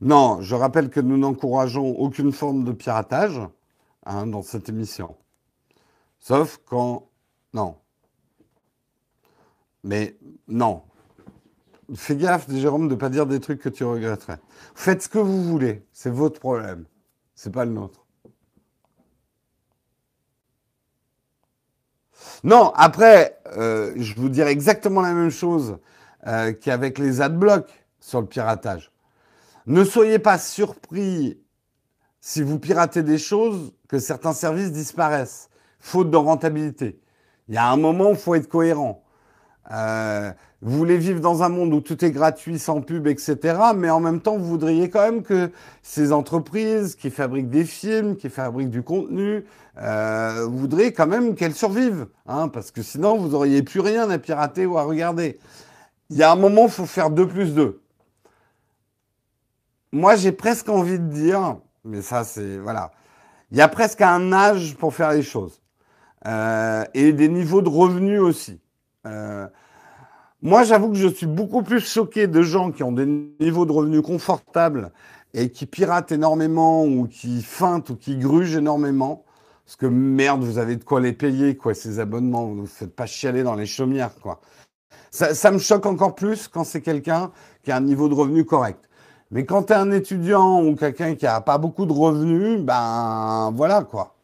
Non, 0.00 0.40
je 0.40 0.56
rappelle 0.56 0.90
que 0.90 0.98
nous 0.98 1.16
n'encourageons 1.16 1.90
aucune 1.90 2.32
forme 2.32 2.64
de 2.64 2.72
piratage 2.72 3.40
hein, 4.04 4.26
dans 4.26 4.42
cette 4.42 4.68
émission. 4.68 5.14
Sauf 6.18 6.58
quand... 6.66 7.08
Non. 7.54 7.76
Mais 9.84 10.18
non, 10.48 10.82
Fais 11.94 12.16
gaffe, 12.16 12.50
Jérôme, 12.50 12.88
de 12.88 12.94
ne 12.94 12.98
pas 12.98 13.08
dire 13.08 13.26
des 13.26 13.40
trucs 13.40 13.60
que 13.60 13.68
tu 13.68 13.84
regretterais. 13.84 14.38
Faites 14.74 15.02
ce 15.02 15.08
que 15.08 15.18
vous 15.18 15.42
voulez, 15.42 15.84
c'est 15.92 16.10
votre 16.10 16.38
problème, 16.38 16.84
c'est 17.34 17.52
pas 17.52 17.64
le 17.64 17.72
nôtre. 17.72 18.06
Non, 22.44 22.72
après, 22.74 23.38
euh, 23.56 23.92
je 23.96 24.14
vous 24.14 24.28
dirais 24.28 24.52
exactement 24.52 25.00
la 25.00 25.12
même 25.12 25.30
chose 25.30 25.78
euh, 26.26 26.52
qu'avec 26.52 26.98
les 26.98 27.20
adblocks 27.20 27.84
sur 27.98 28.20
le 28.20 28.26
piratage. 28.26 28.90
Ne 29.66 29.84
soyez 29.84 30.18
pas 30.18 30.38
surpris 30.38 31.38
si 32.20 32.42
vous 32.42 32.58
piratez 32.58 33.02
des 33.02 33.18
choses 33.18 33.72
que 33.88 33.98
certains 33.98 34.32
services 34.32 34.72
disparaissent, 34.72 35.50
faute 35.78 36.10
de 36.10 36.16
rentabilité. 36.16 37.00
Il 37.48 37.54
y 37.54 37.58
a 37.58 37.68
un 37.68 37.76
moment 37.76 38.10
où 38.10 38.12
il 38.12 38.16
faut 38.16 38.34
être 38.34 38.48
cohérent. 38.48 39.02
Euh, 39.72 40.32
vous 40.62 40.76
voulez 40.76 40.98
vivre 40.98 41.20
dans 41.20 41.42
un 41.42 41.48
monde 41.48 41.72
où 41.72 41.80
tout 41.80 42.04
est 42.04 42.10
gratuit, 42.10 42.58
sans 42.58 42.82
pub, 42.82 43.06
etc. 43.06 43.58
Mais 43.74 43.88
en 43.88 44.00
même 44.00 44.20
temps, 44.20 44.36
vous 44.36 44.44
voudriez 44.44 44.90
quand 44.90 45.00
même 45.00 45.22
que 45.22 45.50
ces 45.82 46.12
entreprises 46.12 46.96
qui 46.96 47.10
fabriquent 47.10 47.48
des 47.48 47.64
films, 47.64 48.16
qui 48.16 48.28
fabriquent 48.28 48.70
du 48.70 48.82
contenu, 48.82 49.44
euh, 49.78 50.44
vous 50.46 50.58
voudriez 50.58 50.92
quand 50.92 51.06
même 51.06 51.34
qu'elles 51.34 51.54
survivent, 51.54 52.08
hein, 52.26 52.48
parce 52.48 52.70
que 52.70 52.82
sinon, 52.82 53.16
vous 53.16 53.28
n'auriez 53.28 53.62
plus 53.62 53.80
rien 53.80 54.10
à 54.10 54.18
pirater 54.18 54.66
ou 54.66 54.76
à 54.76 54.82
regarder. 54.82 55.38
Il 56.10 56.18
y 56.18 56.22
a 56.22 56.30
un 56.30 56.36
moment, 56.36 56.64
il 56.64 56.70
faut 56.70 56.86
faire 56.86 57.08
2 57.08 57.26
plus 57.26 57.54
2. 57.54 57.80
Moi, 59.92 60.16
j'ai 60.16 60.32
presque 60.32 60.68
envie 60.68 60.98
de 60.98 61.08
dire, 61.08 61.56
mais 61.84 62.02
ça, 62.02 62.24
c'est 62.24 62.58
voilà, 62.58 62.92
il 63.50 63.56
y 63.56 63.62
a 63.62 63.68
presque 63.68 64.02
un 64.02 64.32
âge 64.32 64.76
pour 64.76 64.94
faire 64.94 65.12
les 65.12 65.22
choses 65.22 65.62
euh, 66.26 66.84
et 66.92 67.12
des 67.12 67.28
niveaux 67.28 67.62
de 67.62 67.68
revenus 67.68 68.20
aussi. 68.20 68.60
Euh, 69.06 69.48
moi, 70.42 70.64
j'avoue 70.64 70.88
que 70.88 70.96
je 70.96 71.08
suis 71.08 71.26
beaucoup 71.26 71.62
plus 71.62 71.80
choqué 71.80 72.26
de 72.26 72.40
gens 72.40 72.70
qui 72.70 72.82
ont 72.82 72.92
des 72.92 73.06
niveaux 73.40 73.66
de 73.66 73.72
revenus 73.72 74.00
confortables 74.00 74.90
et 75.34 75.50
qui 75.50 75.66
piratent 75.66 76.12
énormément 76.12 76.84
ou 76.84 77.06
qui 77.06 77.42
feintent 77.42 77.90
ou 77.90 77.96
qui 77.96 78.16
grugent 78.16 78.56
énormément. 78.56 79.24
Parce 79.66 79.76
que 79.76 79.86
merde, 79.86 80.42
vous 80.42 80.56
avez 80.56 80.76
de 80.76 80.84
quoi 80.84 81.00
les 81.00 81.12
payer, 81.12 81.56
quoi, 81.56 81.74
ces 81.74 82.00
abonnements. 82.00 82.46
Vous 82.46 82.62
ne 82.62 82.66
faites 82.66 82.96
pas 82.96 83.04
chialer 83.06 83.42
dans 83.42 83.54
les 83.54 83.66
chaumières, 83.66 84.14
quoi. 84.20 84.40
Ça, 85.10 85.50
me 85.50 85.58
choque 85.58 85.86
encore 85.86 86.14
plus 86.14 86.48
quand 86.48 86.64
c'est 86.64 86.80
quelqu'un 86.80 87.32
qui 87.62 87.70
a 87.70 87.76
un 87.76 87.80
niveau 87.80 88.08
de 88.08 88.14
revenu 88.14 88.44
correct. 88.44 88.88
Mais 89.30 89.44
quand 89.44 89.64
tu 89.64 89.72
es 89.72 89.76
un 89.76 89.90
étudiant 89.90 90.62
ou 90.64 90.74
quelqu'un 90.74 91.16
qui 91.16 91.26
a 91.26 91.40
pas 91.40 91.58
beaucoup 91.58 91.84
de 91.84 91.92
revenus, 91.92 92.60
ben 92.60 93.52
voilà, 93.54 93.82
quoi. 93.82 94.14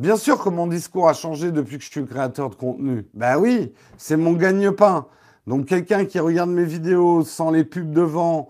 Bien 0.00 0.16
sûr 0.16 0.42
que 0.42 0.48
mon 0.48 0.66
discours 0.66 1.10
a 1.10 1.12
changé 1.12 1.52
depuis 1.52 1.76
que 1.76 1.84
je 1.84 1.90
suis 1.90 2.06
créateur 2.06 2.48
de 2.48 2.54
contenu. 2.54 3.06
Ben 3.12 3.36
oui, 3.36 3.74
c'est 3.98 4.16
mon 4.16 4.32
gagne-pain. 4.32 5.06
Donc 5.46 5.66
quelqu'un 5.66 6.06
qui 6.06 6.18
regarde 6.18 6.48
mes 6.48 6.64
vidéos 6.64 7.22
sans 7.22 7.50
les 7.50 7.64
pubs 7.64 7.92
devant, 7.92 8.48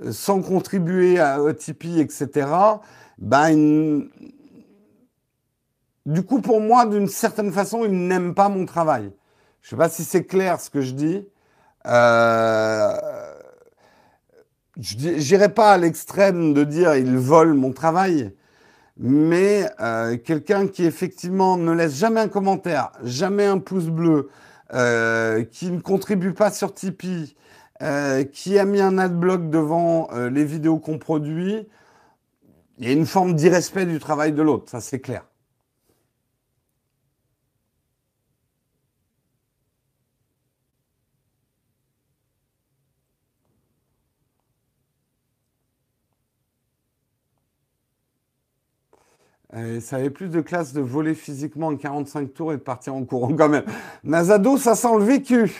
euh, 0.00 0.12
sans 0.12 0.40
contribuer 0.42 1.18
à 1.18 1.40
Tipeee, 1.58 1.98
etc., 1.98 2.46
ben, 3.18 4.08
du 6.06 6.22
coup, 6.22 6.40
pour 6.40 6.60
moi, 6.60 6.86
d'une 6.86 7.08
certaine 7.08 7.50
façon, 7.50 7.84
il 7.84 8.06
n'aime 8.06 8.32
pas 8.32 8.48
mon 8.48 8.64
travail. 8.64 9.10
Je 9.60 9.66
ne 9.66 9.70
sais 9.70 9.76
pas 9.76 9.88
si 9.88 10.04
c'est 10.04 10.22
clair 10.22 10.60
ce 10.60 10.70
que 10.70 10.82
je 10.82 10.92
dis. 10.92 11.26
Euh... 11.84 12.92
Je 14.78 14.96
n'irai 14.96 15.48
pas 15.48 15.72
à 15.72 15.78
l'extrême 15.78 16.54
de 16.54 16.62
dire 16.62 16.94
il 16.94 17.16
vole 17.16 17.54
mon 17.54 17.72
travail 17.72 18.32
mais 18.96 19.68
euh, 19.80 20.16
quelqu'un 20.16 20.68
qui 20.68 20.84
effectivement 20.84 21.56
ne 21.56 21.72
laisse 21.72 21.96
jamais 21.96 22.20
un 22.20 22.28
commentaire, 22.28 22.92
jamais 23.02 23.46
un 23.46 23.58
pouce 23.58 23.86
bleu, 23.86 24.30
euh, 24.74 25.44
qui 25.44 25.70
ne 25.70 25.80
contribue 25.80 26.32
pas 26.32 26.50
sur 26.50 26.74
Tipeee, 26.74 27.36
euh, 27.82 28.24
qui 28.24 28.58
a 28.58 28.64
mis 28.64 28.80
un 28.80 28.98
adblock 28.98 29.50
devant 29.50 30.08
les 30.30 30.44
vidéos 30.44 30.78
qu'on 30.78 30.98
produit, 30.98 31.66
il 32.78 32.86
y 32.86 32.88
a 32.88 32.92
une 32.92 33.06
forme 33.06 33.34
d'irrespect 33.34 33.86
du 33.86 33.98
travail 33.98 34.32
de 34.32 34.42
l'autre, 34.42 34.70
ça 34.70 34.80
c'est 34.80 35.00
clair. 35.00 35.24
Ça 49.80 49.96
avait 49.96 50.10
plus 50.10 50.28
de 50.28 50.40
classe 50.40 50.72
de 50.72 50.80
voler 50.80 51.14
physiquement 51.14 51.68
en 51.68 51.76
45 51.76 52.32
tours 52.32 52.52
et 52.52 52.56
de 52.56 52.62
partir 52.62 52.94
en 52.94 53.04
courant 53.04 53.34
quand 53.36 53.48
même. 53.48 53.64
Nazado, 54.02 54.56
ça 54.56 54.74
sent 54.74 54.96
le 54.98 55.04
vécu. 55.04 55.52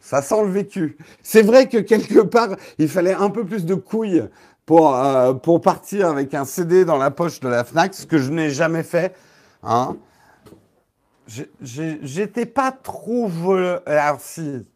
Ça 0.00 0.22
sent 0.22 0.42
le 0.42 0.50
vécu. 0.50 0.96
C'est 1.22 1.42
vrai 1.42 1.68
que 1.68 1.78
quelque 1.78 2.20
part, 2.20 2.56
il 2.78 2.88
fallait 2.88 3.14
un 3.14 3.30
peu 3.30 3.44
plus 3.44 3.64
de 3.64 3.74
couilles 3.74 4.24
pour, 4.66 4.96
euh, 4.96 5.34
partir 5.62 6.08
avec 6.08 6.34
un 6.34 6.44
CD 6.44 6.84
dans 6.84 6.96
la 6.96 7.10
poche 7.10 7.40
de 7.40 7.48
la 7.48 7.64
FNAC, 7.64 7.94
ce 7.94 8.06
que 8.06 8.18
je 8.18 8.30
n'ai 8.30 8.50
jamais 8.50 8.82
fait. 8.82 9.14
Hein. 9.62 9.96
J'étais 11.60 12.46
pas 12.46 12.72
trop. 12.72 13.30
Alors 13.86 14.20
si, 14.20 14.66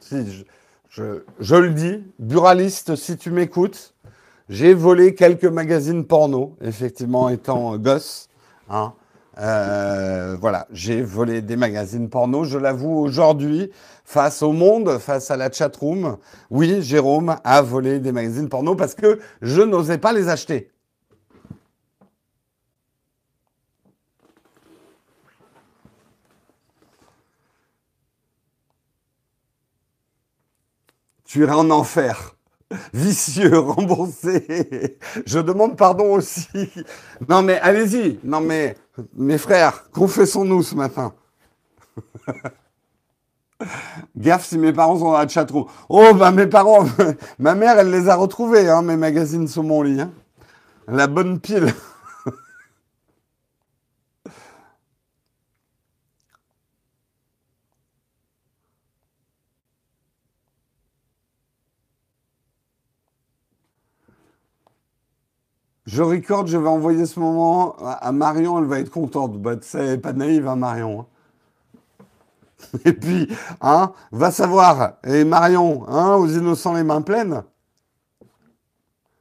si 0.00 0.44
je, 0.88 1.22
je, 1.38 1.54
le 1.54 1.70
dis, 1.70 2.02
buraliste, 2.18 2.96
si 2.96 3.16
tu 3.16 3.30
m'écoutes, 3.30 3.94
j'ai 4.48 4.74
volé 4.74 5.14
quelques 5.14 5.44
magazines 5.44 6.04
porno, 6.04 6.56
effectivement 6.60 7.28
étant 7.28 7.76
gosse. 7.78 8.28
Hein. 8.68 8.92
Euh, 9.38 10.36
voilà, 10.40 10.66
j'ai 10.72 11.00
volé 11.02 11.40
des 11.40 11.56
magazines 11.56 12.08
porno, 12.10 12.44
je 12.44 12.58
l'avoue 12.58 12.98
aujourd'hui, 12.98 13.70
face 14.04 14.42
au 14.42 14.52
monde, 14.52 14.98
face 14.98 15.30
à 15.30 15.36
la 15.36 15.50
chatroom. 15.50 16.18
Oui, 16.50 16.82
Jérôme 16.82 17.36
a 17.44 17.62
volé 17.62 17.98
des 17.98 18.12
magazines 18.12 18.48
porno 18.48 18.74
parce 18.74 18.94
que 18.94 19.20
je 19.40 19.62
n'osais 19.62 19.98
pas 19.98 20.12
les 20.12 20.28
acheter. 20.28 20.70
Tu 31.24 31.40
irais 31.40 31.54
en 31.54 31.70
enfer 31.70 32.36
vicieux, 32.94 33.58
remboursé. 33.58 34.98
Je 35.26 35.38
demande 35.38 35.76
pardon 35.76 36.14
aussi. 36.14 36.70
Non 37.28 37.42
mais 37.42 37.58
allez-y. 37.60 38.18
Non 38.24 38.40
mais 38.40 38.76
mes 39.14 39.38
frères, 39.38 39.84
confessons-nous 39.90 40.62
ce 40.62 40.74
matin. 40.74 41.12
Gaffe 44.16 44.46
si 44.46 44.58
mes 44.58 44.72
parents 44.72 44.98
sont 44.98 45.12
dans 45.12 45.18
la 45.18 45.28
chatroom. 45.28 45.66
Oh 45.88 46.14
bah 46.14 46.30
mes 46.30 46.46
parents, 46.46 46.84
ma 47.38 47.54
mère 47.54 47.78
elle 47.78 47.90
les 47.90 48.08
a 48.08 48.16
retrouvés, 48.16 48.68
hein, 48.68 48.82
mes 48.82 48.96
magazines 48.96 49.46
sur 49.48 49.62
mon 49.62 49.82
lit. 49.82 50.00
Hein. 50.00 50.10
La 50.88 51.06
bonne 51.06 51.38
pile. 51.40 51.72
Je 65.84 66.02
recorde, 66.02 66.46
je 66.46 66.56
vais 66.56 66.68
envoyer 66.68 67.06
ce 67.06 67.18
moment 67.18 67.74
à 67.78 68.12
Marion, 68.12 68.58
elle 68.58 68.66
va 68.66 68.78
être 68.78 68.90
contente. 68.90 69.40
Bah, 69.40 69.56
c'est 69.60 69.98
pas 69.98 70.12
naïve, 70.12 70.46
hein, 70.46 70.56
Marion. 70.56 71.00
Hein. 71.00 71.06
Et 72.84 72.92
puis, 72.92 73.28
hein, 73.60 73.92
va 74.10 74.30
savoir. 74.30 74.94
Et 75.04 75.24
Marion, 75.24 75.88
hein, 75.88 76.16
aux 76.16 76.28
innocents 76.28 76.74
les 76.74 76.84
mains 76.84 77.02
pleines. 77.02 77.42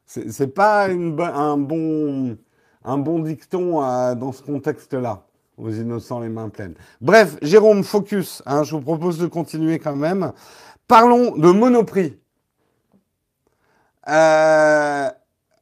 C'est 0.06 0.54
pas 0.54 0.88
un, 0.90 1.58
bon, 1.58 2.38
dicton 3.20 3.80
dans 4.16 4.34
ce 4.34 4.44
contexte-là, 4.44 5.24
aux 5.58 5.70
innocents 5.70 6.20
les 6.20 6.28
mains 6.28 6.50
pleines. 6.50 6.74
Bref, 7.00 7.38
Jérôme, 7.42 7.84
focus. 7.84 8.44
Hein, 8.46 8.64
je 8.64 8.76
vous 8.76 8.82
propose 8.82 9.18
de 9.18 9.28
continuer 9.28 9.80
quand 9.80 9.96
même. 9.96 10.34
Parlons 10.88 11.38
de 11.38 11.50
Monoprix. 11.52 12.20
Euh, 14.10 15.10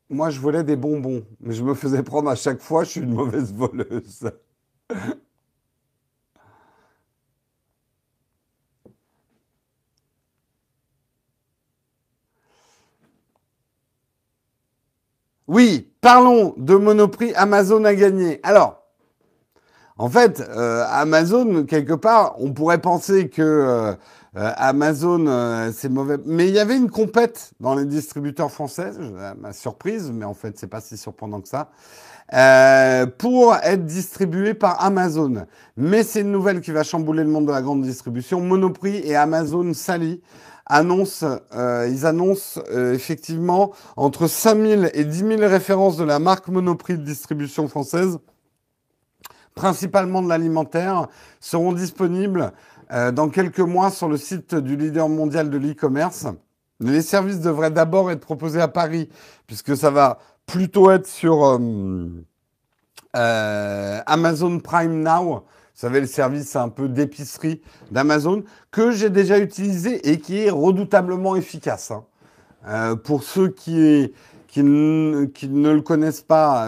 moi, 0.10 0.30
je 0.30 0.40
volais 0.40 0.64
des 0.64 0.76
bonbons, 0.76 1.24
mais 1.40 1.54
je 1.54 1.64
me 1.64 1.74
faisais 1.74 2.04
prendre 2.04 2.30
à 2.30 2.36
chaque 2.36 2.62
fois, 2.62 2.84
je 2.84 2.90
suis 2.92 3.02
une 3.02 3.14
mauvaise 3.14 3.54
voleuse. 3.54 4.32
Oui, 15.48 15.92
parlons 16.02 16.54
de 16.58 16.76
Monoprix. 16.76 17.34
Amazon 17.36 17.84
a 17.84 17.96
gagné. 17.96 18.40
Alors, 18.44 18.84
en 19.98 20.08
fait, 20.10 20.42
euh, 20.42 20.86
Amazon, 20.88 21.66
quelque 21.66 21.94
part, 21.94 22.36
on 22.40 22.54
pourrait 22.54 22.82
penser 22.82 23.30
que 23.30 23.42
euh, 23.42 23.94
euh, 24.38 24.52
Amazon, 24.58 25.26
euh, 25.28 25.72
c'est 25.74 25.90
mauvais. 25.90 26.18
Mais 26.26 26.48
il 26.48 26.54
y 26.54 26.60
avait 26.60 26.78
une 26.78 26.90
compète 26.90 27.52
dans 27.60 27.74
les 27.74 27.86
distributeurs 27.86 28.52
français, 28.52 28.92
ma 29.40 29.54
surprise, 29.54 30.12
mais 30.14 30.26
en 30.26 30.36
fait, 30.36 30.58
c'est 30.60 30.68
pas 30.68 30.82
si 30.82 30.98
surprenant 30.98 31.42
que 31.42 31.48
ça, 31.48 31.72
euh, 32.34 33.08
pour 33.08 33.56
être 33.56 33.86
distribué 33.86 34.54
par 34.54 34.84
Amazon. 34.84 35.46
Mais 35.78 36.04
c'est 36.04 36.22
une 36.22 36.32
nouvelle 36.32 36.62
qui 36.62 36.72
va 36.72 36.84
chambouler 36.84 37.24
le 37.24 37.30
monde 37.30 37.48
de 37.48 37.52
la 37.52 37.64
grande 37.64 37.82
distribution. 37.82 38.40
Monoprix 38.40 39.02
et 39.04 39.16
Amazon 39.16 39.74
Sally 39.74 40.22
annoncent, 40.68 41.40
ils 41.88 42.06
annoncent 42.06 42.62
effectivement 42.72 43.72
entre 43.98 44.28
5000 44.28 44.92
et 44.94 45.04
10 45.04 45.18
000 45.18 45.42
références 45.42 45.98
de 45.98 46.04
la 46.04 46.20
marque 46.20 46.48
Monoprix 46.48 46.96
de 46.96 47.04
distribution 47.04 47.68
française 47.68 48.20
principalement 49.60 50.22
de 50.22 50.30
l'alimentaire, 50.30 51.08
seront 51.42 51.74
disponibles 51.74 52.54
euh, 52.92 53.12
dans 53.12 53.30
quelques 53.30 53.60
mois 53.60 53.92
sur 53.92 54.08
le 54.08 54.18
site 54.18 54.56
du 54.56 54.76
leader 54.76 55.10
mondial 55.10 55.52
de 55.52 55.58
l'e-commerce. 55.60 56.26
Les 56.80 57.04
services 57.04 57.40
devraient 57.40 57.70
d'abord 57.70 58.10
être 58.10 58.22
proposés 58.22 58.62
à 58.62 58.68
Paris, 58.68 59.10
puisque 59.46 59.78
ça 59.78 59.92
va 59.92 60.18
plutôt 60.48 60.90
être 60.90 61.06
sur 61.06 61.46
euh, 61.46 61.60
euh, 63.16 64.00
Amazon 64.08 64.60
Prime 64.60 65.04
Now. 65.04 65.36
Vous 65.36 65.42
savez, 65.76 66.02
le 66.02 66.08
service 66.08 66.56
un 66.56 66.70
peu 66.70 66.90
d'épicerie 66.90 67.62
d'Amazon, 67.92 68.44
que 68.72 68.90
j'ai 68.90 69.12
déjà 69.12 69.38
utilisé 69.38 70.10
et 70.10 70.20
qui 70.20 70.40
est 70.40 70.50
redoutablement 70.50 71.36
efficace. 71.36 71.92
Hein. 72.66 72.96
pour 73.04 73.22
ceux 73.24 73.50
qui, 73.50 74.12
qui, 74.48 74.62
qui, 75.34 75.48
ne 75.48 75.72
le 75.72 75.82
connaissent 75.82 76.22
pas, 76.22 76.68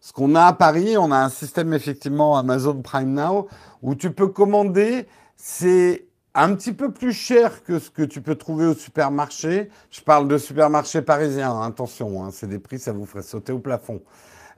ce 0.00 0.12
qu'on 0.12 0.34
a 0.34 0.46
à 0.46 0.52
Paris, 0.52 0.96
on 0.96 1.12
a 1.12 1.18
un 1.18 1.28
système 1.28 1.74
effectivement 1.74 2.36
Amazon 2.36 2.80
Prime 2.82 3.12
Now 3.12 3.46
où 3.82 3.94
tu 3.94 4.10
peux 4.10 4.26
commander 4.28 5.06
c'est 5.42 6.04
un 6.34 6.54
petit 6.54 6.74
peu 6.74 6.92
plus 6.92 7.14
cher 7.14 7.64
que 7.64 7.78
ce 7.78 7.88
que 7.88 8.02
tu 8.02 8.20
peux 8.20 8.34
trouver 8.34 8.66
au 8.66 8.74
supermarché. 8.74 9.70
Je 9.90 10.02
parle 10.02 10.28
de 10.28 10.36
supermarché 10.36 11.00
parisien, 11.00 11.50
hein, 11.50 11.66
attention, 11.66 12.22
hein, 12.22 12.28
c'est 12.30 12.46
des 12.46 12.58
prix, 12.58 12.78
ça 12.78 12.92
vous 12.92 13.06
ferait 13.06 13.22
sauter 13.22 13.50
au 13.50 13.58
plafond. 13.58 14.02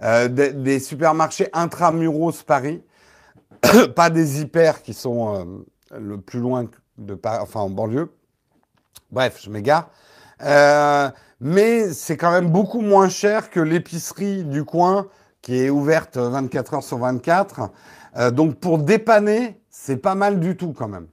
Euh, 0.02 0.26
des, 0.26 0.80
supermarchés 0.80 1.48
intramuros 1.52 2.42
Paris, 2.42 2.82
pas 3.94 4.10
des 4.10 4.40
hyper 4.40 4.82
qui 4.82 4.92
sont 4.92 5.36
euh, 5.36 5.98
le 6.00 6.20
plus 6.20 6.40
loin 6.40 6.68
de 6.98 7.14
Paris, 7.14 7.38
enfin 7.40 7.60
en 7.60 7.70
banlieue. 7.70 8.12
Bref, 9.12 9.38
je 9.40 9.50
m'égare. 9.50 9.88
Euh, 10.42 11.08
mais 11.38 11.92
c'est 11.92 12.16
quand 12.16 12.32
même 12.32 12.50
beaucoup 12.50 12.80
moins 12.80 13.08
cher 13.08 13.50
que 13.50 13.60
l'épicerie 13.60 14.42
du 14.42 14.64
coin 14.64 15.06
qui 15.42 15.58
est 15.58 15.70
ouverte 15.70 16.16
24 16.16 16.74
heures 16.74 16.82
sur 16.82 16.98
24. 16.98 17.70
donc 18.32 18.56
pour 18.56 18.78
dépanner, 18.78 19.61
c'est 19.84 19.96
pas 19.96 20.14
mal 20.14 20.38
du 20.38 20.56
tout 20.56 20.72
quand 20.72 20.86
même. 20.86 21.08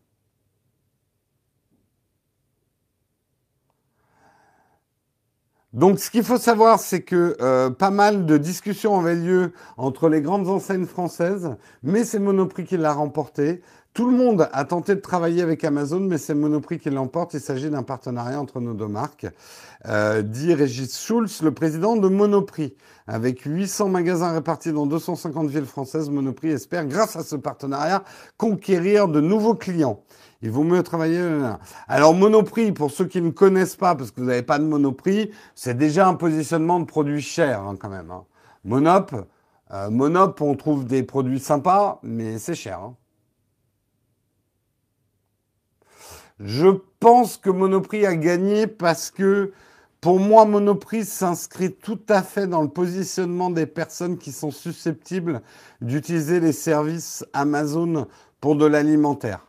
Donc 5.74 6.00
ce 6.00 6.12
qu'il 6.12 6.24
faut 6.24 6.38
savoir, 6.38 6.80
c'est 6.80 7.02
que 7.02 7.36
euh, 7.42 7.72
pas 7.72 7.90
mal 7.90 8.28
de 8.28 8.38
discussions 8.38 9.00
avaient 9.00 9.16
lieu 9.16 9.54
entre 9.78 10.08
les 10.08 10.22
grandes 10.22 10.48
enseignes 10.48 10.86
françaises, 10.86 11.56
mais 11.82 12.04
c'est 12.04 12.20
Monoprix 12.20 12.66
qui 12.66 12.78
l'a 12.78 12.94
remporté. 12.94 13.62
Tout 13.94 14.10
le 14.10 14.16
monde 14.16 14.48
a 14.54 14.66
tenté 14.66 14.94
de 14.94 15.00
travailler 15.00 15.42
avec 15.42 15.64
Amazon, 15.64 16.00
mais 16.00 16.20
c'est 16.20 16.36
Monoprix 16.36 16.78
qui 16.78 16.92
l'emporte. 16.92 17.34
Il 17.34 17.42
s'agit 17.42 17.72
d'un 17.72 17.84
partenariat 17.84 18.40
entre 18.40 18.60
nos 18.60 18.76
deux 18.76 18.88
marques. 18.88 19.26
Euh, 19.88 20.22
dit 20.22 20.54
Régis 20.54 21.00
Schulz, 21.00 21.42
le 21.42 21.52
président 21.52 21.98
de 21.98 22.08
Monoprix. 22.08 22.76
Avec 23.12 23.41
800 23.41 23.89
magasins 23.89 24.32
répartis 24.34 24.72
dans 24.72 24.86
250 24.86 25.49
villes 25.49 25.66
françaises, 25.66 26.12
Monoprix 26.12 26.49
espère, 26.49 26.86
grâce 26.86 27.16
à 27.16 27.24
ce 27.24 27.36
partenariat, 27.36 28.03
conquérir 28.38 29.07
de 29.07 29.20
nouveaux 29.20 29.55
clients. 29.55 30.03
Il 30.43 30.51
vaut 30.51 30.64
mieux 30.64 30.84
travailler. 30.84 31.20
Alors 31.88 32.14
Monoprix, 32.14 32.72
pour 32.72 32.91
ceux 32.91 33.05
qui 33.05 33.20
ne 33.24 33.32
connaissent 33.32 33.76
pas, 33.76 33.95
parce 33.95 34.12
que 34.12 34.22
vous 34.22 34.28
n'avez 34.28 34.43
pas 34.43 34.60
de 34.60 34.64
Monoprix, 34.64 35.32
c'est 35.55 35.76
déjà 35.76 36.07
un 36.07 36.14
positionnement 36.14 36.80
de 36.80 36.86
produits 36.86 37.24
chers 37.24 37.62
hein, 37.64 37.76
quand 37.80 37.89
même. 37.89 38.12
Hein. 38.12 38.26
Monop, 38.64 39.16
euh, 39.72 39.89
Monop, 39.89 40.39
on 40.41 40.53
trouve 40.53 40.86
des 40.86 41.01
produits 41.01 41.39
sympas, 41.39 41.99
mais 42.03 42.38
c'est 42.38 42.53
cher. 42.53 42.80
Hein. 42.80 42.95
Je 46.39 46.68
pense 46.99 47.38
que 47.38 47.49
Monoprix 47.49 48.05
a 48.05 48.16
gagné 48.16 48.68
parce 48.68 49.10
que 49.10 49.51
pour 50.02 50.20
moi, 50.20 50.45
Monoprix 50.45 51.06
s'inscrit 51.06 51.74
tout 51.74 52.00
à 52.08 52.24
fait 52.24 52.47
dans 52.47 52.62
le 52.62 52.70
positionnement 52.70 53.50
des 53.50 53.66
personnes 53.66 54.18
qui 54.18 54.32
sont 54.32 54.52
susceptibles 54.52 55.41
d'utiliser 55.82 56.39
les 56.39 56.54
services 56.54 57.26
Amazon 57.34 58.08
pour 58.39 58.56
de 58.56 58.66
l'alimentaire. 58.66 59.45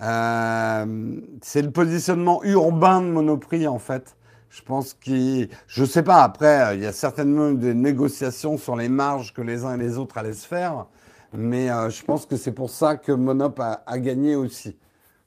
Euh, 0.00 1.20
c'est 1.42 1.60
le 1.60 1.70
positionnement 1.70 2.42
urbain 2.44 3.02
de 3.02 3.06
Monoprix 3.06 3.66
en 3.68 3.78
fait. 3.78 4.16
Je 4.48 4.62
pense 4.62 4.94
qu'il, 4.94 5.50
je 5.66 5.84
sais 5.84 6.02
pas. 6.02 6.22
Après, 6.22 6.74
il 6.76 6.82
y 6.82 6.86
a 6.86 6.92
certainement 6.92 7.52
des 7.52 7.74
négociations 7.74 8.56
sur 8.56 8.76
les 8.76 8.88
marges 8.88 9.34
que 9.34 9.42
les 9.42 9.64
uns 9.64 9.74
et 9.74 9.78
les 9.78 9.98
autres 9.98 10.16
allaient 10.16 10.32
se 10.32 10.46
faire, 10.46 10.86
mais 11.34 11.70
euh, 11.70 11.90
je 11.90 12.02
pense 12.02 12.24
que 12.26 12.36
c'est 12.36 12.52
pour 12.52 12.70
ça 12.70 12.96
que 12.96 13.12
Monop 13.12 13.60
a, 13.60 13.82
a 13.86 13.98
gagné 13.98 14.36
aussi. 14.36 14.78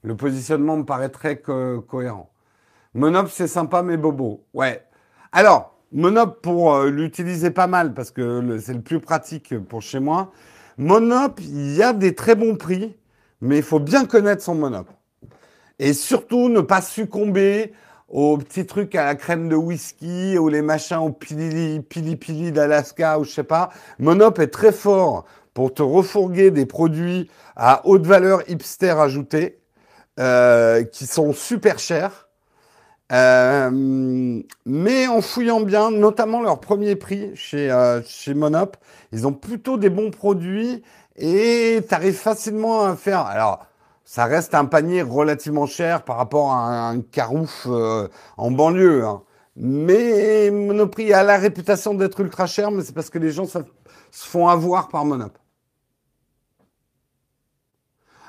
Le 0.02 0.16
positionnement 0.16 0.76
me 0.76 0.84
paraît 0.84 1.08
très 1.08 1.40
cohérent. 1.40 2.30
Monop, 2.96 3.28
c'est 3.28 3.46
sympa, 3.46 3.82
mais 3.82 3.98
bobo. 3.98 4.46
Ouais. 4.54 4.82
Alors, 5.30 5.76
Monop 5.92 6.40
pour 6.40 6.80
l'utiliser 6.84 7.50
pas 7.50 7.66
mal 7.66 7.92
parce 7.92 8.10
que 8.10 8.58
c'est 8.58 8.72
le 8.72 8.80
plus 8.80 9.00
pratique 9.00 9.58
pour 9.68 9.82
chez 9.82 10.00
moi. 10.00 10.32
Monop, 10.78 11.38
il 11.40 11.76
y 11.76 11.82
a 11.82 11.92
des 11.92 12.14
très 12.14 12.34
bons 12.34 12.56
prix, 12.56 12.96
mais 13.42 13.58
il 13.58 13.62
faut 13.62 13.80
bien 13.80 14.06
connaître 14.06 14.42
son 14.42 14.54
Monop. 14.54 14.88
Et 15.78 15.92
surtout, 15.92 16.48
ne 16.48 16.62
pas 16.62 16.80
succomber 16.80 17.74
aux 18.08 18.38
petits 18.38 18.64
trucs 18.64 18.94
à 18.94 19.04
la 19.04 19.14
crème 19.14 19.50
de 19.50 19.56
whisky 19.56 20.38
ou 20.38 20.48
les 20.48 20.62
machins 20.62 20.96
au 20.96 21.10
pili, 21.10 21.80
pili 21.80 22.50
d'Alaska 22.50 23.18
ou 23.18 23.24
je 23.24 23.30
sais 23.30 23.44
pas. 23.44 23.68
Monop 23.98 24.38
est 24.38 24.48
très 24.48 24.72
fort 24.72 25.26
pour 25.52 25.74
te 25.74 25.82
refourguer 25.82 26.50
des 26.50 26.64
produits 26.64 27.30
à 27.56 27.86
haute 27.86 28.06
valeur 28.06 28.48
hipster 28.48 28.94
ajoutée 28.98 29.58
euh, 30.18 30.82
qui 30.84 31.06
sont 31.06 31.34
super 31.34 31.78
chers. 31.78 32.25
Euh, 33.12 34.42
mais 34.64 35.06
en 35.06 35.20
fouillant 35.20 35.60
bien, 35.60 35.90
notamment 35.90 36.42
leur 36.42 36.60
premier 36.60 36.96
prix 36.96 37.30
chez, 37.36 37.70
euh, 37.70 38.02
chez 38.04 38.34
Monop, 38.34 38.76
ils 39.12 39.26
ont 39.26 39.32
plutôt 39.32 39.76
des 39.76 39.90
bons 39.90 40.10
produits 40.10 40.82
et 41.16 41.80
tu 41.88 41.94
arrives 41.94 42.16
facilement 42.16 42.84
à 42.84 42.96
faire. 42.96 43.20
Alors, 43.20 43.64
ça 44.04 44.24
reste 44.24 44.54
un 44.54 44.64
panier 44.64 45.02
relativement 45.02 45.66
cher 45.66 46.02
par 46.02 46.16
rapport 46.16 46.52
à 46.52 46.88
un 46.88 47.00
carouf 47.00 47.66
euh, 47.68 48.08
en 48.36 48.50
banlieue. 48.50 49.04
Hein. 49.04 49.22
Mais 49.56 50.50
Monoprix 50.50 51.12
a 51.12 51.22
la 51.22 51.38
réputation 51.38 51.94
d'être 51.94 52.20
ultra 52.20 52.46
cher, 52.46 52.70
mais 52.70 52.82
c'est 52.82 52.94
parce 52.94 53.10
que 53.10 53.18
les 53.18 53.30
gens 53.30 53.46
se 53.46 53.58
font 54.10 54.48
avoir 54.48 54.88
par 54.88 55.04
Monop. 55.04 55.38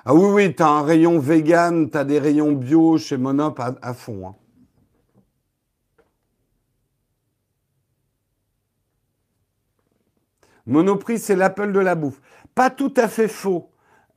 Ah 0.05 0.13
oui, 0.13 0.30
oui, 0.32 0.55
tu 0.55 0.63
as 0.63 0.69
un 0.69 0.84
rayon 0.84 1.19
vegan, 1.19 1.89
tu 1.89 1.97
as 1.97 2.05
des 2.05 2.17
rayons 2.19 2.53
bio 2.53 2.97
chez 2.97 3.17
Monop 3.17 3.59
à, 3.59 3.93
fond. 3.93 4.30
Hein. 4.30 4.36
Monoprix, 10.68 11.20
c'est 11.20 11.36
l'Apple 11.36 11.72
de 11.72 11.80
la 11.80 11.95
bouffe. 11.95 12.22
Pas 12.53 12.70
tout 12.70 12.93
à 12.97 13.07
fait 13.07 13.30
faux. 13.30 13.70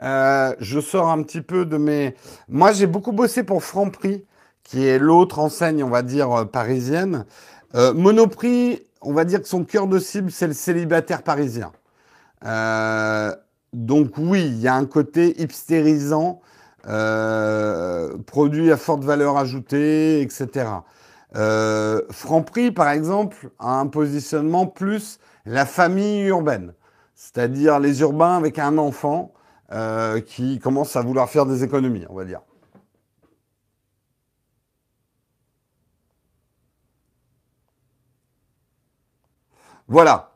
Euh, 0.03 0.55
je 0.59 0.80
sors 0.80 1.09
un 1.09 1.22
petit 1.22 1.40
peu 1.40 1.64
de 1.64 1.76
mes. 1.76 2.14
Moi, 2.48 2.72
j'ai 2.72 2.86
beaucoup 2.86 3.12
bossé 3.12 3.44
pour 3.44 3.62
Franprix, 3.62 4.24
qui 4.64 4.86
est 4.86 4.98
l'autre 4.98 5.38
enseigne, 5.38 5.84
on 5.84 5.88
va 5.88 6.03
dire, 6.03 6.30
euh, 6.32 6.44
parisienne. 6.44 7.24
Euh, 7.74 7.94
Monoprix, 7.94 8.80
on 9.01 9.12
va 9.12 9.24
dire 9.24 9.40
que 9.40 9.48
son 9.48 9.64
cœur 9.64 9.86
de 9.86 9.98
cible, 9.98 10.30
c'est 10.30 10.48
le 10.48 10.53
célibataire 10.53 11.22
parisien. 11.22 11.72
donc 13.72 14.18
oui, 14.18 14.46
il 14.46 14.61
y 14.61 14.68
a 14.68 14.74
un 14.74 14.86
côté 14.86 15.40
hipstérisant, 15.40 16.40
produit 18.26 18.72
à 18.72 18.76
forte 18.76 19.05
valeur 19.05 19.36
ajoutée, 19.36 20.20
etc. 20.22 20.66
Franprix, 22.11 22.72
par 22.72 22.90
exemple, 22.90 23.51
a 23.59 23.78
un 23.78 23.86
positionnement 23.86 24.66
plus 24.66 25.20
la 25.51 25.66
famille 25.66 26.22
urbaine, 26.26 26.74
c'est-à-dire 27.14 27.80
les 27.80 28.01
urbains 28.03 28.36
avec 28.36 28.59
un 28.59 28.78
enfant 28.78 29.32
euh, 29.72 30.20
qui 30.20 30.61
commencent 30.61 30.96
à 30.96 31.03
vouloir 31.03 31.28
faire 31.28 31.46
des 31.46 31.64
économies, 31.64 32.07
on 32.09 32.14
va 32.14 32.24
dire. 32.24 32.40
Voilà. 39.88 40.30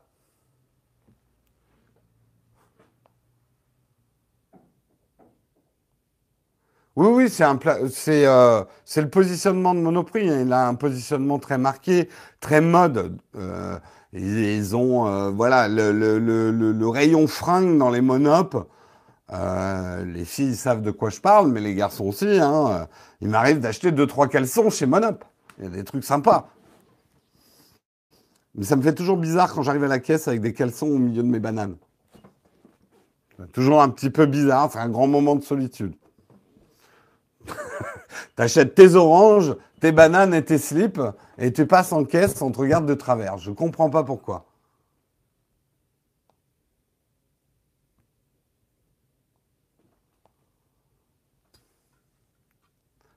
Oui, 6.96 7.08
oui, 7.08 7.28
c'est 7.28 7.42
un 7.44 7.58
c'est 7.90 8.24
euh, 8.26 8.62
c'est 8.84 9.02
le 9.02 9.10
positionnement 9.10 9.74
de 9.74 9.80
Monoprix. 9.80 10.28
Hein. 10.28 10.42
Il 10.46 10.52
a 10.52 10.68
un 10.68 10.74
positionnement 10.74 11.38
très 11.40 11.58
marqué, 11.58 12.08
très 12.40 12.60
mode. 12.60 13.18
Euh, 13.36 13.78
ils, 14.14 14.76
ont 14.76 15.30
voilà 15.32 15.68
le, 15.68 15.92
le, 15.92 16.18
le, 16.18 16.50
le, 16.50 16.88
rayon 16.88 17.26
fringue 17.26 17.78
dans 17.78 17.90
les 17.90 18.00
monopes. 18.00 18.68
Euh, 19.32 20.04
les 20.04 20.24
filles 20.24 20.54
savent 20.54 20.82
de 20.82 20.90
quoi 20.90 21.10
je 21.10 21.20
parle, 21.20 21.50
mais 21.50 21.60
les 21.60 21.74
garçons 21.74 22.06
aussi. 22.06 22.38
Hein. 22.40 22.86
Il 23.20 23.28
m'arrive 23.28 23.60
d'acheter 23.60 23.90
deux 23.90 24.06
trois 24.06 24.28
caleçons 24.28 24.70
chez 24.70 24.86
Monop. 24.86 25.24
Il 25.58 25.64
y 25.64 25.66
a 25.66 25.70
des 25.70 25.84
trucs 25.84 26.04
sympas. 26.04 26.48
Mais 28.54 28.64
ça 28.64 28.76
me 28.76 28.82
fait 28.82 28.94
toujours 28.94 29.16
bizarre 29.16 29.52
quand 29.52 29.62
j'arrive 29.62 29.84
à 29.84 29.88
la 29.88 29.98
caisse 29.98 30.28
avec 30.28 30.40
des 30.40 30.52
caleçons 30.52 30.86
au 30.86 30.98
milieu 30.98 31.22
de 31.22 31.28
mes 31.28 31.40
bananes. 31.40 31.76
Toujours 33.52 33.82
un 33.82 33.88
petit 33.88 34.10
peu 34.10 34.26
bizarre, 34.26 34.70
c'est 34.72 34.78
un 34.78 34.88
grand 34.88 35.08
moment 35.08 35.34
de 35.34 35.42
solitude. 35.42 35.94
T'achètes 38.36 38.76
tes 38.76 38.94
oranges, 38.94 39.56
tes 39.84 39.92
bananes 39.92 40.32
et 40.32 40.42
tes 40.42 40.56
slips, 40.56 40.98
et 41.36 41.52
tu 41.52 41.66
passes 41.66 41.92
en 41.92 42.06
caisse, 42.06 42.40
on 42.40 42.50
te 42.50 42.58
regarde 42.58 42.86
de 42.86 42.94
travers. 42.94 43.36
Je 43.36 43.50
comprends 43.50 43.90
pas 43.90 44.02
pourquoi. 44.02 44.46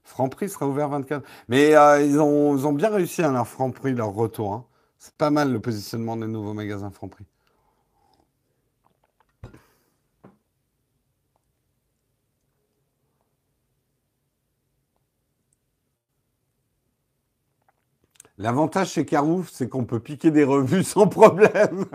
Franprix 0.04 0.50
sera 0.50 0.68
ouvert 0.68 0.90
24. 0.90 1.26
Mais 1.48 1.74
euh, 1.74 2.04
ils, 2.04 2.20
ont, 2.20 2.74
bien 2.74 2.90
réussi 2.90 3.24
à 3.24 3.32
leur 3.32 3.48
Franprix, 3.48 3.94
leur 3.94 4.10
retour. 4.14 4.52
Hein. 4.52 4.66
C'est 5.00 5.16
pas 5.16 5.30
mal 5.30 5.54
le 5.54 5.62
positionnement 5.62 6.18
des 6.18 6.28
nouveaux 6.28 6.54
magasins 6.54 6.92
Franprix. 6.92 7.24
L'avantage 18.40 18.92
chez 18.92 19.06
Carouf, 19.06 19.50
c'est 19.52 19.68
qu'on 19.68 19.86
peut 19.86 20.00
piquer 20.00 20.30
des 20.30 20.44
revues 20.44 20.84
sans 20.86 21.08
problème. 21.08 21.86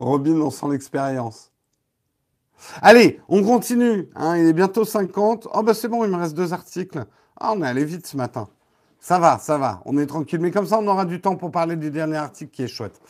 Robin, 0.00 0.40
on 0.40 0.50
sent 0.50 0.66
l'expérience. 0.70 1.52
Allez, 2.80 3.20
on 3.28 3.42
continue. 3.42 4.08
Hein. 4.14 4.36
il 4.36 4.46
est 4.46 4.52
bientôt 4.52 4.84
50. 4.84 5.48
Oh, 5.52 5.62
bah 5.62 5.74
c'est 5.74 5.88
bon, 5.88 6.04
il 6.04 6.10
me 6.10 6.16
reste 6.16 6.34
deux 6.34 6.52
articles. 6.52 7.04
Ah, 7.38 7.52
on 7.54 7.62
est 7.62 7.66
allé 7.66 7.84
vite 7.84 8.06
ce 8.06 8.16
matin. 8.16 8.48
Ça 9.00 9.18
va, 9.18 9.38
ça 9.38 9.58
va, 9.58 9.82
on 9.84 9.98
est 9.98 10.06
tranquille. 10.06 10.40
Mais 10.40 10.52
comme 10.52 10.66
ça, 10.66 10.78
on 10.78 10.86
aura 10.86 11.04
du 11.04 11.20
temps 11.20 11.36
pour 11.36 11.50
parler 11.50 11.74
du 11.76 11.90
dernier 11.90 12.18
article 12.18 12.52
qui 12.52 12.62
est 12.62 12.68
chouette. 12.68 13.00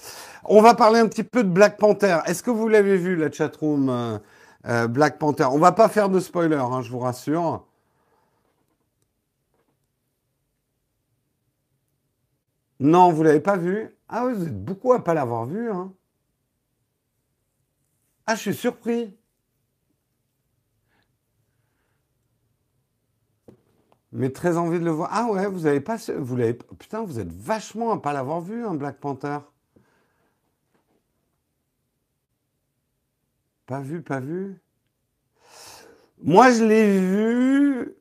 On 0.44 0.62
va 0.62 0.74
parler 0.74 1.00
un 1.00 1.06
petit 1.06 1.24
peu 1.24 1.44
de 1.44 1.50
Black 1.50 1.76
Panther. 1.78 2.18
Est-ce 2.26 2.42
que 2.42 2.50
vous 2.50 2.68
l'avez 2.68 2.96
vu, 2.96 3.14
la 3.16 3.30
chatroom 3.30 3.90
euh, 3.90 4.18
euh, 4.66 4.86
Black 4.86 5.18
Panther? 5.18 5.44
On 5.50 5.58
va 5.58 5.72
pas 5.72 5.88
faire 5.88 6.08
de 6.08 6.18
spoiler, 6.18 6.56
hein, 6.56 6.80
je 6.80 6.90
vous 6.90 6.98
rassure. 6.98 7.66
Non, 12.82 13.12
vous 13.12 13.22
l'avez 13.22 13.40
pas 13.40 13.56
vu 13.56 13.96
Ah, 14.08 14.26
vous 14.26 14.42
êtes 14.44 14.64
beaucoup 14.64 14.92
à 14.92 15.04
pas 15.04 15.14
l'avoir 15.14 15.46
vu. 15.46 15.70
Hein. 15.70 15.94
Ah, 18.26 18.34
je 18.34 18.40
suis 18.40 18.54
surpris. 18.54 19.16
Mais 24.10 24.30
très 24.30 24.56
envie 24.56 24.80
de 24.80 24.84
le 24.84 24.90
voir. 24.90 25.10
Ah 25.12 25.30
ouais, 25.30 25.46
vous 25.46 25.66
avez 25.66 25.80
pas. 25.80 25.96
Vous 26.18 26.36
l'avez. 26.36 26.54
Putain, 26.54 27.04
vous 27.04 27.20
êtes 27.20 27.30
vachement 27.32 27.92
à 27.92 28.02
pas 28.02 28.12
l'avoir 28.12 28.40
vu, 28.40 28.66
un 28.66 28.74
Black 28.74 28.98
Panther. 28.98 29.38
Pas 33.66 33.80
vu, 33.80 34.02
pas 34.02 34.18
vu. 34.18 34.60
Moi, 36.20 36.50
je 36.50 36.64
l'ai 36.64 37.00
vu. 37.00 37.94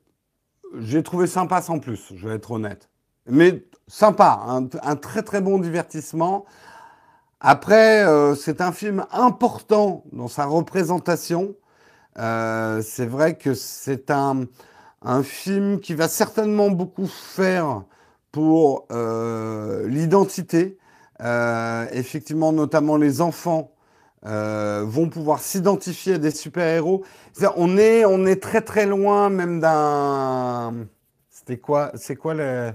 J'ai 0.80 1.04
trouvé 1.04 1.28
sympa 1.28 1.62
sans 1.62 1.78
plus, 1.78 2.12
je 2.16 2.28
vais 2.28 2.34
être 2.34 2.50
honnête. 2.50 2.90
Mais 3.26 3.64
sympa, 3.92 4.40
un, 4.46 4.96
très 4.96 5.22
très 5.22 5.42
bon 5.42 5.58
divertissement. 5.58 6.46
Après, 7.40 8.02
euh, 8.06 8.34
c'est 8.34 8.62
un 8.62 8.72
film 8.72 9.04
important 9.12 10.04
dans 10.12 10.28
sa 10.28 10.46
représentation. 10.46 11.54
Euh, 12.18 12.80
c'est 12.82 13.04
vrai 13.04 13.36
que 13.36 13.52
c'est 13.52 14.10
un, 14.10 14.46
film 15.22 15.80
qui 15.80 15.94
va 15.94 16.08
certainement 16.08 16.70
beaucoup 16.70 17.06
faire 17.06 17.82
pour 18.30 18.86
euh, 18.92 19.86
l'identité. 19.88 20.78
Effectivement, 21.20 22.52
notamment 22.52 22.96
les 22.96 23.20
enfants 23.20 23.72
vont 24.22 25.08
pouvoir 25.10 25.40
s'identifier 25.40 26.14
à 26.14 26.18
des 26.18 26.30
super-héros. 26.30 27.04
On 27.56 27.76
est, 27.76 28.04
on 28.06 28.24
est 28.24 28.42
très 28.42 28.62
très 28.62 28.86
loin 28.86 29.28
même 29.28 29.60
d'un... 29.60 30.86
C'était 31.30 31.58
quoi 31.58 31.92
C'est 31.94 32.16
quoi 32.16 32.34
le... 32.34 32.72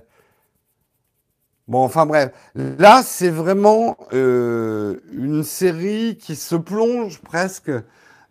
Bon, 1.67 1.83
enfin 1.83 2.05
bref. 2.05 2.31
Là, 2.55 3.01
c'est 3.03 3.29
vraiment 3.29 3.97
une 4.11 5.43
série 5.43 6.17
qui 6.17 6.35
se 6.35 6.55
plonge 6.55 7.19
presque 7.21 7.71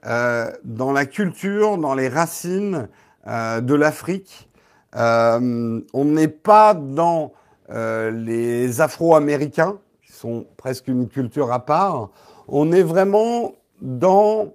dans 0.02 0.92
la 0.92 1.06
culture, 1.06 1.78
dans 1.78 1.94
les 1.94 2.08
racines 2.08 2.88
euh, 3.28 3.60
de 3.60 3.74
l'Afrique. 3.74 4.48
Euh, 4.94 5.80
on 5.92 6.04
n'est 6.04 6.28
pas 6.28 6.74
dans 6.74 7.32
euh, 7.70 8.12
les 8.12 8.80
Afro-Américains, 8.80 9.78
qui 10.04 10.12
sont 10.12 10.46
presque 10.56 10.86
une 10.86 11.08
culture 11.08 11.50
à 11.52 11.66
part. 11.66 12.10
On 12.46 12.70
est 12.70 12.84
vraiment 12.84 13.54
dans, 13.82 14.52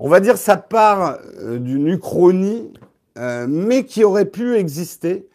on 0.00 0.08
va 0.08 0.18
dire, 0.18 0.36
ça 0.36 0.56
part 0.56 1.18
d'une 1.44 1.86
uchronie, 1.86 2.72
mais 3.16 3.84
qui 3.84 4.02
aurait 4.02 4.24
pu 4.24 4.56
exister 4.56 5.28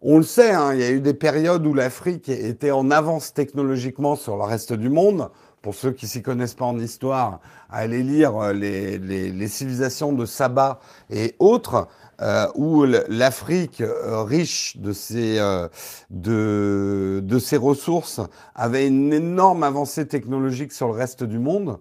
on 0.00 0.16
le 0.16 0.22
sait, 0.22 0.52
hein, 0.52 0.72
il 0.74 0.80
y 0.80 0.84
a 0.84 0.90
eu 0.90 1.00
des 1.00 1.14
périodes 1.14 1.66
où 1.66 1.74
l'Afrique 1.74 2.28
était 2.28 2.70
en 2.70 2.90
avance 2.90 3.34
technologiquement 3.34 4.16
sur 4.16 4.36
le 4.36 4.44
reste 4.44 4.72
du 4.72 4.88
monde. 4.88 5.30
Pour 5.62 5.74
ceux 5.74 5.92
qui 5.92 6.08
s'y 6.08 6.22
connaissent 6.22 6.54
pas 6.54 6.64
en 6.64 6.78
histoire, 6.78 7.40
allez 7.68 8.02
lire 8.02 8.34
euh, 8.38 8.54
les, 8.54 8.96
les, 8.98 9.30
les 9.30 9.48
civilisations 9.48 10.14
de 10.14 10.24
Saba 10.24 10.80
et 11.10 11.34
autres, 11.38 11.86
euh, 12.22 12.46
où 12.54 12.84
l'Afrique, 12.84 13.82
euh, 13.82 14.22
riche 14.22 14.78
de 14.78 14.92
ses, 14.94 15.38
euh, 15.38 15.68
de, 16.08 17.20
de 17.22 17.38
ses 17.38 17.58
ressources, 17.58 18.20
avait 18.54 18.86
une 18.86 19.12
énorme 19.12 19.62
avancée 19.62 20.06
technologique 20.06 20.72
sur 20.72 20.88
le 20.88 20.94
reste 20.94 21.24
du 21.24 21.38
monde. 21.38 21.78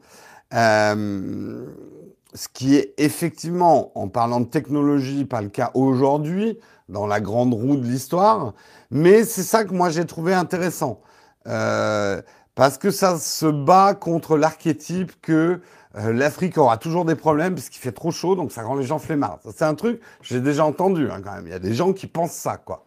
Ce 0.51 2.47
qui 2.53 2.75
est 2.75 2.93
effectivement, 2.97 3.91
en 3.95 4.07
parlant 4.07 4.39
de 4.39 4.47
technologie, 4.47 5.25
pas 5.25 5.41
le 5.41 5.49
cas 5.49 5.71
aujourd'hui, 5.73 6.59
dans 6.89 7.07
la 7.07 7.21
grande 7.21 7.53
roue 7.53 7.77
de 7.77 7.85
l'histoire, 7.85 8.53
mais 8.91 9.23
c'est 9.23 9.43
ça 9.43 9.63
que 9.63 9.73
moi 9.73 9.89
j'ai 9.89 10.05
trouvé 10.05 10.33
intéressant. 10.33 11.01
Euh, 11.47 12.21
parce 12.55 12.77
que 12.77 12.91
ça 12.91 13.17
se 13.17 13.45
bat 13.45 13.93
contre 13.93 14.37
l'archétype 14.37 15.13
que 15.21 15.61
euh, 15.97 16.13
l'Afrique 16.13 16.57
aura 16.57 16.77
toujours 16.77 17.05
des 17.05 17.15
problèmes 17.15 17.55
parce 17.55 17.69
qu'il 17.69 17.81
fait 17.81 17.93
trop 17.93 18.11
chaud, 18.11 18.35
donc 18.35 18.51
ça 18.51 18.63
rend 18.63 18.75
les 18.75 18.85
gens 18.85 18.99
flemmards. 18.99 19.39
C'est 19.55 19.63
un 19.63 19.75
truc, 19.75 20.01
j'ai 20.21 20.41
déjà 20.41 20.65
entendu 20.65 21.09
hein, 21.09 21.21
quand 21.23 21.33
même. 21.33 21.47
Il 21.47 21.51
y 21.51 21.55
a 21.55 21.59
des 21.59 21.73
gens 21.73 21.93
qui 21.93 22.07
pensent 22.07 22.33
ça, 22.33 22.57
quoi. 22.57 22.85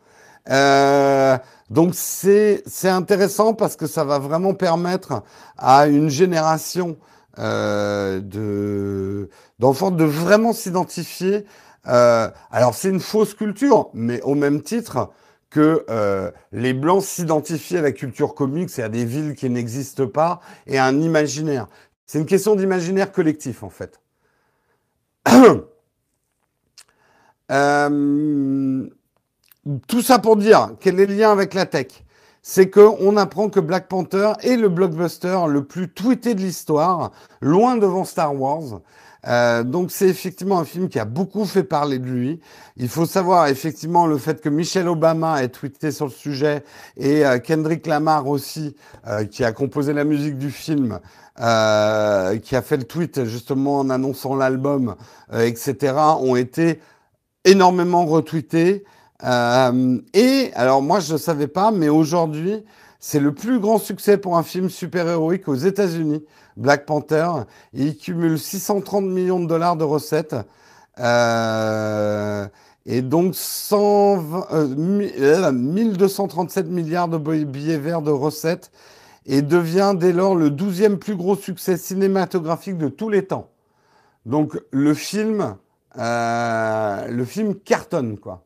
Euh, 0.51 1.39
donc 1.71 1.95
c'est 1.95 2.63
intéressant 2.85 3.55
parce 3.55 3.77
que 3.77 3.87
ça 3.87 4.05
va 4.05 4.19
vraiment 4.19 4.55
permettre 4.55 5.23
à 5.57 5.87
une 5.87 6.09
génération 6.09 6.97
euh, 7.39 8.21
de 8.21 9.31
d'enfants 9.59 9.91
de 9.91 10.05
vraiment 10.05 10.53
s'identifier. 10.53 11.47
Euh, 11.89 12.31
alors 12.51 12.75
c'est 12.75 12.91
une 12.91 13.01
fausse 13.01 13.35
culture, 13.35 13.91
mais 13.95 14.21
au 14.23 14.35
même 14.35 14.63
titre 14.63 15.11
que 15.51 15.85
euh, 15.91 16.31
les 16.53 16.73
blancs 16.73 17.03
s'identifient 17.03 17.79
à 17.79 17.83
la 17.83 17.93
culture 17.93 18.35
comique, 18.35 18.71
c'est 18.71 18.83
à 18.83 18.89
des 18.89 19.05
villes 19.05 19.35
qui 19.35 19.51
n'existent 19.51 20.07
pas 20.07 20.41
et 20.67 20.79
à 20.79 20.87
un 20.87 21.01
imaginaire. 21.01 21.67
C'est 22.07 22.19
une 22.19 22.27
question 22.27 22.55
d'imaginaire 22.55 23.13
collectif 23.13 23.63
en 23.63 23.71
fait. 23.71 24.01
Euh, 27.51 28.89
tout 29.87 30.01
ça 30.01 30.19
pour 30.19 30.37
dire 30.37 30.71
quel 30.81 30.99
est 30.99 31.07
le 31.07 31.15
lien 31.15 31.31
avec 31.33 31.53
la 31.53 31.67
tech? 31.67 32.05
C'est 32.41 32.71
qu'on 32.71 33.17
apprend 33.19 33.51
que 33.51 33.61
Black 33.61 33.89
Panther 33.89 34.33
est 34.41 34.57
le 34.57 34.71
blockbuster 34.71 35.39
le 35.49 35.65
plus 35.65 35.91
tweeté 35.91 36.35
de 36.35 36.41
l'histoire, 36.41 37.13
loin 37.43 37.77
devant 37.77 38.05
Star 38.05 38.35
Wars. 38.35 38.81
Euh, 39.29 39.63
donc 39.63 39.93
c'est 39.93 40.09
effectivement 40.09 40.59
un 40.59 40.65
film 40.65 40.89
qui 40.89 40.99
a 40.99 41.05
beaucoup 41.05 41.45
fait 41.45 41.63
parler 41.63 41.99
de 41.99 42.07
lui. 42.07 42.41
Il 42.77 42.89
faut 42.89 43.07
savoir 43.07 43.47
effectivement 43.47 44.07
le 44.07 44.19
fait 44.19 44.41
que 44.41 44.49
Michelle 44.49 44.89
Obama 44.89 45.43
ait 45.43 45.49
tweeté 45.49 45.93
sur 45.93 46.07
le 46.07 46.11
sujet 46.11 46.65
et 46.97 47.25
euh, 47.25 47.39
Kendrick 47.39 47.87
Lamar 47.87 48.27
aussi, 48.27 48.75
euh, 49.07 49.25
qui 49.25 49.45
a 49.45 49.53
composé 49.53 49.93
la 49.93 50.05
musique 50.05 50.39
du 50.39 50.51
film, 50.51 50.99
euh, 51.41 52.39
qui 52.39 52.57
a 52.57 52.63
fait 52.63 52.77
le 52.77 52.85
tweet 52.85 53.25
justement 53.25 53.79
en 53.79 53.91
annonçant 53.91 54.35
l'album, 54.35 54.97
etc., 55.33 55.95
ont 56.21 56.37
été 56.37 56.81
énormément 57.45 58.05
retweetés. 58.07 58.85
Et 59.23 60.51
alors 60.55 60.83
moi 60.83 60.99
je 60.99 61.13
ne 61.13 61.19
savais 61.19 61.47
pas, 61.47 61.71
mais 61.71 61.89
aujourd'hui 61.89 62.65
c'est 62.99 63.21
le 63.21 63.35
plus 63.35 63.61
grand 63.61 63.79
succès 63.79 64.17
pour 64.17 64.37
un 64.37 64.43
film 64.43 64.69
super-héroïque 64.69 65.47
aux 65.49 65.55
États-Unis, 65.55 66.25
Black 66.57 66.87
Panther. 66.87 67.29
Il 67.73 67.97
cumule 67.97 68.39
630 68.39 69.05
millions 69.05 69.41
de 69.41 69.47
dollars 69.47 69.77
de 69.77 69.85
recettes. 69.85 70.37
Euh, 70.99 72.47
et 72.85 73.03
donc 73.03 73.35
120, 73.35 74.47
euh, 74.53 75.53
1237 75.53 76.67
milliards 76.67 77.09
de 77.09 77.19
billets 77.45 77.79
verts 77.79 78.03
de 78.03 78.11
recettes 78.11 78.71
et 79.25 79.41
devient 79.41 79.95
dès 79.97 80.13
lors 80.13 80.35
le 80.35 80.51
douzième 80.51 80.99
plus 80.99 81.17
gros 81.17 81.37
succès 81.37 81.77
cinématographique 81.77 82.77
de 82.77 82.89
tous 82.89 83.09
les 83.09 83.25
temps. 83.25 83.51
Donc 84.27 84.61
le 84.71 84.95
film, 84.95 85.57
euh, 85.99 87.09
le 87.09 87.25
film 87.25 87.55
cartonne 87.55 88.19
quoi. 88.19 88.45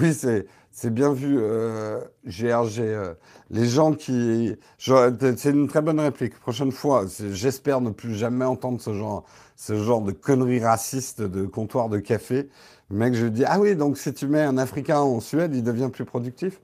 Oui, 0.00 0.14
c'est 0.14 0.90
bien 0.94 1.12
vu, 1.12 1.36
euh, 1.40 2.00
GRG. 2.24 2.80
euh, 2.82 3.14
les 3.50 3.66
gens 3.66 3.92
qui... 3.92 4.54
C'est 4.78 5.50
une 5.50 5.68
très 5.68 5.82
bonne 5.82 6.00
réplique. 6.00 6.38
Prochaine 6.40 6.72
fois, 6.72 7.04
j'espère 7.32 7.80
ne 7.80 7.90
plus 7.90 8.14
jamais 8.14 8.44
entendre 8.44 8.80
ce 8.80 8.94
genre, 8.94 9.24
ce 9.56 9.74
genre 9.82 10.00
de 10.02 10.12
conneries 10.12 10.60
racistes 10.64 11.22
de 11.22 11.44
comptoir 11.46 11.88
de 11.88 11.98
café. 11.98 12.48
Le 12.90 12.96
mec, 12.96 13.14
je 13.14 13.26
dis, 13.26 13.44
ah 13.44 13.58
oui, 13.60 13.76
donc 13.76 13.98
si 13.98 14.12
tu 14.14 14.26
mets 14.26 14.42
un 14.42 14.58
Africain 14.58 14.98
en 15.00 15.20
Suède, 15.20 15.54
il 15.54 15.62
devient 15.62 15.90
plus 15.92 16.04
productif? 16.04 16.60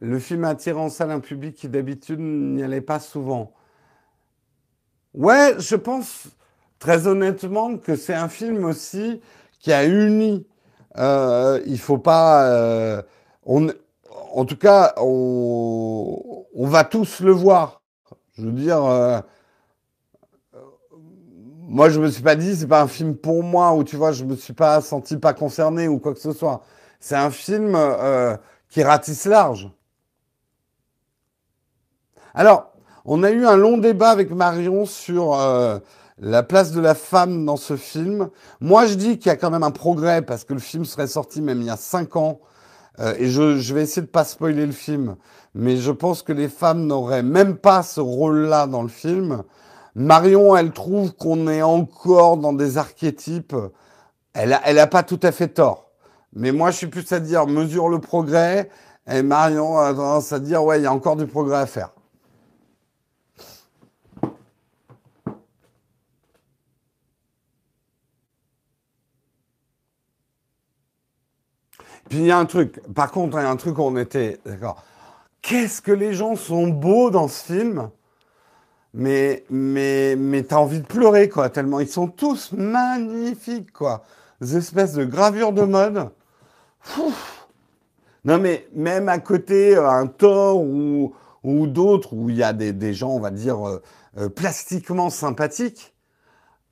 Le 0.00 0.18
film 0.18 0.44
attire 0.44 0.78
en 0.78 0.88
salle 0.90 1.10
un 1.10 1.20
public 1.20 1.54
qui 1.54 1.68
d'habitude 1.68 2.18
n'y 2.20 2.62
allait 2.62 2.80
pas 2.80 2.98
souvent. 3.00 3.54
Ouais, 5.14 5.54
je 5.58 5.76
pense 5.76 6.28
très 6.80 7.06
honnêtement 7.06 7.76
que 7.76 7.94
c'est 7.94 8.14
un 8.14 8.28
film 8.28 8.64
aussi 8.64 9.20
qui 9.60 9.72
a 9.72 9.84
uni. 9.86 10.44
Euh, 10.98 11.60
il 11.66 11.78
faut 11.78 11.98
pas. 11.98 12.50
euh, 12.50 13.02
en 14.32 14.44
tout 14.44 14.56
cas, 14.56 14.94
on, 14.96 16.44
va 16.54 16.84
tous 16.84 17.20
le 17.20 17.30
voir. 17.30 17.82
Je 18.36 18.46
veux 18.46 18.52
dire, 18.52 18.84
euh, 18.84 19.20
moi 21.68 21.90
je 21.90 22.00
me 22.00 22.08
suis 22.10 22.22
pas 22.22 22.36
dit 22.36 22.56
c'est 22.56 22.66
pas 22.66 22.82
un 22.82 22.88
film 22.88 23.16
pour 23.16 23.42
moi 23.42 23.74
ou 23.74 23.84
tu 23.84 23.96
vois 23.96 24.12
je 24.12 24.24
me 24.24 24.34
suis 24.34 24.52
pas 24.52 24.80
senti 24.80 25.16
pas 25.16 25.34
concerné 25.34 25.88
ou 25.88 25.98
quoi 25.98 26.14
que 26.14 26.20
ce 26.20 26.32
soit. 26.32 26.62
C'est 27.00 27.16
un 27.16 27.30
film 27.30 27.74
euh, 27.76 28.36
qui 28.68 28.82
ratisse 28.82 29.26
large. 29.26 29.70
Alors, 32.34 32.72
on 33.04 33.22
a 33.22 33.30
eu 33.30 33.46
un 33.46 33.56
long 33.56 33.78
débat 33.78 34.10
avec 34.10 34.30
Marion 34.30 34.86
sur 34.86 35.34
la 36.20 36.42
place 36.42 36.72
de 36.72 36.80
la 36.80 36.94
femme 36.94 37.44
dans 37.46 37.56
ce 37.56 37.76
film. 37.76 38.28
Moi, 38.60 38.86
je 38.86 38.94
dis 38.94 39.18
qu'il 39.18 39.26
y 39.26 39.32
a 39.32 39.36
quand 39.36 39.50
même 39.50 39.62
un 39.62 39.70
progrès 39.70 40.22
parce 40.22 40.44
que 40.44 40.52
le 40.52 40.60
film 40.60 40.84
serait 40.84 41.06
sorti 41.06 41.40
même 41.40 41.60
il 41.60 41.66
y 41.66 41.70
a 41.70 41.76
cinq 41.76 42.16
ans. 42.16 42.40
Euh, 42.98 43.14
et 43.18 43.30
je, 43.30 43.74
vais 43.74 43.82
essayer 43.82 44.02
de 44.02 44.10
pas 44.10 44.24
spoiler 44.24 44.66
le 44.66 44.72
film, 44.72 45.16
mais 45.54 45.76
je 45.78 45.90
pense 45.90 46.22
que 46.22 46.32
les 46.32 46.48
femmes 46.48 46.86
n'auraient 46.86 47.22
même 47.22 47.56
pas 47.56 47.82
ce 47.82 48.00
rôle-là 48.00 48.66
dans 48.66 48.82
le 48.82 48.88
film. 48.88 49.42
Marion, 49.94 50.54
elle 50.54 50.72
trouve 50.72 51.14
qu'on 51.14 51.48
est 51.48 51.62
encore 51.62 52.36
dans 52.36 52.52
des 52.52 52.76
archétypes. 52.76 53.56
Elle 54.34 54.52
a, 54.52 54.60
elle 54.64 54.78
a 54.78 54.86
pas 54.86 55.02
tout 55.02 55.20
à 55.22 55.32
fait 55.32 55.48
tort. 55.48 55.90
Mais 56.34 56.52
moi, 56.52 56.70
je 56.70 56.76
suis 56.76 56.86
plus 56.86 57.10
à 57.12 57.20
dire 57.20 57.46
mesure 57.46 57.88
le 57.88 57.98
progrès. 57.98 58.68
Et 59.10 59.22
Marion 59.22 59.78
a 59.78 59.92
tendance 59.92 60.32
à 60.32 60.38
dire 60.38 60.62
ouais, 60.62 60.80
il 60.80 60.82
y 60.82 60.86
a 60.86 60.92
encore 60.92 61.16
du 61.16 61.26
progrès 61.26 61.58
à 61.58 61.66
faire. 61.66 61.90
Puis 72.10 72.18
il 72.18 72.26
y 72.26 72.32
a 72.32 72.38
un 72.38 72.44
truc, 72.44 72.80
par 72.92 73.12
contre, 73.12 73.38
il 73.38 73.42
y 73.42 73.46
a 73.46 73.50
un 73.50 73.56
truc 73.56 73.78
où 73.78 73.82
on 73.82 73.96
était, 73.96 74.40
d'accord. 74.44 74.82
Qu'est-ce 75.42 75.80
que 75.80 75.92
les 75.92 76.12
gens 76.12 76.34
sont 76.34 76.66
beaux 76.66 77.08
dans 77.10 77.28
ce 77.28 77.44
film, 77.44 77.88
mais, 78.92 79.44
mais, 79.48 80.16
mais 80.16 80.42
t'as 80.42 80.56
envie 80.56 80.80
de 80.80 80.86
pleurer, 80.86 81.28
quoi, 81.28 81.50
tellement 81.50 81.78
ils 81.78 81.88
sont 81.88 82.08
tous 82.08 82.50
magnifiques, 82.50 83.72
quoi. 83.72 84.02
Des 84.40 84.56
espèces 84.56 84.94
de 84.94 85.04
gravures 85.04 85.52
de 85.52 85.62
mode. 85.62 86.10
Non, 88.24 88.38
mais 88.38 88.66
même 88.74 89.08
à 89.08 89.20
côté, 89.20 89.76
euh, 89.76 89.88
un 89.88 90.08
Thor 90.08 90.60
ou, 90.60 91.14
ou 91.44 91.68
d'autres, 91.68 92.12
où 92.12 92.28
il 92.28 92.36
y 92.36 92.42
a 92.42 92.52
des, 92.52 92.92
gens, 92.92 93.10
on 93.10 93.20
va 93.20 93.30
dire, 93.30 93.68
euh, 93.68 93.80
euh, 94.18 94.28
plastiquement 94.28 95.10
sympathiques, 95.10 95.94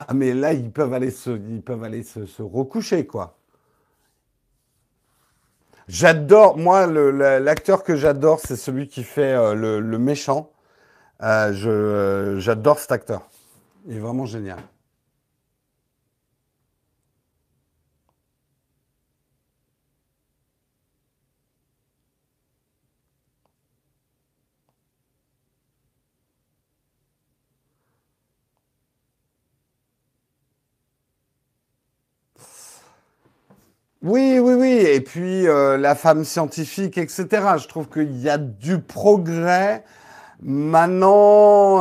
ah, 0.00 0.14
mais 0.14 0.34
là, 0.34 0.52
ils 0.52 0.72
peuvent 0.72 0.92
aller 0.92 1.12
se, 1.12 1.30
ils 1.30 1.62
peuvent 1.62 1.84
aller 1.84 2.02
se 2.02 2.42
recoucher, 2.42 3.06
quoi. 3.06 3.37
J'adore, 5.88 6.58
moi, 6.58 6.86
l'acteur 6.86 7.82
que 7.82 7.96
j'adore, 7.96 8.40
c'est 8.40 8.56
celui 8.56 8.88
qui 8.88 9.02
fait 9.02 9.32
euh, 9.32 9.54
le, 9.54 9.98
méchant. 9.98 10.50
Euh, 11.22 11.52
euh, 11.64 12.38
j'adore 12.38 12.78
cet 12.78 12.92
acteur. 12.92 13.22
Il 13.86 13.96
est 13.96 14.00
vraiment 14.00 14.26
génial. 14.26 14.58
Oui, 34.02 34.38
oui, 34.38 34.54
oui. 34.54 34.72
Et 34.86 35.00
puis 35.00 35.44
la 35.44 35.94
femme 35.94 36.24
scientifique, 36.24 36.98
etc. 36.98 37.26
Je 37.58 37.68
trouve 37.68 37.88
qu'il 37.88 38.18
y 38.18 38.28
a 38.28 38.38
du 38.38 38.80
progrès. 38.80 39.84
Maintenant, 40.40 41.78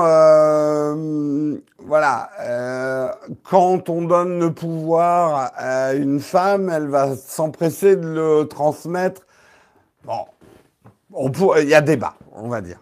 voilà, 1.79 3.19
quand 3.43 3.89
on 3.89 4.01
donne 4.01 4.39
le 4.39 4.51
pouvoir 4.51 5.51
à 5.55 5.93
une 5.93 6.19
femme, 6.19 6.69
elle 6.69 6.87
va 6.87 7.15
s'empresser 7.15 7.95
de 7.95 8.07
le 8.07 8.47
transmettre. 8.47 9.27
Bon, 10.03 10.25
il 11.59 11.67
y 11.67 11.75
a 11.75 11.81
débat, 11.81 12.15
on 12.33 12.49
va 12.49 12.61
dire. 12.61 12.79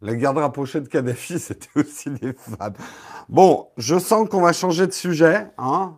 La 0.00 0.16
garde 0.16 0.38
rapprochée 0.38 0.80
de 0.80 0.88
Kadhafi, 0.88 1.38
c'était 1.38 1.68
aussi 1.76 2.10
des 2.10 2.32
femmes. 2.32 2.74
Bon, 3.28 3.68
je 3.76 3.98
sens 3.98 4.28
qu'on 4.28 4.40
va 4.40 4.52
changer 4.52 4.88
de 4.88 4.92
sujet. 4.92 5.46
Hein 5.58 5.96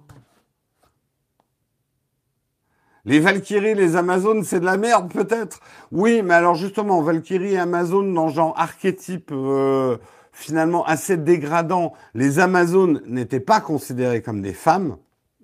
les 3.04 3.20
Valkyries, 3.20 3.74
les 3.74 3.96
Amazones, 3.96 4.44
c'est 4.44 4.60
de 4.60 4.64
la 4.64 4.76
merde 4.76 5.12
peut-être 5.12 5.60
Oui, 5.92 6.22
mais 6.22 6.34
alors 6.34 6.54
justement, 6.54 7.02
Valkyrie 7.02 7.52
et 7.52 7.58
Amazon, 7.58 8.02
dans 8.02 8.28
genre 8.28 8.54
archétype 8.56 9.30
euh, 9.32 9.98
finalement 10.32 10.84
assez 10.84 11.16
dégradant, 11.16 11.92
les 12.14 12.38
Amazones 12.38 13.02
n'étaient 13.06 13.40
pas 13.40 13.60
considérées 13.60 14.22
comme 14.22 14.40
des 14.40 14.54
femmes. 14.54 14.96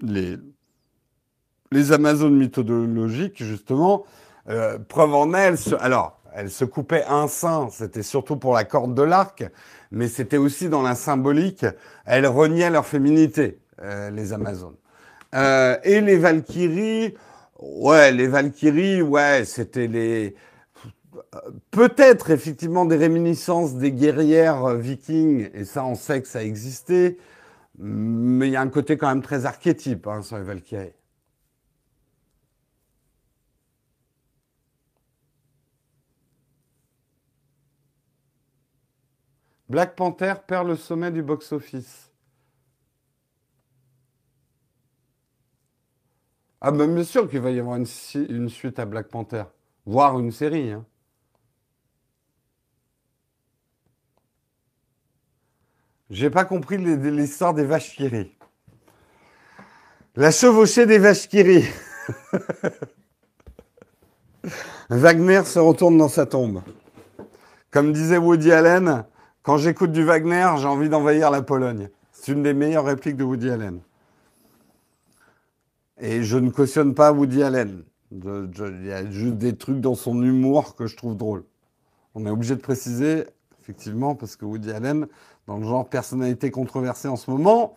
Les, 0.02 0.36
les 1.70 1.92
Amazones 1.92 2.36
mythologiques, 2.36 3.42
justement, 3.42 4.04
euh, 4.48 4.78
preuve 4.78 5.14
en 5.14 5.34
elles, 5.34 5.56
alors, 5.80 6.20
elles 6.34 6.50
se 6.50 6.64
coupaient 6.64 7.04
un 7.04 7.28
sein, 7.28 7.68
c'était 7.70 8.02
surtout 8.02 8.36
pour 8.36 8.54
la 8.54 8.64
corde 8.64 8.94
de 8.94 9.02
l'arc, 9.02 9.44
mais 9.90 10.08
c'était 10.08 10.36
aussi 10.36 10.68
dans 10.68 10.82
la 10.82 10.94
symbolique, 10.94 11.66
elles 12.06 12.26
reniaient 12.26 12.70
leur 12.70 12.86
féminité, 12.86 13.58
euh, 13.82 14.10
les 14.10 14.32
Amazones. 14.32 14.76
Euh, 15.34 15.76
et 15.84 16.00
les 16.00 16.16
Valkyries, 16.16 17.14
ouais, 17.60 18.12
les 18.12 18.26
Valkyries, 18.28 19.02
ouais, 19.02 19.44
c'était 19.44 19.86
les 19.86 20.36
peut-être 21.70 22.30
effectivement 22.30 22.84
des 22.86 22.96
réminiscences 22.96 23.74
des 23.74 23.92
guerrières 23.92 24.74
vikings, 24.76 25.50
et 25.54 25.64
ça 25.64 25.84
on 25.84 25.94
sait 25.94 26.22
que 26.22 26.28
ça 26.28 26.42
existait, 26.44 27.18
mais 27.78 28.48
il 28.48 28.52
y 28.52 28.56
a 28.56 28.60
un 28.62 28.68
côté 28.68 28.96
quand 28.98 29.08
même 29.08 29.22
très 29.22 29.46
archétype 29.46 30.06
hein, 30.06 30.22
sur 30.22 30.38
les 30.38 30.44
Valkyries. 30.44 30.92
Black 39.68 39.94
Panther 39.96 40.34
perd 40.46 40.66
le 40.66 40.76
sommet 40.76 41.10
du 41.12 41.22
box-office. 41.22 42.09
Ah 46.62 46.70
ben 46.72 46.94
bien 46.94 47.04
sûr 47.04 47.28
qu'il 47.28 47.40
va 47.40 47.50
y 47.50 47.58
avoir 47.58 47.76
une, 47.76 47.86
suite 48.48 48.78
à 48.78 48.84
Black 48.84 49.08
Panther, 49.08 49.44
voire 49.86 50.18
une 50.18 50.30
série. 50.30 50.72
Hein. 50.72 50.84
J'ai 56.10 56.28
pas 56.28 56.44
compris 56.44 56.76
l'histoire 56.76 57.54
des 57.54 57.64
vaches 57.64 57.96
qui 57.96 58.10
La 60.16 60.30
chevauchée 60.30 60.84
des 60.84 60.98
vaches 60.98 61.28
qui 61.28 61.42
Wagner 64.90 65.44
se 65.44 65.60
retourne 65.60 65.96
dans 65.96 66.08
sa 66.08 66.26
tombe. 66.26 66.62
Comme 67.70 67.92
disait 67.92 68.18
Woody 68.18 68.50
Allen, 68.52 69.04
quand 69.42 69.56
j'écoute 69.56 69.92
du 69.92 70.02
Wagner, 70.04 70.48
j'ai 70.58 70.66
envie 70.66 70.88
d'envahir 70.88 71.30
la 71.30 71.40
Pologne. 71.42 71.88
C'est 72.12 72.32
une 72.32 72.42
des 72.42 72.52
meilleures 72.52 72.84
répliques 72.84 73.16
de 73.16 73.24
Woody 73.24 73.48
Allen. 73.48 73.80
Et 76.00 76.22
je 76.22 76.38
ne 76.38 76.50
cautionne 76.50 76.94
pas 76.94 77.12
Woody 77.12 77.42
Allen. 77.42 77.82
Il 78.10 78.86
y 78.86 78.92
a 78.92 79.08
juste 79.10 79.36
des 79.36 79.54
trucs 79.54 79.80
dans 79.80 79.94
son 79.94 80.22
humour 80.22 80.74
que 80.74 80.86
je 80.86 80.96
trouve 80.96 81.16
drôle. 81.16 81.44
On 82.14 82.24
est 82.26 82.30
obligé 82.30 82.56
de 82.56 82.60
préciser, 82.60 83.26
effectivement, 83.60 84.14
parce 84.14 84.34
que 84.34 84.46
Woody 84.46 84.72
Allen, 84.72 85.06
dans 85.46 85.58
le 85.58 85.64
genre 85.64 85.88
personnalité 85.88 86.50
controversée 86.50 87.06
en 87.06 87.16
ce 87.16 87.30
moment, 87.30 87.74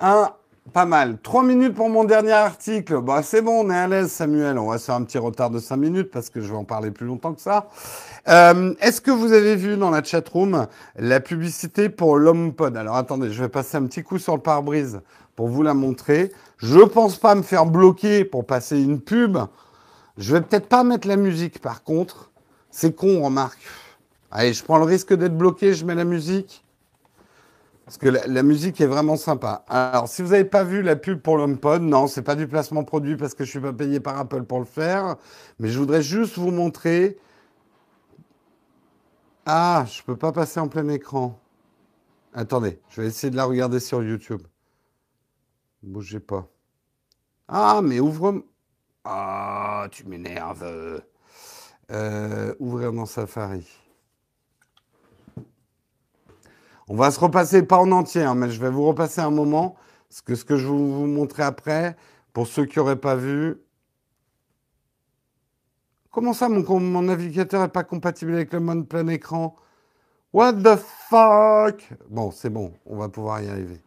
un 0.00 0.30
pas 0.72 0.86
mal. 0.86 1.18
Trois 1.22 1.44
minutes 1.44 1.74
pour 1.74 1.88
mon 1.88 2.04
dernier 2.04 2.32
article. 2.32 3.00
Bah, 3.00 3.22
c'est 3.22 3.42
bon, 3.42 3.64
on 3.64 3.70
est 3.70 3.76
à 3.76 3.86
l'aise, 3.86 4.10
Samuel. 4.10 4.58
On 4.58 4.68
va 4.68 4.78
se 4.78 4.86
faire 4.86 4.96
un 4.96 5.04
petit 5.04 5.18
retard 5.18 5.50
de 5.50 5.58
cinq 5.58 5.76
minutes 5.76 6.10
parce 6.10 6.30
que 6.30 6.40
je 6.40 6.50
vais 6.50 6.56
en 6.56 6.64
parler 6.64 6.90
plus 6.90 7.06
longtemps 7.06 7.34
que 7.34 7.40
ça. 7.40 7.68
Euh, 8.28 8.74
Est-ce 8.80 9.00
que 9.00 9.12
vous 9.12 9.32
avez 9.32 9.54
vu 9.54 9.76
dans 9.76 9.90
la 9.90 10.02
chatroom 10.02 10.66
la 10.96 11.20
publicité 11.20 11.88
pour 11.88 12.16
l'HomePod 12.16 12.76
Alors 12.76 12.96
attendez, 12.96 13.30
je 13.30 13.42
vais 13.42 13.48
passer 13.48 13.76
un 13.76 13.86
petit 13.86 14.02
coup 14.02 14.18
sur 14.18 14.34
le 14.34 14.42
pare-brise 14.42 15.00
pour 15.36 15.48
vous 15.48 15.62
la 15.62 15.74
montrer. 15.74 16.32
Je 16.56 16.80
pense 16.80 17.16
pas 17.18 17.34
me 17.34 17.42
faire 17.42 17.66
bloquer 17.66 18.24
pour 18.24 18.46
passer 18.46 18.80
une 18.80 19.00
pub. 19.00 19.38
Je 20.16 20.34
vais 20.34 20.40
peut-être 20.40 20.68
pas 20.68 20.82
mettre 20.82 21.06
la 21.06 21.16
musique 21.16 21.60
par 21.60 21.84
contre. 21.84 22.32
C'est 22.70 22.96
con, 22.96 23.22
remarque. 23.22 23.60
Allez, 24.30 24.52
je 24.52 24.64
prends 24.64 24.78
le 24.78 24.84
risque 24.84 25.14
d'être 25.14 25.36
bloqué, 25.36 25.74
je 25.74 25.84
mets 25.84 25.94
la 25.94 26.04
musique. 26.04 26.64
Parce 27.84 27.98
que 27.98 28.08
la, 28.08 28.42
musique 28.42 28.80
est 28.80 28.86
vraiment 28.86 29.16
sympa. 29.16 29.64
Alors, 29.68 30.08
si 30.08 30.20
vous 30.20 30.30
n'avez 30.30 30.44
pas 30.44 30.64
vu 30.64 30.82
la 30.82 30.96
pub 30.96 31.20
pour 31.20 31.36
l'HomePod, 31.36 31.82
non, 31.82 32.08
c'est 32.08 32.22
pas 32.22 32.34
du 32.34 32.48
placement 32.48 32.82
produit 32.82 33.16
parce 33.16 33.34
que 33.34 33.44
je 33.44 33.50
suis 33.50 33.60
pas 33.60 33.72
payé 33.72 34.00
par 34.00 34.18
Apple 34.18 34.42
pour 34.42 34.58
le 34.58 34.64
faire. 34.64 35.14
Mais 35.60 35.68
je 35.68 35.78
voudrais 35.78 36.02
juste 36.02 36.36
vous 36.36 36.50
montrer. 36.50 37.16
Ah, 39.44 39.84
je 39.88 40.02
peux 40.02 40.16
pas 40.16 40.32
passer 40.32 40.58
en 40.58 40.66
plein 40.66 40.88
écran. 40.88 41.38
Attendez, 42.34 42.80
je 42.88 43.02
vais 43.02 43.06
essayer 43.06 43.30
de 43.30 43.36
la 43.36 43.44
regarder 43.44 43.78
sur 43.78 44.02
YouTube. 44.02 44.42
Bougez 45.82 46.20
pas. 46.20 46.48
Ah, 47.48 47.80
mais 47.82 48.00
ouvre. 48.00 48.42
Ah, 49.04 49.86
tu 49.90 50.06
m'énerves. 50.06 51.02
Euh, 51.90 52.54
ouvrir 52.58 52.92
dans 52.92 53.06
Safari. 53.06 53.66
On 56.88 56.96
va 56.96 57.10
se 57.10 57.20
repasser, 57.20 57.62
pas 57.62 57.78
en 57.78 57.90
entier, 57.92 58.22
hein, 58.22 58.34
mais 58.34 58.50
je 58.50 58.60
vais 58.60 58.70
vous 58.70 58.86
repasser 58.86 59.20
un 59.20 59.30
moment. 59.30 59.76
Ce 60.08 60.22
que 60.22 60.34
je 60.56 60.66
vais 60.66 60.72
vous 60.72 61.06
montrer 61.06 61.42
après, 61.42 61.96
pour 62.32 62.46
ceux 62.46 62.64
qui 62.64 62.78
n'auraient 62.78 63.00
pas 63.00 63.16
vu. 63.16 63.60
Comment 66.10 66.32
ça, 66.32 66.48
mon, 66.48 66.80
mon 66.80 67.02
navigateur 67.02 67.60
n'est 67.62 67.68
pas 67.68 67.84
compatible 67.84 68.34
avec 68.34 68.52
le 68.52 68.60
mode 68.60 68.88
plein 68.88 69.06
écran? 69.08 69.56
What 70.32 70.54
the 70.54 70.76
fuck? 70.76 71.92
Bon, 72.08 72.30
c'est 72.30 72.50
bon, 72.50 72.72
on 72.86 72.96
va 72.96 73.08
pouvoir 73.08 73.42
y 73.42 73.48
arriver. 73.48 73.80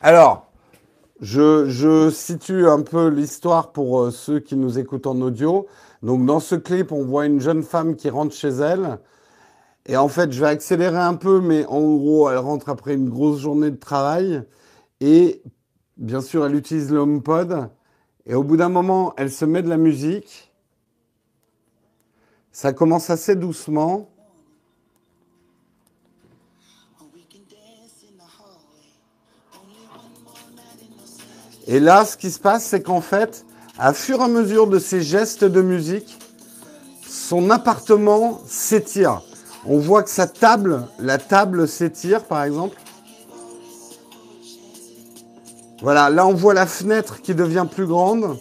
Alors, 0.00 0.50
je, 1.20 1.66
je, 1.68 2.10
situe 2.10 2.68
un 2.68 2.82
peu 2.82 3.08
l'histoire 3.08 3.72
pour 3.72 4.00
euh, 4.00 4.10
ceux 4.10 4.38
qui 4.38 4.56
nous 4.56 4.78
écoutent 4.78 5.06
en 5.06 5.20
audio. 5.20 5.66
Donc 6.02 6.24
dans 6.24 6.40
ce 6.40 6.54
clip, 6.54 6.92
on 6.92 7.04
voit 7.04 7.26
une 7.26 7.40
jeune 7.40 7.62
femme 7.62 7.96
qui 7.96 8.08
rentre 8.08 8.34
chez 8.34 8.48
elle. 8.48 9.00
Et 9.86 9.96
en 9.96 10.08
fait, 10.08 10.30
je 10.32 10.40
vais 10.40 10.46
accélérer 10.46 10.98
un 10.98 11.14
peu, 11.14 11.40
mais 11.40 11.66
en 11.66 11.80
gros, 11.80 12.30
elle 12.30 12.38
rentre 12.38 12.68
après 12.68 12.94
une 12.94 13.08
grosse 13.08 13.40
journée 13.40 13.70
de 13.70 13.76
travail. 13.76 14.44
Et 15.00 15.42
bien 15.96 16.20
sûr, 16.20 16.46
elle 16.46 16.54
utilise 16.54 16.90
le 16.90 16.98
HomePod. 16.98 17.70
Et 18.26 18.34
au 18.34 18.44
bout 18.44 18.56
d'un 18.56 18.68
moment, 18.68 19.14
elle 19.16 19.32
se 19.32 19.44
met 19.44 19.62
de 19.62 19.68
la 19.68 19.78
musique. 19.78 20.52
Ça 22.52 22.72
commence 22.72 23.10
assez 23.10 23.34
doucement. 23.34 24.10
Et 31.68 31.80
là, 31.80 32.06
ce 32.06 32.16
qui 32.16 32.30
se 32.30 32.38
passe, 32.38 32.64
c'est 32.64 32.80
qu'en 32.80 33.02
fait, 33.02 33.44
à 33.78 33.92
fur 33.92 34.20
et 34.20 34.24
à 34.24 34.28
mesure 34.28 34.66
de 34.66 34.78
ses 34.78 35.02
gestes 35.02 35.44
de 35.44 35.60
musique, 35.60 36.18
son 37.06 37.50
appartement 37.50 38.40
s'étire. 38.48 39.20
On 39.66 39.78
voit 39.78 40.02
que 40.02 40.08
sa 40.08 40.26
table, 40.26 40.88
la 40.98 41.18
table 41.18 41.68
s'étire 41.68 42.24
par 42.24 42.42
exemple. 42.42 42.76
Voilà, 45.82 46.08
là 46.08 46.26
on 46.26 46.32
voit 46.32 46.54
la 46.54 46.66
fenêtre 46.66 47.20
qui 47.20 47.34
devient 47.34 47.66
plus 47.70 47.86
grande. 47.86 48.38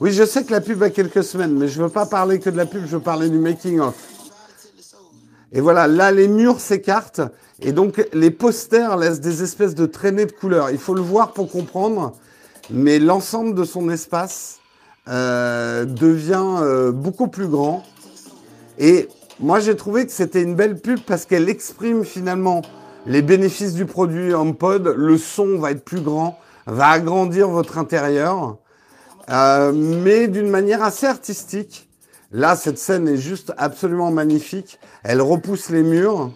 Oui, 0.00 0.12
je 0.12 0.24
sais 0.24 0.44
que 0.44 0.50
la 0.50 0.60
pub 0.60 0.82
a 0.82 0.90
quelques 0.90 1.22
semaines, 1.22 1.54
mais 1.54 1.68
je 1.68 1.78
ne 1.80 1.86
veux 1.86 1.92
pas 1.92 2.06
parler 2.06 2.40
que 2.40 2.50
de 2.50 2.56
la 2.56 2.66
pub, 2.66 2.82
je 2.82 2.96
veux 2.96 3.02
parler 3.02 3.28
du 3.28 3.38
making-of. 3.38 3.94
Et 5.52 5.60
voilà, 5.60 5.86
là 5.86 6.12
les 6.12 6.28
murs 6.28 6.60
s'écartent 6.60 7.22
et 7.60 7.72
donc 7.72 8.06
les 8.12 8.30
posters 8.30 8.96
laissent 8.96 9.20
des 9.20 9.42
espèces 9.42 9.74
de 9.74 9.86
traînées 9.86 10.26
de 10.26 10.32
couleurs. 10.32 10.70
Il 10.70 10.78
faut 10.78 10.94
le 10.94 11.00
voir 11.00 11.32
pour 11.32 11.50
comprendre, 11.50 12.12
mais 12.70 12.98
l'ensemble 12.98 13.54
de 13.54 13.64
son 13.64 13.88
espace 13.88 14.60
euh, 15.08 15.86
devient 15.86 16.56
euh, 16.60 16.92
beaucoup 16.92 17.28
plus 17.28 17.46
grand. 17.46 17.82
Et 18.78 19.08
moi 19.40 19.58
j'ai 19.58 19.74
trouvé 19.74 20.04
que 20.04 20.12
c'était 20.12 20.42
une 20.42 20.54
belle 20.54 20.78
pub 20.78 21.00
parce 21.00 21.24
qu'elle 21.24 21.48
exprime 21.48 22.04
finalement 22.04 22.60
les 23.06 23.22
bénéfices 23.22 23.72
du 23.72 23.86
produit 23.86 24.34
HomePod. 24.34 24.94
Le 24.96 25.16
son 25.16 25.58
va 25.58 25.70
être 25.70 25.84
plus 25.84 26.02
grand, 26.02 26.38
va 26.66 26.88
agrandir 26.88 27.48
votre 27.48 27.78
intérieur, 27.78 28.58
euh, 29.30 29.72
mais 29.72 30.28
d'une 30.28 30.50
manière 30.50 30.82
assez 30.82 31.06
artistique. 31.06 31.87
Là, 32.30 32.56
cette 32.56 32.78
scène 32.78 33.08
est 33.08 33.16
juste 33.16 33.54
absolument 33.56 34.10
magnifique. 34.10 34.78
Elle 35.02 35.22
repousse 35.22 35.70
les 35.70 35.82
murs. 35.82 36.30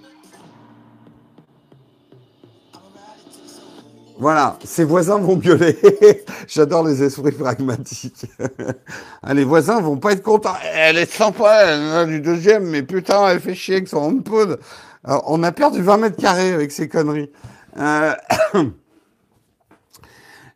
Voilà, 4.18 4.59
ses 4.64 4.84
voisins 4.84 5.18
vont 5.18 5.36
gueuler. 5.36 5.76
J'adore 6.49 6.86
les 6.86 7.03
esprits 7.03 7.32
pragmatiques. 7.32 8.26
Ah, 9.24 9.34
les 9.34 9.45
voisins 9.45 9.80
vont 9.80 9.99
pas 9.99 10.14
être 10.14 10.22
contents. 10.22 10.57
Elle 10.74 10.99
est 10.99 11.11
sympa, 11.11 11.64
elle 11.64 11.80
a 11.80 12.05
du 12.05 12.20
deuxième, 12.20 12.64
mais 12.64 12.82
putain, 12.82 13.28
elle 13.28 13.38
fait 13.38 13.55
chier 13.55 13.76
avec 13.76 13.86
son 13.86 13.99
HomePod. 13.99 14.59
on 15.05 15.45
a 15.45 15.53
perdu 15.53 15.80
20 15.80 15.97
mètres 15.99 16.16
carrés 16.16 16.53
avec 16.53 16.72
ces 16.72 16.88
conneries. 16.88 17.30
Euh, 17.78 18.12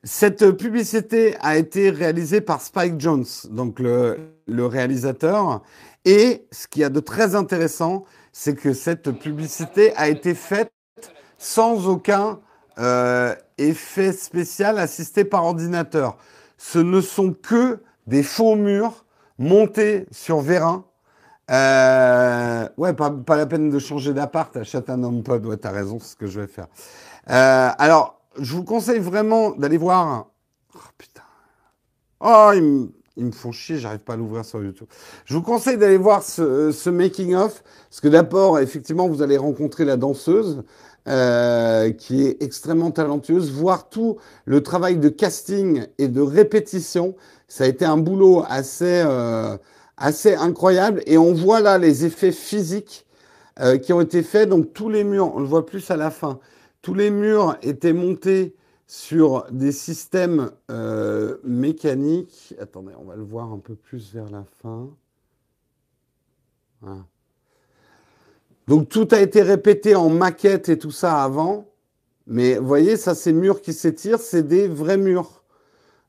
cette 0.02 0.50
publicité 0.50 1.36
a 1.40 1.56
été 1.56 1.90
réalisée 1.90 2.40
par 2.40 2.60
Spike 2.60 2.98
Jones, 2.98 3.24
donc 3.50 3.78
le, 3.78 4.18
le 4.46 4.66
réalisateur. 4.66 5.62
Et 6.04 6.46
ce 6.52 6.68
qui 6.68 6.80
y 6.80 6.84
a 6.84 6.88
de 6.88 7.00
très 7.00 7.34
intéressant, 7.34 8.04
c'est 8.32 8.54
que 8.54 8.72
cette 8.72 9.10
publicité 9.10 9.94
a 9.96 10.08
été 10.08 10.34
faite 10.34 10.70
sans 11.38 11.88
aucun 11.88 12.40
euh, 12.78 13.34
effet 13.58 14.12
spécial 14.12 14.78
assisté 14.78 15.24
par 15.24 15.44
ordinateur. 15.44 16.16
Ce 16.58 16.78
ne 16.78 17.00
sont 17.00 17.32
que 17.32 17.82
des 18.06 18.22
faux 18.22 18.54
murs 18.54 19.04
montés 19.38 20.06
sur 20.10 20.40
vérin. 20.40 20.84
Euh, 21.50 22.68
ouais, 22.76 22.92
pas, 22.92 23.36
la 23.36 23.46
peine 23.46 23.70
de 23.70 23.78
changer 23.78 24.12
d'appart, 24.12 24.56
achète 24.56 24.90
un 24.90 25.02
HomePod. 25.02 25.44
Ouais, 25.46 25.56
t'as 25.56 25.70
raison, 25.70 25.98
c'est 26.00 26.12
ce 26.12 26.16
que 26.16 26.26
je 26.26 26.40
vais 26.40 26.46
faire. 26.46 26.66
Euh, 27.30 27.70
alors, 27.78 28.20
je 28.38 28.54
vous 28.54 28.64
conseille 28.64 28.98
vraiment 28.98 29.50
d'aller 29.50 29.78
voir. 29.78 30.26
Oh 30.74 30.78
putain. 30.98 31.22
Oh, 32.20 32.50
ils 32.54 32.62
me, 32.62 32.92
ils 33.16 33.26
me 33.26 33.32
font 33.32 33.52
chier, 33.52 33.78
j'arrive 33.78 34.00
pas 34.00 34.14
à 34.14 34.16
l'ouvrir 34.16 34.44
sur 34.44 34.62
YouTube. 34.62 34.88
Je 35.24 35.34
vous 35.34 35.42
conseille 35.42 35.78
d'aller 35.78 35.96
voir 35.96 36.22
ce, 36.22 36.70
ce 36.70 36.90
making-of, 36.90 37.62
parce 37.88 38.00
que 38.00 38.08
d'abord, 38.08 38.58
effectivement, 38.58 39.08
vous 39.08 39.22
allez 39.22 39.36
rencontrer 39.36 39.84
la 39.84 39.96
danseuse. 39.96 40.62
Euh, 41.08 41.92
qui 41.92 42.26
est 42.26 42.42
extrêmement 42.42 42.90
talentueuse, 42.90 43.52
voir 43.52 43.88
tout 43.88 44.16
le 44.44 44.60
travail 44.60 44.96
de 44.96 45.08
casting 45.08 45.86
et 45.98 46.08
de 46.08 46.20
répétition. 46.20 47.14
Ça 47.46 47.62
a 47.62 47.68
été 47.68 47.84
un 47.84 47.96
boulot 47.96 48.42
assez, 48.48 49.02
euh, 49.06 49.56
assez 49.96 50.34
incroyable. 50.34 51.04
Et 51.06 51.16
on 51.16 51.32
voit 51.32 51.60
là 51.60 51.78
les 51.78 52.04
effets 52.04 52.32
physiques 52.32 53.06
euh, 53.60 53.78
qui 53.78 53.92
ont 53.92 54.00
été 54.00 54.24
faits. 54.24 54.48
Donc 54.48 54.72
tous 54.72 54.88
les 54.88 55.04
murs, 55.04 55.32
on 55.32 55.38
le 55.38 55.46
voit 55.46 55.64
plus 55.64 55.88
à 55.92 55.96
la 55.96 56.10
fin, 56.10 56.40
tous 56.82 56.94
les 56.94 57.10
murs 57.10 57.56
étaient 57.62 57.92
montés 57.92 58.56
sur 58.86 59.46
des 59.50 59.72
systèmes 59.72 60.50
euh, 60.70 61.38
mécaniques. 61.44 62.54
Attendez, 62.60 62.92
on 62.98 63.04
va 63.04 63.16
le 63.16 63.24
voir 63.24 63.52
un 63.52 63.58
peu 63.58 63.74
plus 63.74 64.12
vers 64.12 64.30
la 64.30 64.44
fin. 64.62 64.88
Voilà. 66.80 67.04
Donc 68.68 68.88
tout 68.88 69.08
a 69.12 69.20
été 69.20 69.42
répété 69.42 69.94
en 69.94 70.08
maquette 70.08 70.68
et 70.68 70.78
tout 70.78 70.90
ça 70.90 71.22
avant. 71.22 71.68
Mais 72.26 72.58
vous 72.58 72.66
voyez, 72.66 72.96
ça, 72.96 73.14
ces 73.14 73.32
murs 73.32 73.60
qui 73.60 73.72
s'étirent, 73.72 74.20
c'est 74.20 74.42
des 74.42 74.66
vrais 74.66 74.98
murs. 74.98 75.44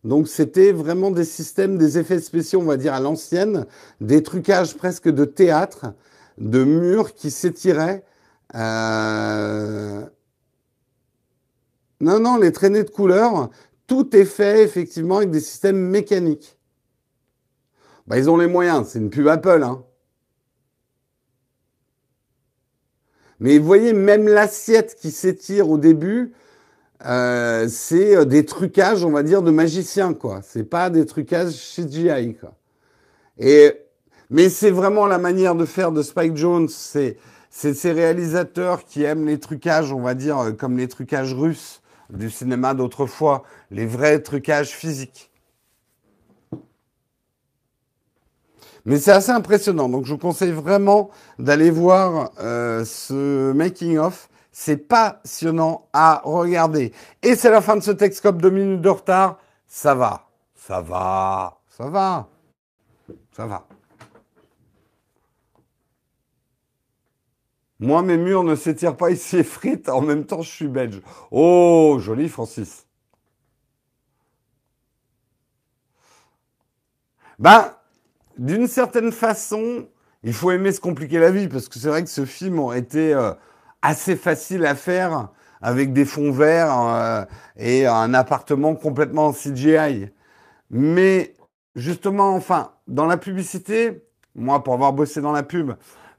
Donc 0.03 0.27
c'était 0.27 0.71
vraiment 0.71 1.11
des 1.11 1.25
systèmes, 1.25 1.77
des 1.77 1.97
effets 1.97 2.19
spéciaux, 2.19 2.61
on 2.61 2.65
va 2.65 2.77
dire 2.77 2.93
à 2.93 2.99
l'ancienne, 2.99 3.65
des 4.01 4.23
trucages 4.23 4.75
presque 4.75 5.09
de 5.09 5.25
théâtre, 5.25 5.93
de 6.37 6.63
murs 6.63 7.13
qui 7.13 7.29
s'étiraient. 7.29 8.03
Euh... 8.55 10.05
Non, 11.99 12.19
non, 12.19 12.37
les 12.37 12.51
traînées 12.51 12.83
de 12.83 12.89
couleurs, 12.89 13.49
tout 13.87 14.15
est 14.15 14.25
fait 14.25 14.63
effectivement 14.63 15.17
avec 15.17 15.31
des 15.31 15.39
systèmes 15.39 15.79
mécaniques. 15.79 16.57
Bah, 18.05 18.17
ils 18.17 18.29
ont 18.29 18.37
les 18.37 18.47
moyens, 18.47 18.87
c'est 18.87 18.99
une 18.99 19.09
pub 19.09 19.27
Apple. 19.27 19.63
Hein. 19.63 19.83
Mais 23.39 23.57
vous 23.57 23.65
voyez, 23.65 23.93
même 23.93 24.27
l'assiette 24.27 24.95
qui 24.95 25.11
s'étire 25.11 25.69
au 25.69 25.77
début, 25.77 26.33
euh, 27.05 27.67
c'est 27.69 28.15
euh, 28.15 28.25
des 28.25 28.45
trucages, 28.45 29.03
on 29.03 29.11
va 29.11 29.23
dire, 29.23 29.41
de 29.41 29.51
magiciens, 29.51 30.13
quoi. 30.13 30.41
C'est 30.41 30.63
pas 30.63 30.89
des 30.89 31.05
trucages 31.05 31.53
CGI, 31.53 32.35
quoi. 32.35 32.53
Et, 33.37 33.71
mais 34.29 34.49
c'est 34.49 34.71
vraiment 34.71 35.05
la 35.05 35.19
manière 35.19 35.55
de 35.55 35.65
faire 35.65 35.91
de 35.91 36.01
Spike 36.01 36.35
Jones. 36.35 36.69
C'est, 36.69 37.17
ces 37.49 37.91
réalisateurs 37.91 38.83
qui 38.83 39.03
aiment 39.03 39.25
les 39.25 39.39
trucages, 39.39 39.91
on 39.91 40.01
va 40.01 40.15
dire, 40.15 40.39
euh, 40.39 40.51
comme 40.51 40.77
les 40.77 40.87
trucages 40.87 41.33
russes 41.33 41.81
du 42.09 42.29
cinéma 42.29 42.73
d'autrefois, 42.73 43.43
les 43.71 43.85
vrais 43.85 44.21
trucages 44.21 44.69
physiques. 44.69 45.31
Mais 48.85 48.99
c'est 48.99 49.11
assez 49.11 49.31
impressionnant. 49.31 49.89
Donc 49.89 50.05
je 50.05 50.13
vous 50.13 50.17
conseille 50.17 50.53
vraiment 50.53 51.09
d'aller 51.39 51.69
voir 51.69 52.31
euh, 52.39 52.85
ce 52.85 53.51
making-of. 53.51 54.29
C'est 54.53 54.77
passionnant 54.77 55.87
à 55.91 56.21
regarder. 56.23 56.93
Et 57.21 57.35
c'est 57.35 57.51
la 57.51 57.61
fin 57.61 57.75
de 57.75 57.81
ce 57.83 57.91
Texcope, 57.91 58.41
deux 58.41 58.49
minutes 58.49 58.81
de 58.81 58.89
retard. 58.89 59.39
Ça 59.67 59.93
va, 59.93 60.29
ça 60.55 60.79
va, 60.79 61.59
ça 61.69 61.89
va, 61.89 62.29
ça 63.35 63.45
va. 63.45 63.66
Moi, 67.79 68.01
mes 68.01 68.17
murs 68.17 68.43
ne 68.43 68.55
s'étirent 68.55 68.97
pas, 68.97 69.11
ils 69.11 69.17
s'effritent. 69.17 69.89
En 69.89 70.01
même 70.01 70.25
temps, 70.25 70.41
je 70.41 70.49
suis 70.49 70.67
belge. 70.67 71.01
Oh, 71.31 71.97
joli, 71.99 72.27
Francis. 72.29 72.87
Ben, 77.39 77.71
d'une 78.37 78.67
certaine 78.67 79.11
façon, 79.11 79.87
il 80.23 80.33
faut 80.33 80.51
aimer 80.51 80.71
se 80.71 80.81
compliquer 80.81 81.19
la 81.19 81.31
vie, 81.31 81.47
parce 81.47 81.69
que 81.69 81.77
c'est 81.77 81.89
vrai 81.89 82.03
que 82.03 82.09
ce 82.09 82.25
film 82.25 82.59
aurait 82.59 82.79
été 82.79 83.13
euh, 83.13 83.31
assez 83.81 84.15
facile 84.15 84.65
à 84.65 84.75
faire 84.75 85.29
avec 85.61 85.93
des 85.93 86.05
fonds 86.05 86.31
verts 86.31 86.79
euh, 86.79 87.25
et 87.57 87.85
un 87.85 88.13
appartement 88.13 88.75
complètement 88.75 89.27
en 89.27 89.33
CGI. 89.33 90.09
Mais 90.69 91.35
justement, 91.75 92.35
enfin, 92.35 92.71
dans 92.87 93.05
la 93.05 93.17
publicité, 93.17 94.03
moi, 94.35 94.63
pour 94.63 94.73
avoir 94.73 94.93
bossé 94.93 95.21
dans 95.21 95.31
la 95.31 95.43
pub, 95.43 95.73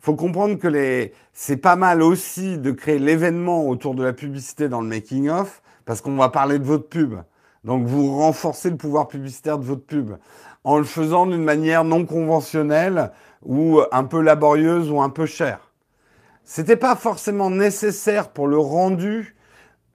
faut 0.08 0.14
comprendre 0.14 0.56
que 0.56 0.68
les... 0.68 1.12
c'est 1.34 1.58
pas 1.58 1.76
mal 1.76 2.00
aussi 2.00 2.56
de 2.56 2.70
créer 2.70 2.98
l'événement 2.98 3.68
autour 3.68 3.94
de 3.94 4.02
la 4.02 4.14
publicité 4.14 4.70
dans 4.70 4.80
le 4.80 4.88
making 4.88 5.28
of, 5.28 5.60
parce 5.84 6.00
qu'on 6.00 6.16
va 6.16 6.30
parler 6.30 6.58
de 6.58 6.64
votre 6.64 6.88
pub. 6.88 7.16
Donc 7.62 7.86
vous 7.86 8.16
renforcez 8.16 8.70
le 8.70 8.78
pouvoir 8.78 9.08
publicitaire 9.08 9.58
de 9.58 9.66
votre 9.66 9.84
pub 9.84 10.16
en 10.64 10.78
le 10.78 10.84
faisant 10.84 11.26
d'une 11.26 11.44
manière 11.44 11.84
non 11.84 12.06
conventionnelle 12.06 13.12
ou 13.44 13.82
un 13.92 14.04
peu 14.04 14.22
laborieuse 14.22 14.90
ou 14.90 15.02
un 15.02 15.10
peu 15.10 15.26
chère. 15.26 15.72
C'était 16.42 16.76
pas 16.76 16.96
forcément 16.96 17.50
nécessaire 17.50 18.30
pour 18.30 18.48
le 18.48 18.56
rendu, 18.56 19.36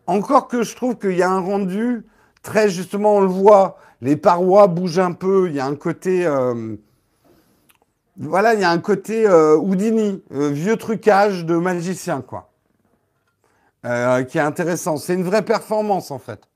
encore 0.05 0.47
que 0.47 0.61
je 0.61 0.75
trouve 0.75 0.99
qu'il 0.99 1.17
y 1.17 1.23
a 1.23 1.31
un 1.31 1.39
rendu 1.39 2.05
très 2.43 2.69
justement, 2.69 3.15
on 3.15 3.21
le 3.21 3.25
voit, 3.25 3.77
les 4.01 4.15
parois 4.15 4.67
bougent 4.67 4.99
un 4.99 5.13
peu, 5.13 5.47
il 5.49 5.55
y 5.55 5.59
a 5.59 5.65
un 5.65 5.75
côté, 5.75 6.27
euh, 6.27 6.75
voilà, 8.17 8.53
il 8.53 8.59
y 8.59 8.63
a 8.63 8.69
un 8.69 8.79
côté 8.79 9.25
euh, 9.27 9.57
Houdini, 9.57 10.23
euh, 10.31 10.49
vieux 10.49 10.77
trucage 10.77 11.45
de 11.45 11.55
magicien 11.55 12.21
quoi, 12.21 12.51
euh, 13.85 14.23
qui 14.23 14.37
est 14.37 14.41
intéressant. 14.41 14.97
C'est 14.97 15.15
une 15.15 15.23
vraie 15.23 15.41
performance 15.41 16.11
en 16.11 16.19
fait. 16.19 16.47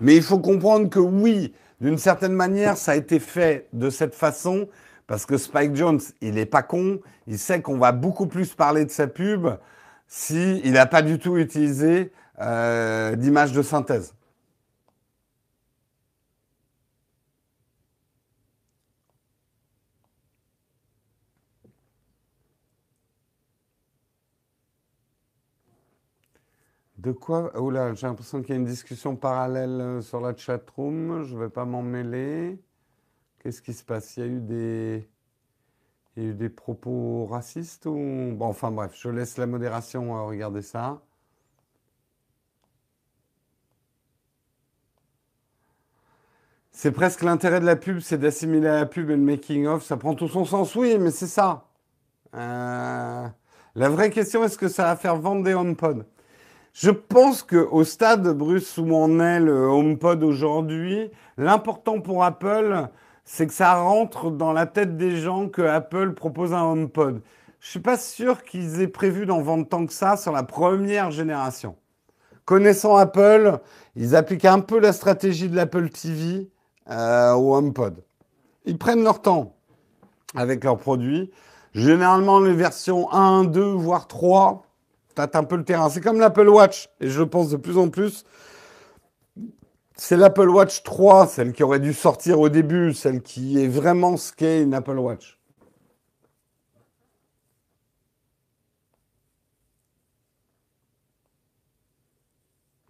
Mais 0.00 0.16
il 0.16 0.22
faut 0.22 0.38
comprendre 0.38 0.90
que 0.90 0.98
oui, 0.98 1.54
d'une 1.80 1.96
certaine 1.96 2.32
manière, 2.32 2.76
ça 2.76 2.92
a 2.92 2.96
été 2.96 3.20
fait 3.20 3.68
de 3.72 3.88
cette 3.88 4.14
façon 4.14 4.68
parce 5.06 5.24
que 5.24 5.38
Spike 5.38 5.76
Jones, 5.76 6.00
il 6.20 6.34
n'est 6.34 6.44
pas 6.44 6.62
con, 6.62 6.98
il 7.28 7.38
sait 7.38 7.62
qu'on 7.62 7.78
va 7.78 7.92
beaucoup 7.92 8.26
plus 8.26 8.52
parler 8.54 8.84
de 8.84 8.90
sa 8.90 9.06
pub 9.06 9.46
s'il 10.08 10.60
il 10.66 10.72
n'a 10.72 10.86
pas 10.86 11.02
du 11.02 11.18
tout 11.18 11.38
utilisé 11.38 12.12
d'image 12.38 13.52
de 13.52 13.62
synthèse. 13.62 14.12
De 27.06 27.12
quoi? 27.12 27.52
Oh 27.54 27.70
là, 27.70 27.94
j'ai 27.94 28.08
l'impression 28.08 28.42
qu'il 28.42 28.50
y 28.50 28.52
a 28.54 28.56
une 28.56 28.64
discussion 28.64 29.14
parallèle 29.14 29.80
euh, 29.80 30.00
sur 30.02 30.20
la 30.20 30.36
chat 30.36 30.60
room. 30.70 31.22
Je 31.22 31.36
ne 31.36 31.40
vais 31.40 31.48
pas 31.48 31.64
m'en 31.64 31.80
mêler. 31.80 32.58
Qu'est-ce 33.38 33.62
qui 33.62 33.74
se 33.74 33.84
passe? 33.84 34.16
Il 34.16 34.20
y 34.20 34.22
a 34.24 34.26
eu 34.26 34.40
des, 34.40 35.08
il 36.16 36.22
y 36.24 36.26
a 36.26 36.30
eu 36.30 36.34
des 36.34 36.48
propos 36.48 37.26
racistes 37.26 37.86
ou? 37.86 37.96
Bon, 38.34 38.46
enfin 38.46 38.72
bref, 38.72 38.92
je 39.00 39.08
laisse 39.08 39.38
la 39.38 39.46
modération 39.46 40.16
euh, 40.16 40.22
regarder 40.24 40.62
ça. 40.62 41.00
C'est 46.72 46.92
presque 46.92 47.22
l'intérêt 47.22 47.60
de 47.60 47.66
la 47.66 47.76
pub, 47.76 48.00
c'est 48.00 48.18
d'assimiler 48.18 48.68
la 48.68 48.86
pub 48.86 49.10
et 49.10 49.16
le 49.16 49.22
making 49.22 49.66
of. 49.66 49.82
Ça 49.84 49.96
prend 49.96 50.14
tout 50.14 50.28
son 50.28 50.44
sens, 50.44 50.74
oui, 50.74 50.98
mais 50.98 51.10
c'est 51.10 51.26
ça. 51.26 51.66
Euh, 52.34 53.28
la 53.76 53.88
vraie 53.88 54.10
question, 54.10 54.44
est-ce 54.44 54.58
que 54.58 54.68
ça 54.68 54.84
va 54.84 54.96
faire 54.96 55.16
vendre 55.16 55.44
des 55.44 55.54
HomePod? 55.54 56.06
Je 56.78 56.90
pense 56.90 57.42
qu'au 57.42 57.84
stade, 57.84 58.28
Bruce, 58.36 58.76
où 58.76 58.84
on 58.92 59.18
est 59.18 59.40
le 59.40 59.66
HomePod 59.66 60.22
aujourd'hui, 60.22 61.10
l'important 61.38 62.02
pour 62.02 62.22
Apple, 62.22 62.88
c'est 63.24 63.46
que 63.46 63.54
ça 63.54 63.76
rentre 63.80 64.30
dans 64.30 64.52
la 64.52 64.66
tête 64.66 64.98
des 64.98 65.16
gens 65.16 65.48
que 65.48 65.62
Apple 65.62 66.12
propose 66.12 66.52
un 66.52 66.64
HomePod. 66.64 67.22
Je 67.60 67.70
suis 67.70 67.80
pas 67.80 67.96
sûr 67.96 68.44
qu'ils 68.44 68.82
aient 68.82 68.88
prévu 68.88 69.24
d'en 69.24 69.40
vendre 69.40 69.66
tant 69.66 69.86
que 69.86 69.92
ça 69.94 70.18
sur 70.18 70.32
la 70.32 70.42
première 70.42 71.10
génération. 71.10 71.76
Connaissant 72.44 72.96
Apple, 72.96 73.58
ils 73.94 74.14
appliquent 74.14 74.44
un 74.44 74.60
peu 74.60 74.78
la 74.78 74.92
stratégie 74.92 75.48
de 75.48 75.56
l'Apple 75.56 75.88
TV 75.88 76.50
euh, 76.90 77.32
au 77.32 77.56
HomePod. 77.56 78.04
Ils 78.66 78.76
prennent 78.76 79.02
leur 79.02 79.22
temps 79.22 79.54
avec 80.34 80.62
leurs 80.62 80.76
produits. 80.76 81.30
Généralement, 81.72 82.38
les 82.38 82.52
versions 82.52 83.10
1, 83.12 83.44
2, 83.44 83.62
voire 83.62 84.08
3, 84.08 84.65
tâtent 85.16 85.34
un 85.34 85.44
peu 85.44 85.56
le 85.56 85.64
terrain. 85.64 85.88
C'est 85.90 86.00
comme 86.00 86.20
l'Apple 86.20 86.48
Watch, 86.48 86.88
et 87.00 87.08
je 87.08 87.22
pense 87.22 87.50
de 87.50 87.56
plus 87.56 87.78
en 87.78 87.88
plus. 87.88 88.24
C'est 89.96 90.16
l'Apple 90.16 90.48
Watch 90.48 90.82
3, 90.82 91.26
celle 91.26 91.52
qui 91.52 91.62
aurait 91.64 91.80
dû 91.80 91.94
sortir 91.94 92.38
au 92.38 92.48
début, 92.48 92.92
celle 92.92 93.22
qui 93.22 93.62
est 93.62 93.68
vraiment 93.68 94.16
ce 94.16 94.32
qu'est 94.32 94.62
une 94.62 94.74
Apple 94.74 94.98
Watch. 94.98 95.38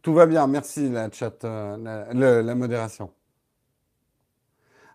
Tout 0.03 0.14
va 0.14 0.27
bien, 0.27 0.47
merci 0.47 0.89
la 0.89 1.11
chat, 1.11 1.45
euh, 1.45 2.43
la, 2.43 2.55
modération. 2.55 3.11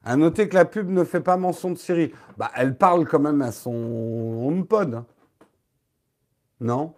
À 0.03 0.15
noter 0.15 0.47
que 0.49 0.55
la 0.55 0.65
pub 0.65 0.89
ne 0.89 1.03
fait 1.03 1.21
pas 1.21 1.37
mention 1.37 1.71
de 1.71 1.77
Siri. 1.77 2.13
Bah, 2.37 2.51
elle 2.55 2.77
parle 2.77 3.05
quand 3.07 3.19
même 3.19 3.41
à 3.41 3.51
son 3.51 3.71
HomePod. 3.71 5.03
Hein. 6.67 6.93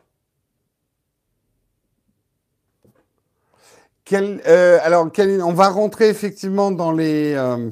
Euh, 4.14 4.80
Alors, 4.84 5.10
on 5.44 5.54
va 5.54 5.70
rentrer 5.70 6.10
effectivement 6.10 6.72
dans 6.72 6.92
les, 6.92 7.34
euh, 7.36 7.70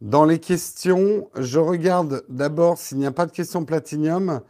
dans 0.00 0.24
les 0.24 0.38
questions. 0.38 1.28
Je 1.36 1.58
regarde 1.58 2.24
d'abord 2.28 2.78
s'il 2.78 2.98
n'y 2.98 3.06
a 3.06 3.12
pas 3.12 3.26
de 3.26 3.32
questions 3.32 3.64
Platinium. 3.64 4.40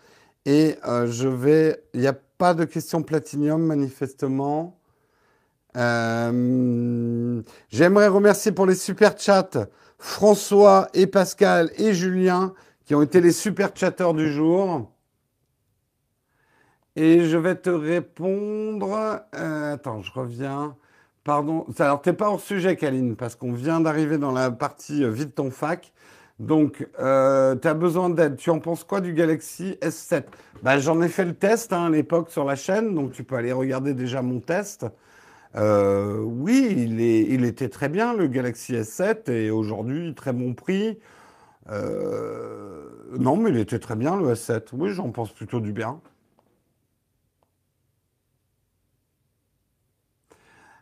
Et 0.46 0.76
je 0.84 1.28
vais. 1.28 1.82
Il 1.94 2.00
y 2.00 2.06
a 2.06 2.14
pas 2.14 2.54
de 2.54 2.64
questions 2.64 3.02
Platinium, 3.02 3.62
manifestement. 3.62 4.80
Euh, 5.76 7.42
j'aimerais 7.68 8.08
remercier 8.08 8.52
pour 8.52 8.66
les 8.66 8.74
super 8.74 9.16
chats 9.16 9.68
François 9.98 10.88
et 10.94 11.06
Pascal 11.06 11.70
et 11.76 11.92
Julien 11.94 12.54
qui 12.84 12.94
ont 12.94 13.02
été 13.02 13.20
les 13.20 13.32
super 13.32 13.70
chatteurs 13.74 14.14
du 14.14 14.32
jour. 14.32 14.90
Et 17.02 17.24
je 17.24 17.38
vais 17.38 17.54
te 17.54 17.70
répondre. 17.70 19.22
Euh, 19.34 19.72
attends, 19.72 20.02
je 20.02 20.12
reviens. 20.12 20.76
Pardon. 21.24 21.64
Alors, 21.78 22.02
t'es 22.02 22.12
pas 22.12 22.28
hors 22.28 22.42
sujet, 22.42 22.76
Kaline, 22.76 23.16
parce 23.16 23.36
qu'on 23.36 23.54
vient 23.54 23.80
d'arriver 23.80 24.18
dans 24.18 24.32
la 24.32 24.50
partie 24.50 25.02
euh, 25.02 25.08
vide 25.10 25.34
ton 25.34 25.50
fac. 25.50 25.94
Donc, 26.40 26.86
euh, 26.98 27.56
tu 27.56 27.66
as 27.68 27.72
besoin 27.72 28.10
d'aide. 28.10 28.36
Tu 28.36 28.50
en 28.50 28.58
penses 28.58 28.84
quoi 28.84 29.00
du 29.00 29.14
Galaxy 29.14 29.78
S7 29.80 30.24
bah, 30.62 30.78
J'en 30.78 31.00
ai 31.00 31.08
fait 31.08 31.24
le 31.24 31.32
test 31.32 31.72
hein, 31.72 31.86
à 31.86 31.88
l'époque 31.88 32.28
sur 32.28 32.44
la 32.44 32.54
chaîne, 32.54 32.94
donc 32.94 33.12
tu 33.12 33.24
peux 33.24 33.36
aller 33.36 33.52
regarder 33.52 33.94
déjà 33.94 34.20
mon 34.20 34.40
test. 34.40 34.84
Euh, 35.56 36.18
oui, 36.18 36.68
il, 36.76 37.00
est, 37.00 37.48
était 37.48 37.70
très 37.70 37.88
bien 37.88 38.12
le 38.12 38.26
Galaxy 38.26 38.74
S7 38.74 39.30
et 39.32 39.50
aujourd'hui, 39.50 40.14
très 40.14 40.34
bon 40.34 40.52
prix. 40.52 40.98
Non, 43.18 43.38
mais 43.38 43.48
il 43.48 43.56
était 43.56 43.78
très 43.78 43.96
bien 43.96 44.16
le 44.16 44.34
S7. 44.34 44.64
Oui, 44.74 44.90
j'en 44.92 45.08
pense 45.12 45.32
plutôt 45.32 45.60
du 45.60 45.72
bien. 45.72 45.98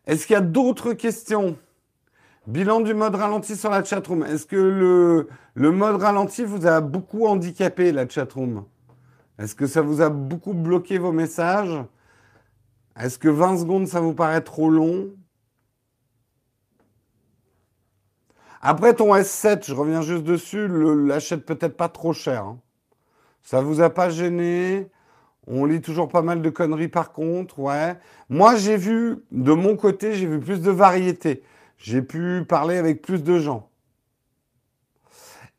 Est-ce 0.08 0.26
qu'il 0.26 0.32
y 0.32 0.36
a 0.36 0.40
d'autres 0.40 0.94
questions? 0.94 1.58
Bilan 2.46 2.80
du 2.80 2.94
mode 2.94 3.14
ralenti 3.14 3.56
sur 3.56 3.68
la 3.68 3.84
chatroom. 3.84 4.24
Est-ce 4.24 4.46
que 4.46 4.56
le, 4.56 5.70
mode 5.70 6.00
ralenti 6.00 6.44
vous 6.44 6.66
a 6.66 6.80
beaucoup 6.80 7.26
handicapé, 7.26 7.92
la 7.92 8.08
chatroom? 8.08 8.64
Est-ce 9.38 9.54
que 9.54 9.66
ça 9.66 9.82
vous 9.82 10.00
a 10.00 10.08
beaucoup 10.08 10.54
bloqué 10.54 10.96
vos 10.96 11.12
messages? 11.12 11.84
Est-ce 12.98 13.18
que 13.18 13.28
20 13.28 13.58
secondes, 13.58 13.86
ça 13.86 14.00
vous 14.00 14.14
paraît 14.14 14.40
trop 14.40 14.70
long? 14.70 15.10
Après 18.62 18.94
ton 18.94 19.14
S7, 19.14 19.66
je 19.66 19.74
reviens 19.74 20.00
juste 20.00 20.24
dessus, 20.24 20.68
l'achète 21.06 21.44
peut-être 21.44 21.76
pas 21.76 21.90
trop 21.90 22.14
cher. 22.14 22.44
Hein. 22.44 22.58
Ça 23.42 23.60
vous 23.60 23.82
a 23.82 23.90
pas 23.90 24.08
gêné? 24.08 24.88
On 25.48 25.64
lit 25.64 25.80
toujours 25.80 26.08
pas 26.08 26.22
mal 26.22 26.42
de 26.42 26.50
conneries 26.50 26.88
par 26.88 27.12
contre. 27.12 27.56
Moi, 28.28 28.56
j'ai 28.56 28.76
vu, 28.76 29.16
de 29.32 29.52
mon 29.52 29.76
côté, 29.76 30.12
j'ai 30.14 30.26
vu 30.26 30.38
plus 30.38 30.60
de 30.60 30.70
variété 30.70 31.42
j'ai 31.78 32.02
pu 32.02 32.44
parler 32.46 32.76
avec 32.76 33.02
plus 33.02 33.22
de 33.22 33.38
gens. 33.38 33.70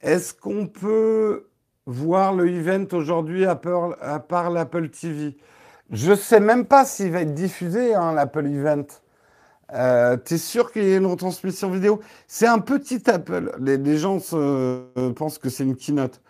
Est-ce 0.01 0.33
qu'on 0.33 0.67
peut 0.67 1.49
voir 1.85 2.33
le 2.33 2.47
event 2.49 2.85
aujourd'hui 2.91 3.45
à, 3.45 3.55
part 3.55 4.49
l'Apple 4.51 4.89
TV 4.89 5.37
Je 5.89 6.11
ne 6.11 6.15
sais 6.15 6.39
même 6.39 6.65
pas 6.65 6.85
s'il 6.85 7.11
va 7.11 7.21
être 7.21 7.33
diffusé, 7.33 7.95
hein, 7.95 8.13
l'Apple 8.13 8.45
Event. 8.45 8.85
Euh, 9.73 10.17
T'es 10.17 10.37
sûr 10.37 10.71
qu'il 10.71 10.83
y 10.87 10.93
a 10.93 10.97
une 10.97 11.05
retransmission 11.05 11.69
vidéo? 11.69 11.99
C'est 12.27 12.47
un 12.47 12.59
petit 12.59 13.09
Apple. 13.09 13.55
Les, 13.59 13.97
gens 13.97 14.19
se, 14.19 15.09
pensent 15.11 15.37
que 15.37 15.49
c'est 15.49 15.63
une 15.63 15.75
keynote. 15.75 16.21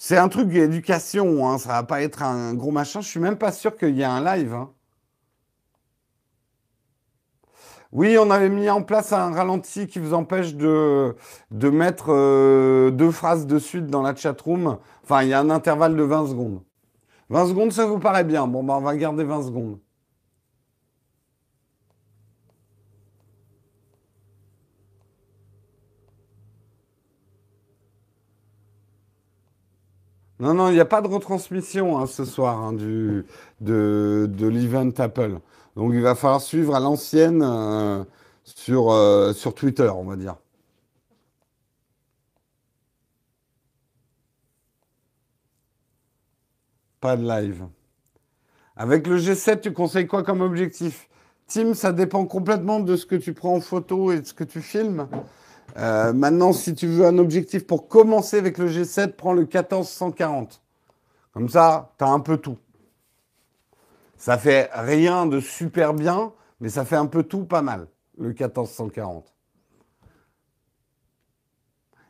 C'est 0.00 0.16
un 0.16 0.28
truc 0.28 0.48
d'éducation, 0.48 1.48
hein, 1.48 1.58
ça 1.58 1.70
va 1.70 1.82
pas 1.82 2.02
être 2.02 2.22
un 2.22 2.54
gros 2.54 2.70
machin. 2.70 3.00
Je 3.00 3.08
suis 3.08 3.20
même 3.20 3.36
pas 3.36 3.52
sûr 3.52 3.76
qu'il 3.76 3.96
y 3.96 4.02
ait 4.02 4.04
un 4.04 4.22
live. 4.24 4.54
Hein. 4.54 4.70
Oui, 7.92 8.16
on 8.18 8.30
avait 8.30 8.48
mis 8.48 8.70
en 8.70 8.82
place 8.82 9.12
un 9.12 9.32
ralenti 9.32 9.86
qui 9.88 9.98
vous 9.98 10.14
empêche 10.14 10.54
de, 10.54 11.16
de 11.50 11.70
mettre 11.70 12.06
euh, 12.10 12.90
deux 12.90 13.10
phrases 13.10 13.46
de 13.46 13.58
suite 13.58 13.86
dans 13.86 14.02
la 14.02 14.14
chatroom. 14.14 14.78
Enfin, 15.02 15.22
il 15.22 15.30
y 15.30 15.32
a 15.32 15.40
un 15.40 15.50
intervalle 15.50 15.96
de 15.96 16.02
20 16.02 16.28
secondes. 16.28 16.62
20 17.30 17.46
secondes, 17.48 17.72
ça 17.72 17.86
vous 17.86 17.98
paraît 17.98 18.24
bien. 18.24 18.46
Bon, 18.46 18.62
ben, 18.64 18.74
on 18.74 18.80
va 18.82 18.96
garder 18.96 19.24
20 19.24 19.44
secondes. 19.44 19.80
Non, 30.40 30.54
non, 30.54 30.68
il 30.68 30.74
n'y 30.74 30.80
a 30.80 30.84
pas 30.84 31.00
de 31.00 31.08
retransmission 31.08 31.98
hein, 31.98 32.06
ce 32.06 32.24
soir 32.24 32.58
hein, 32.58 32.72
du, 32.72 33.24
de, 33.60 34.28
de 34.30 34.46
l'event 34.46 34.90
Apple. 34.98 35.38
Donc 35.76 35.92
il 35.94 36.00
va 36.02 36.14
falloir 36.14 36.40
suivre 36.40 36.74
à 36.76 36.80
l'ancienne 36.80 37.42
euh, 37.42 38.04
sur, 38.44 38.90
euh, 38.92 39.32
sur 39.32 39.54
Twitter, 39.54 39.88
on 39.88 40.04
va 40.04 40.16
dire. 40.16 40.36
Pas 47.00 47.16
de 47.16 47.22
live. 47.26 47.66
Avec 48.76 49.06
le 49.06 49.18
G7, 49.18 49.60
tu 49.60 49.72
conseilles 49.72 50.06
quoi 50.06 50.22
comme 50.22 50.40
objectif? 50.40 51.08
Tim, 51.48 51.74
ça 51.74 51.92
dépend 51.92 52.26
complètement 52.26 52.80
de 52.80 52.94
ce 52.96 53.06
que 53.06 53.16
tu 53.16 53.32
prends 53.34 53.54
en 53.56 53.60
photo 53.60 54.12
et 54.12 54.20
de 54.20 54.26
ce 54.26 54.34
que 54.34 54.44
tu 54.44 54.60
filmes. 54.60 55.08
Euh, 55.76 56.12
maintenant, 56.12 56.52
si 56.52 56.74
tu 56.74 56.86
veux 56.86 57.06
un 57.06 57.18
objectif 57.18 57.66
pour 57.66 57.88
commencer 57.88 58.38
avec 58.38 58.58
le 58.58 58.68
G7, 58.68 59.12
prends 59.12 59.32
le 59.32 59.42
1440. 59.42 60.62
Comme 61.32 61.48
ça, 61.48 61.92
tu 61.98 62.04
as 62.04 62.08
un 62.08 62.20
peu 62.20 62.38
tout. 62.38 62.58
Ça 64.16 64.38
fait 64.38 64.70
rien 64.72 65.26
de 65.26 65.40
super 65.40 65.94
bien, 65.94 66.32
mais 66.60 66.68
ça 66.68 66.84
fait 66.84 66.96
un 66.96 67.06
peu 67.06 67.22
tout 67.22 67.44
pas 67.44 67.62
mal, 67.62 67.86
le 68.18 68.28
1440. 68.28 69.32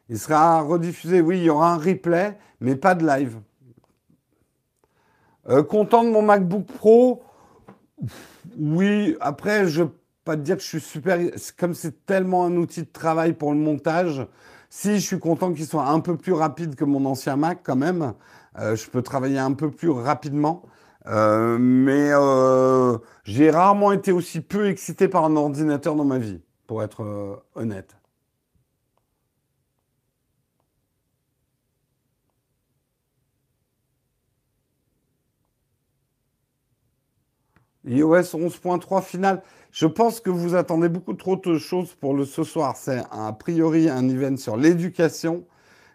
Il 0.09 0.18
sera 0.18 0.62
rediffusé, 0.62 1.20
oui, 1.20 1.39
il 1.39 1.44
y 1.44 1.51
aura 1.51 1.74
un 1.74 1.76
replay, 1.76 2.39
mais 2.60 2.76
pas 2.76 2.94
de 2.94 3.06
live. 3.06 3.39
Euh, 5.51 5.62
content 5.62 6.02
de 6.02 6.10
mon 6.10 6.22
MacBook 6.22 6.64
Pro? 6.64 7.22
Oui, 8.59 9.16
après, 9.20 9.66
je 9.66 9.85
pas 10.28 10.36
te 10.36 10.42
dire 10.42 10.56
que 10.56 10.62
je 10.62 10.68
suis 10.68 10.80
super. 10.80 11.18
Comme 11.59 11.72
c'est 11.72 12.05
tellement 12.05 12.44
un 12.44 12.55
outil 12.56 12.82
de 12.82 12.92
travail 12.92 13.32
pour 13.32 13.50
le 13.50 13.59
montage, 13.59 14.26
si 14.68 14.96
je 14.96 15.06
suis 15.06 15.18
content 15.18 15.55
qu'il 15.55 15.64
soit 15.64 15.86
un 15.86 16.00
peu 16.00 16.18
plus 16.18 16.34
rapide 16.34 16.74
que 16.74 16.84
mon 16.84 17.06
ancien 17.06 17.36
Mac, 17.36 17.60
quand 17.64 17.76
même, 17.76 18.12
euh, 18.59 18.76
je 18.76 18.90
peux 18.90 19.00
travailler 19.00 19.38
un 19.38 19.55
peu 19.55 19.70
plus 19.70 19.88
rapidement. 19.88 20.64
Euh, 21.06 21.56
mais 21.59 22.10
euh, 22.12 22.98
j'ai 23.24 23.50
rarement 23.50 23.90
été 23.92 24.12
aussi 24.12 24.42
peu 24.42 24.68
excité 24.68 25.09
par 25.09 25.24
un 25.24 25.34
ordinateur 25.34 25.94
dans 25.94 26.05
ma 26.05 26.18
vie, 26.18 26.42
pour 26.66 26.82
être 26.82 27.42
honnête. 27.55 27.96
iOS 37.86 38.36
11.3 38.36 39.02
final. 39.02 39.42
Je 39.70 39.86
pense 39.86 40.20
que 40.20 40.31
vous 40.31 40.55
attendez 40.55 40.89
beaucoup 40.89 41.15
trop 41.15 41.36
de 41.36 41.59
choses 41.59 41.95
pour 41.95 42.15
le 42.15 42.24
ce 42.24 42.45
soir. 42.45 42.74
C'est 42.77 43.03
a 43.11 43.32
priori 43.32 43.89
un 43.89 44.09
event 44.09 44.36
sur 44.36 44.57
l'éducation. 44.57 45.45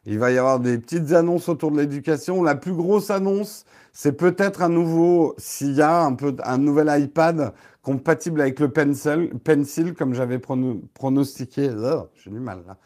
Il 0.05 0.19
va 0.19 0.31
y 0.31 0.37
avoir 0.37 0.59
des 0.59 0.77
petites 0.77 1.13
annonces 1.13 1.49
autour 1.49 1.71
de 1.71 1.77
l'éducation. 1.77 2.43
La 2.43 2.55
plus 2.55 2.73
grosse 2.73 3.09
annonce, 3.09 3.65
c'est 3.93 4.13
peut-être 4.13 4.61
un 4.61 4.69
nouveau, 4.69 5.33
s'il 5.37 5.73
y 5.73 5.81
a 5.81 6.03
un, 6.03 6.13
peu, 6.13 6.35
un 6.43 6.57
nouvel 6.57 6.91
iPad 7.01 7.53
compatible 7.81 8.41
avec 8.41 8.59
le 8.59 8.69
Pencil, 8.69 9.31
pencil 9.43 9.93
comme 9.93 10.13
j'avais 10.13 10.39
pronostiqué. 10.39 11.69
Oh, 11.75 12.09
J'ai 12.15 12.29
du 12.29 12.39
mal 12.39 12.63
là. 12.67 12.77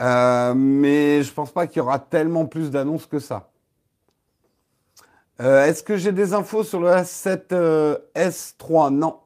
Euh, 0.00 0.54
mais 0.54 1.22
je 1.22 1.32
pense 1.32 1.52
pas 1.52 1.66
qu'il 1.66 1.78
y 1.78 1.80
aura 1.80 1.98
tellement 1.98 2.46
plus 2.46 2.70
d'annonces 2.70 3.06
que 3.06 3.18
ça. 3.18 3.50
Euh, 5.40 5.64
est-ce 5.64 5.82
que 5.82 5.96
j'ai 5.96 6.12
des 6.12 6.32
infos 6.32 6.62
sur 6.62 6.80
le 6.80 6.88
S7 6.88 7.52
euh, 7.52 7.98
S3 8.14 8.90
Non. 8.90 9.18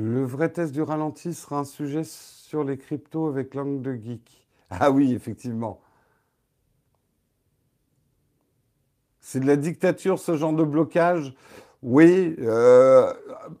Le 0.00 0.24
vrai 0.24 0.48
test 0.48 0.72
du 0.72 0.80
ralenti 0.80 1.34
sera 1.34 1.58
un 1.58 1.64
sujet 1.64 2.02
sur 2.04 2.62
les 2.62 2.78
cryptos 2.78 3.26
avec 3.26 3.56
langue 3.56 3.82
de 3.82 3.94
geek. 3.94 4.46
Ah 4.70 4.92
oui, 4.92 5.12
effectivement. 5.12 5.80
C'est 9.20 9.40
de 9.40 9.46
la 9.46 9.56
dictature, 9.56 10.20
ce 10.20 10.36
genre 10.36 10.52
de 10.52 10.62
blocage? 10.62 11.34
Oui, 11.82 12.36
euh, 12.38 13.12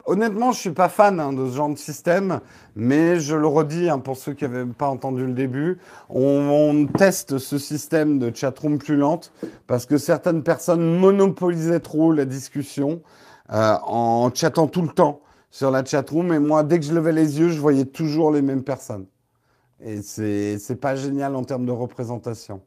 honnêtement, 0.06 0.52
je 0.52 0.60
suis 0.60 0.70
pas 0.70 0.88
fan 0.88 1.18
hein, 1.18 1.32
de 1.32 1.44
ce 1.48 1.56
genre 1.56 1.70
de 1.70 1.76
système, 1.76 2.38
mais 2.76 3.18
je 3.18 3.34
le 3.34 3.48
redis 3.48 3.88
hein, 3.88 3.98
pour 3.98 4.16
ceux 4.16 4.32
qui 4.32 4.44
n'avaient 4.44 4.64
pas 4.64 4.88
entendu 4.88 5.26
le 5.26 5.32
début, 5.32 5.78
on, 6.08 6.86
teste 6.86 7.38
ce 7.38 7.58
système 7.58 8.20
de 8.20 8.32
chatroom 8.32 8.78
plus 8.78 8.96
lente 8.96 9.32
parce 9.66 9.86
que 9.86 9.98
certaines 9.98 10.44
personnes 10.44 10.98
monopolisaient 11.00 11.80
trop 11.80 12.12
la 12.12 12.24
discussion 12.24 13.02
euh, 13.52 13.76
en 13.82 14.32
chattant 14.32 14.68
tout 14.68 14.82
le 14.82 14.88
temps 14.88 15.20
sur 15.50 15.70
la 15.70 15.84
chatroom, 15.84 16.32
et 16.32 16.38
moi, 16.38 16.62
dès 16.62 16.78
que 16.78 16.84
je 16.84 16.94
levais 16.94 17.12
les 17.12 17.38
yeux, 17.38 17.48
je 17.48 17.60
voyais 17.60 17.86
toujours 17.86 18.30
les 18.30 18.42
mêmes 18.42 18.64
personnes. 18.64 19.06
Et 19.80 20.02
c'est 20.02 20.80
pas 20.80 20.96
génial 20.96 21.36
en 21.36 21.44
termes 21.44 21.66
de 21.66 21.72
représentation. 21.72 22.62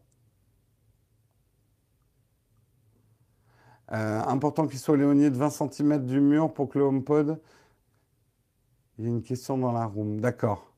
Euh, 3.91 4.21
important 4.21 4.67
qu'il 4.67 4.79
soit 4.79 4.95
éloigné 4.95 5.29
de 5.29 5.35
20 5.35 5.49
cm 5.49 6.05
du 6.05 6.21
mur 6.21 6.53
pour 6.53 6.69
que 6.69 6.79
le 6.79 6.85
HomePod. 6.85 7.39
Il 8.97 9.05
y 9.05 9.07
a 9.07 9.11
une 9.11 9.21
question 9.21 9.57
dans 9.57 9.73
la 9.73 9.85
room. 9.85 10.21
D'accord. 10.21 10.71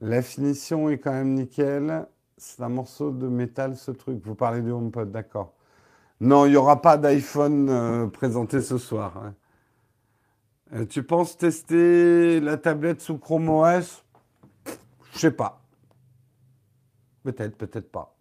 La 0.00 0.22
finition 0.22 0.88
est 0.88 0.98
quand 0.98 1.12
même 1.12 1.34
nickel. 1.34 2.06
C'est 2.38 2.62
un 2.62 2.68
morceau 2.70 3.10
de 3.10 3.28
métal, 3.28 3.76
ce 3.76 3.90
truc. 3.90 4.20
Vous 4.24 4.34
parlez 4.34 4.62
du 4.62 4.70
HomePod, 4.70 5.10
d'accord. 5.10 5.52
Non, 6.20 6.46
il 6.46 6.50
n'y 6.50 6.56
aura 6.56 6.80
pas 6.80 6.96
d'iPhone 6.96 7.68
euh, 7.68 8.06
présenté 8.06 8.62
ce 8.62 8.78
soir. 8.78 9.18
Hein. 9.18 9.34
Euh, 10.74 10.84
tu 10.84 11.02
penses 11.02 11.36
tester 11.36 12.40
la 12.40 12.56
tablette 12.56 13.00
sous 13.00 13.18
Chrome 13.18 13.48
OS 13.48 14.04
Je 15.12 15.18
sais 15.18 15.30
pas. 15.30 15.62
Peut-être, 17.22 17.56
peut-être 17.56 17.90
pas. 17.90 18.16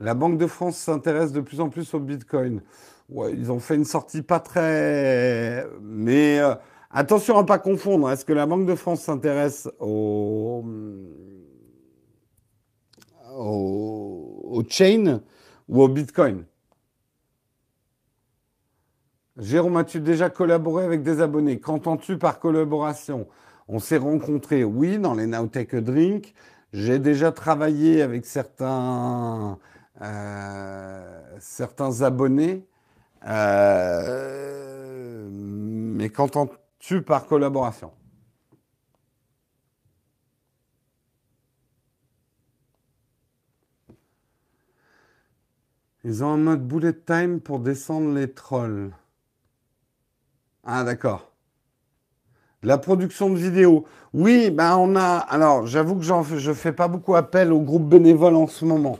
La 0.00 0.14
Banque 0.14 0.36
de 0.36 0.46
France 0.46 0.76
s'intéresse 0.76 1.32
de 1.32 1.40
plus 1.40 1.60
en 1.60 1.68
plus 1.70 1.94
au 1.94 2.00
Bitcoin. 2.00 2.60
Ils 3.08 3.52
ont 3.52 3.60
fait 3.60 3.76
une 3.76 3.84
sortie 3.84 4.22
pas 4.22 4.40
très... 4.40 5.66
Mais 5.80 6.40
euh, 6.40 6.54
attention 6.90 7.38
à 7.38 7.42
ne 7.42 7.46
pas 7.46 7.58
confondre. 7.58 8.10
Est-ce 8.10 8.24
que 8.24 8.32
la 8.32 8.46
Banque 8.46 8.66
de 8.66 8.74
France 8.74 9.02
s'intéresse 9.02 9.68
au... 9.78 10.64
au... 13.34 14.40
au 14.44 14.62
chain 14.68 15.20
ou 15.68 15.82
au 15.82 15.88
Bitcoin? 15.88 16.44
Jérôme, 19.38 19.76
as-tu 19.78 20.00
déjà 20.00 20.28
collaboré 20.30 20.84
avec 20.84 21.02
des 21.02 21.20
abonnés? 21.20 21.58
Qu'entends-tu 21.58 22.18
par 22.18 22.38
collaboration? 22.38 23.26
On 23.68 23.78
s'est 23.78 23.96
rencontrés, 23.96 24.64
oui, 24.64 24.98
dans 24.98 25.14
les 25.14 25.26
Nowtech 25.26 25.74
Drink. 25.76 26.34
J'ai 26.72 26.98
déjà 26.98 27.32
travaillé 27.32 28.02
avec 28.02 28.26
certains 28.26 29.58
euh, 30.02 31.38
abonnés. 32.00 32.66
Euh, 33.26 35.28
mais 35.32 36.10
qu'entends-tu 36.10 37.02
par 37.02 37.26
collaboration? 37.26 37.92
Ils 46.04 46.22
ont 46.24 46.32
un 46.34 46.36
mode 46.36 46.66
bullet 46.66 46.92
time 46.92 47.40
pour 47.40 47.60
descendre 47.60 48.12
les 48.14 48.32
trolls. 48.32 48.92
Ah 50.64 50.84
d'accord. 50.84 51.32
La 52.62 52.78
production 52.78 53.30
de 53.30 53.36
vidéos. 53.36 53.84
Oui, 54.14 54.50
ben 54.50 54.76
on 54.76 54.94
a. 54.94 55.16
Alors, 55.16 55.66
j'avoue 55.66 55.96
que 55.96 56.02
je 56.04 56.48
ne 56.48 56.54
fais 56.54 56.72
pas 56.72 56.86
beaucoup 56.86 57.16
appel 57.16 57.52
au 57.52 57.60
groupe 57.60 57.88
bénévole 57.88 58.36
en 58.36 58.46
ce 58.46 58.64
moment. 58.64 58.98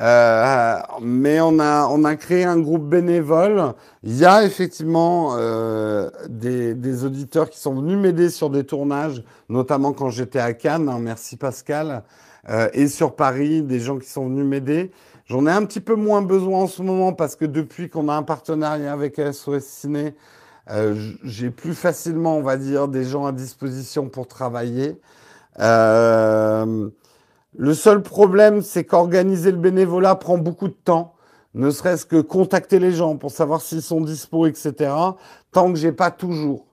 Euh, 0.00 0.76
mais 1.02 1.40
on 1.40 1.58
a, 1.60 1.86
on 1.86 2.02
créé 2.16 2.44
un 2.44 2.58
groupe 2.58 2.88
bénévole. 2.88 3.74
Il 4.02 4.16
y 4.16 4.24
a 4.24 4.44
effectivement 4.44 5.36
euh, 5.36 6.10
des, 6.28 6.74
des, 6.74 7.04
auditeurs 7.04 7.48
qui 7.48 7.60
sont 7.60 7.74
venus 7.74 7.98
m'aider 7.98 8.30
sur 8.30 8.50
des 8.50 8.64
tournages, 8.64 9.22
notamment 9.48 9.92
quand 9.92 10.10
j'étais 10.10 10.40
à 10.40 10.52
Cannes. 10.52 10.88
Hein, 10.88 10.98
merci 11.00 11.36
Pascal. 11.36 12.02
Euh, 12.48 12.68
et 12.72 12.88
sur 12.88 13.14
Paris, 13.14 13.62
des 13.62 13.80
gens 13.80 13.98
qui 13.98 14.08
sont 14.08 14.26
venus 14.26 14.44
m'aider. 14.44 14.90
J'en 15.26 15.46
ai 15.46 15.50
un 15.50 15.64
petit 15.64 15.80
peu 15.80 15.94
moins 15.94 16.22
besoin 16.22 16.60
en 16.60 16.66
ce 16.66 16.82
moment 16.82 17.12
parce 17.12 17.36
que 17.36 17.44
depuis 17.44 17.88
qu'on 17.88 18.08
a 18.08 18.14
un 18.14 18.22
partenariat 18.22 18.92
avec 18.92 19.16
SOS 19.16 19.64
Ciné, 19.64 20.14
euh, 20.70 21.12
j'ai 21.22 21.50
plus 21.50 21.74
facilement, 21.74 22.38
on 22.38 22.42
va 22.42 22.56
dire, 22.56 22.88
des 22.88 23.04
gens 23.04 23.26
à 23.26 23.32
disposition 23.32 24.08
pour 24.08 24.26
travailler. 24.26 24.98
Euh, 25.60 26.88
le 27.56 27.74
seul 27.74 28.02
problème, 28.02 28.62
c'est 28.62 28.84
qu'organiser 28.84 29.50
le 29.50 29.58
bénévolat 29.58 30.14
prend 30.14 30.38
beaucoup 30.38 30.68
de 30.68 30.74
temps, 30.74 31.14
ne 31.54 31.70
serait-ce 31.70 32.06
que 32.06 32.20
contacter 32.20 32.78
les 32.78 32.92
gens 32.92 33.16
pour 33.16 33.30
savoir 33.30 33.60
s'ils 33.60 33.82
sont 33.82 34.00
dispo, 34.00 34.46
etc. 34.46 34.92
Tant 35.52 35.72
que 35.72 35.78
j'ai 35.78 35.92
pas 35.92 36.10
toujours. 36.10 36.66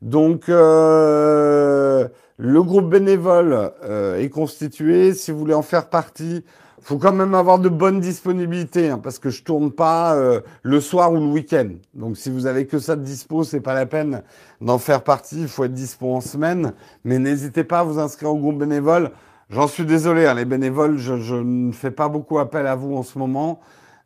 Donc, 0.00 0.48
euh, 0.48 2.08
le 2.36 2.62
groupe 2.62 2.88
bénévole 2.88 3.72
est 4.18 4.30
constitué. 4.30 5.12
Si 5.14 5.30
vous 5.30 5.38
voulez 5.38 5.54
en 5.54 5.62
faire 5.62 5.88
partie, 5.88 6.44
faut 6.84 6.98
quand 6.98 7.12
même 7.14 7.34
avoir 7.34 7.58
de 7.58 7.70
bonnes 7.70 8.00
disponibilités, 8.00 8.90
hein, 8.90 8.98
parce 8.98 9.18
que 9.18 9.30
je 9.30 9.42
tourne 9.42 9.72
pas 9.72 10.14
euh, 10.14 10.42
le 10.62 10.80
soir 10.80 11.10
ou 11.12 11.16
le 11.16 11.26
week-end. 11.26 11.70
Donc, 11.94 12.18
si 12.18 12.28
vous 12.30 12.46
avez 12.46 12.66
que 12.66 12.78
ça 12.78 12.94
de 12.94 13.02
dispo, 13.02 13.42
c'est 13.42 13.62
pas 13.62 13.72
la 13.72 13.86
peine 13.86 14.22
d'en 14.60 14.78
faire 14.78 15.02
partie. 15.02 15.40
Il 15.40 15.48
faut 15.48 15.64
être 15.64 15.72
dispo 15.72 16.14
en 16.14 16.20
semaine. 16.20 16.74
Mais 17.04 17.18
n'hésitez 17.18 17.64
pas 17.64 17.80
à 17.80 17.84
vous 17.84 17.98
inscrire 17.98 18.30
au 18.30 18.36
groupe 18.36 18.58
bénévole. 18.58 19.12
J'en 19.48 19.66
suis 19.66 19.86
désolé, 19.86 20.26
hein, 20.26 20.34
les 20.34 20.44
bénévoles, 20.44 20.98
je, 20.98 21.34
ne 21.34 21.72
fais 21.72 21.90
pas 21.90 22.08
beaucoup 22.08 22.38
appel 22.38 22.66
à 22.66 22.74
vous 22.74 22.94
en 22.96 23.02
ce 23.02 23.18
moment, 23.18 23.60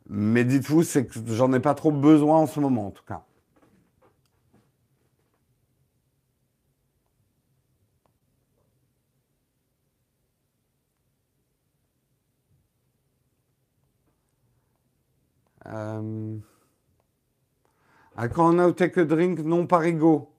mais 0.09 0.43
dites-vous, 0.43 0.83
c'est 0.83 1.05
que 1.05 1.19
j'en 1.27 1.51
ai 1.53 1.59
pas 1.59 1.73
trop 1.73 1.91
besoin 1.91 2.37
en 2.37 2.47
ce 2.47 2.59
moment, 2.59 2.87
en 2.87 2.91
tout 2.91 3.03
cas. 3.07 3.23
À 15.69 16.01
quand 18.27 18.53
on 18.53 18.59
a 18.59 18.73
take 18.73 18.99
a 18.99 19.05
drink, 19.05 19.39
non 19.39 19.65
parigo 19.65 20.29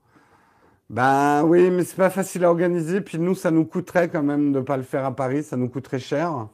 ben 0.90 1.44
oui, 1.44 1.70
mais 1.70 1.84
c'est 1.84 1.96
pas 1.96 2.10
facile 2.10 2.44
à 2.44 2.50
organiser. 2.50 3.00
Puis 3.00 3.18
nous, 3.18 3.36
ça 3.36 3.52
nous 3.52 3.64
coûterait 3.64 4.08
quand 4.08 4.24
même 4.24 4.52
de 4.52 4.58
ne 4.58 4.64
pas 4.64 4.76
le 4.76 4.82
faire 4.82 5.04
à 5.04 5.14
Paris. 5.14 5.44
Ça 5.44 5.56
nous 5.56 5.68
coûterait 5.68 6.00
cher. 6.00 6.48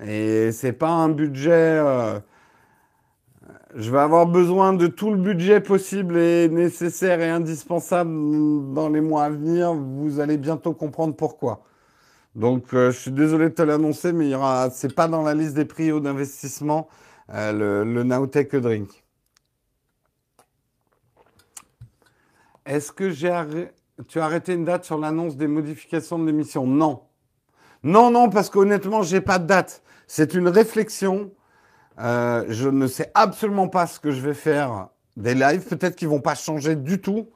Et 0.00 0.52
c'est 0.52 0.72
pas 0.72 0.90
un 0.90 1.08
budget. 1.08 1.50
Euh, 1.52 2.20
je 3.74 3.90
vais 3.90 3.98
avoir 3.98 4.26
besoin 4.26 4.74
de 4.74 4.86
tout 4.86 5.10
le 5.10 5.16
budget 5.16 5.60
possible 5.60 6.16
et 6.16 6.48
nécessaire 6.48 7.20
et 7.20 7.28
indispensable 7.28 8.12
dans 8.74 8.88
les 8.88 9.00
mois 9.00 9.24
à 9.24 9.30
venir. 9.30 9.74
Vous 9.74 10.20
allez 10.20 10.38
bientôt 10.38 10.72
comprendre 10.72 11.16
pourquoi. 11.16 11.64
Donc, 12.36 12.74
euh, 12.74 12.92
je 12.92 12.98
suis 12.98 13.12
désolé 13.12 13.48
de 13.48 13.54
te 13.54 13.62
l'annoncer, 13.62 14.12
mais 14.12 14.26
il 14.26 14.30
y 14.30 14.34
aura. 14.36 14.70
C'est 14.70 14.94
pas 14.94 15.08
dans 15.08 15.22
la 15.22 15.34
liste 15.34 15.54
des 15.54 15.64
prix 15.64 15.90
d'investissement 16.00 16.88
le, 17.28 17.84
le 17.84 18.02
Nowtech 18.02 18.54
Drink. 18.56 19.04
Est-ce 22.66 22.92
que 22.92 23.10
j'ai 23.10 23.30
tu 24.08 24.20
as 24.20 24.24
arrêté 24.24 24.54
une 24.54 24.64
date 24.64 24.84
sur 24.84 24.98
l'annonce 24.98 25.36
des 25.36 25.46
modifications 25.46 26.18
de 26.18 26.26
l'émission? 26.26 26.66
Non. 26.66 27.02
Non, 27.82 28.10
non, 28.10 28.30
parce 28.30 28.50
qu'honnêtement, 28.50 29.02
j'ai 29.02 29.20
pas 29.20 29.38
de 29.38 29.46
date. 29.46 29.82
C'est 30.06 30.34
une 30.34 30.48
réflexion. 30.48 31.30
Euh, 32.00 32.44
je 32.48 32.68
ne 32.68 32.86
sais 32.86 33.10
absolument 33.14 33.68
pas 33.68 33.86
ce 33.86 34.00
que 34.00 34.10
je 34.10 34.20
vais 34.20 34.34
faire 34.34 34.88
des 35.16 35.34
lives. 35.34 35.66
Peut-être 35.66 35.94
qu'ils 35.94 36.08
vont 36.08 36.20
pas 36.20 36.34
changer 36.34 36.76
du 36.76 37.00
tout. 37.00 37.28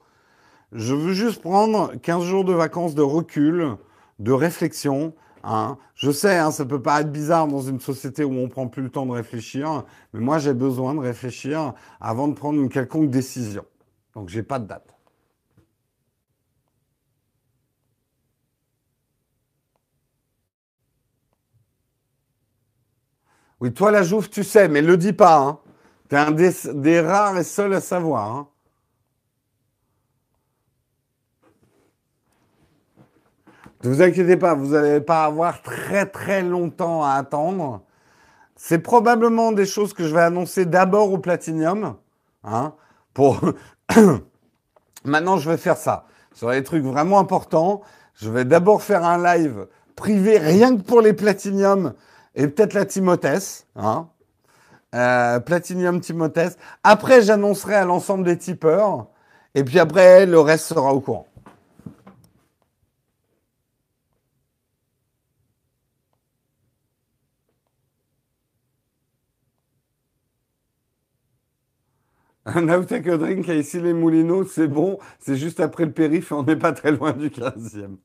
Je 0.72 0.94
veux 0.94 1.12
juste 1.12 1.42
prendre 1.42 1.94
15 2.02 2.24
jours 2.24 2.44
de 2.44 2.52
vacances 2.52 2.94
de 2.94 3.02
recul, 3.02 3.76
de 4.18 4.32
réflexion. 4.32 5.14
Hein. 5.44 5.78
Je 5.94 6.10
sais, 6.10 6.36
hein, 6.36 6.50
ça 6.50 6.64
peut 6.64 6.82
paraître 6.82 7.10
bizarre 7.10 7.46
dans 7.48 7.60
une 7.60 7.80
société 7.80 8.24
où 8.24 8.32
on 8.32 8.48
prend 8.48 8.68
plus 8.68 8.82
le 8.82 8.90
temps 8.90 9.06
de 9.06 9.12
réfléchir, 9.12 9.84
mais 10.12 10.20
moi 10.20 10.38
j'ai 10.38 10.54
besoin 10.54 10.94
de 10.94 11.00
réfléchir 11.00 11.74
avant 12.00 12.28
de 12.28 12.34
prendre 12.34 12.60
une 12.60 12.68
quelconque 12.68 13.10
décision. 13.10 13.64
Donc 14.14 14.28
j'ai 14.28 14.42
pas 14.42 14.58
de 14.58 14.66
date. 14.66 14.98
Oui, 23.60 23.72
toi 23.72 23.90
la 23.90 24.02
jouve, 24.02 24.28
tu 24.30 24.44
sais, 24.44 24.68
mais 24.68 24.82
le 24.82 24.96
dis 24.96 25.12
pas. 25.12 25.38
Hein. 25.38 25.58
T'es 26.08 26.16
un 26.16 26.30
des, 26.30 27.00
rares 27.00 27.38
et 27.38 27.44
seuls 27.44 27.74
à 27.74 27.80
savoir. 27.80 28.46
Ne 33.84 33.90
vous 33.90 34.02
inquiétez 34.02 34.36
pas, 34.36 34.54
vous 34.54 34.72
n'allez 34.72 35.00
pas 35.00 35.24
avoir 35.24 35.62
très 35.62 36.06
très 36.06 36.42
longtemps 36.42 37.04
à 37.04 37.12
attendre. 37.12 37.82
C'est 38.56 38.80
probablement 38.80 39.52
des 39.52 39.66
choses 39.66 39.94
que 39.94 40.04
je 40.04 40.12
vais 40.12 40.20
annoncer 40.20 40.64
d'abord 40.64 41.12
au 41.12 41.18
Platinium. 41.18 41.94
Hein, 42.42 42.72
pour... 43.14 43.40
Maintenant, 45.04 45.38
je 45.38 45.48
vais 45.48 45.56
faire 45.56 45.76
ça. 45.76 46.06
Sur 46.34 46.50
les 46.50 46.64
trucs 46.64 46.82
vraiment 46.82 47.20
importants, 47.20 47.82
je 48.14 48.28
vais 48.30 48.44
d'abord 48.44 48.82
faire 48.82 49.04
un 49.04 49.22
live 49.22 49.68
privé 49.94 50.38
rien 50.38 50.76
que 50.76 50.82
pour 50.82 51.00
les 51.00 51.12
Platinium 51.12 51.94
et 52.34 52.48
peut-être 52.48 52.74
la 52.74 52.84
Timothée. 52.84 53.38
Hein. 53.76 54.08
Euh, 54.94 55.38
Platinium. 55.38 56.00
Après, 56.82 57.22
j'annoncerai 57.22 57.76
à 57.76 57.84
l'ensemble 57.84 58.24
des 58.24 58.38
tipeurs. 58.38 59.06
Et 59.54 59.62
puis 59.62 59.78
après, 59.78 60.26
le 60.26 60.40
reste 60.40 60.66
sera 60.66 60.92
au 60.92 61.00
courant. 61.00 61.27
Un 72.54 72.68
Outtake 72.68 73.08
Drink 73.08 73.48
ici 73.48 73.80
les 73.80 73.92
Moulineaux, 73.92 74.44
c'est 74.44 74.68
bon, 74.68 74.98
c'est 75.20 75.36
juste 75.36 75.60
après 75.60 75.84
le 75.84 75.92
périph' 75.92 76.30
et 76.30 76.34
on 76.34 76.42
n'est 76.42 76.56
pas 76.56 76.72
très 76.72 76.92
loin 76.92 77.12
du 77.12 77.28
15e. 77.28 77.96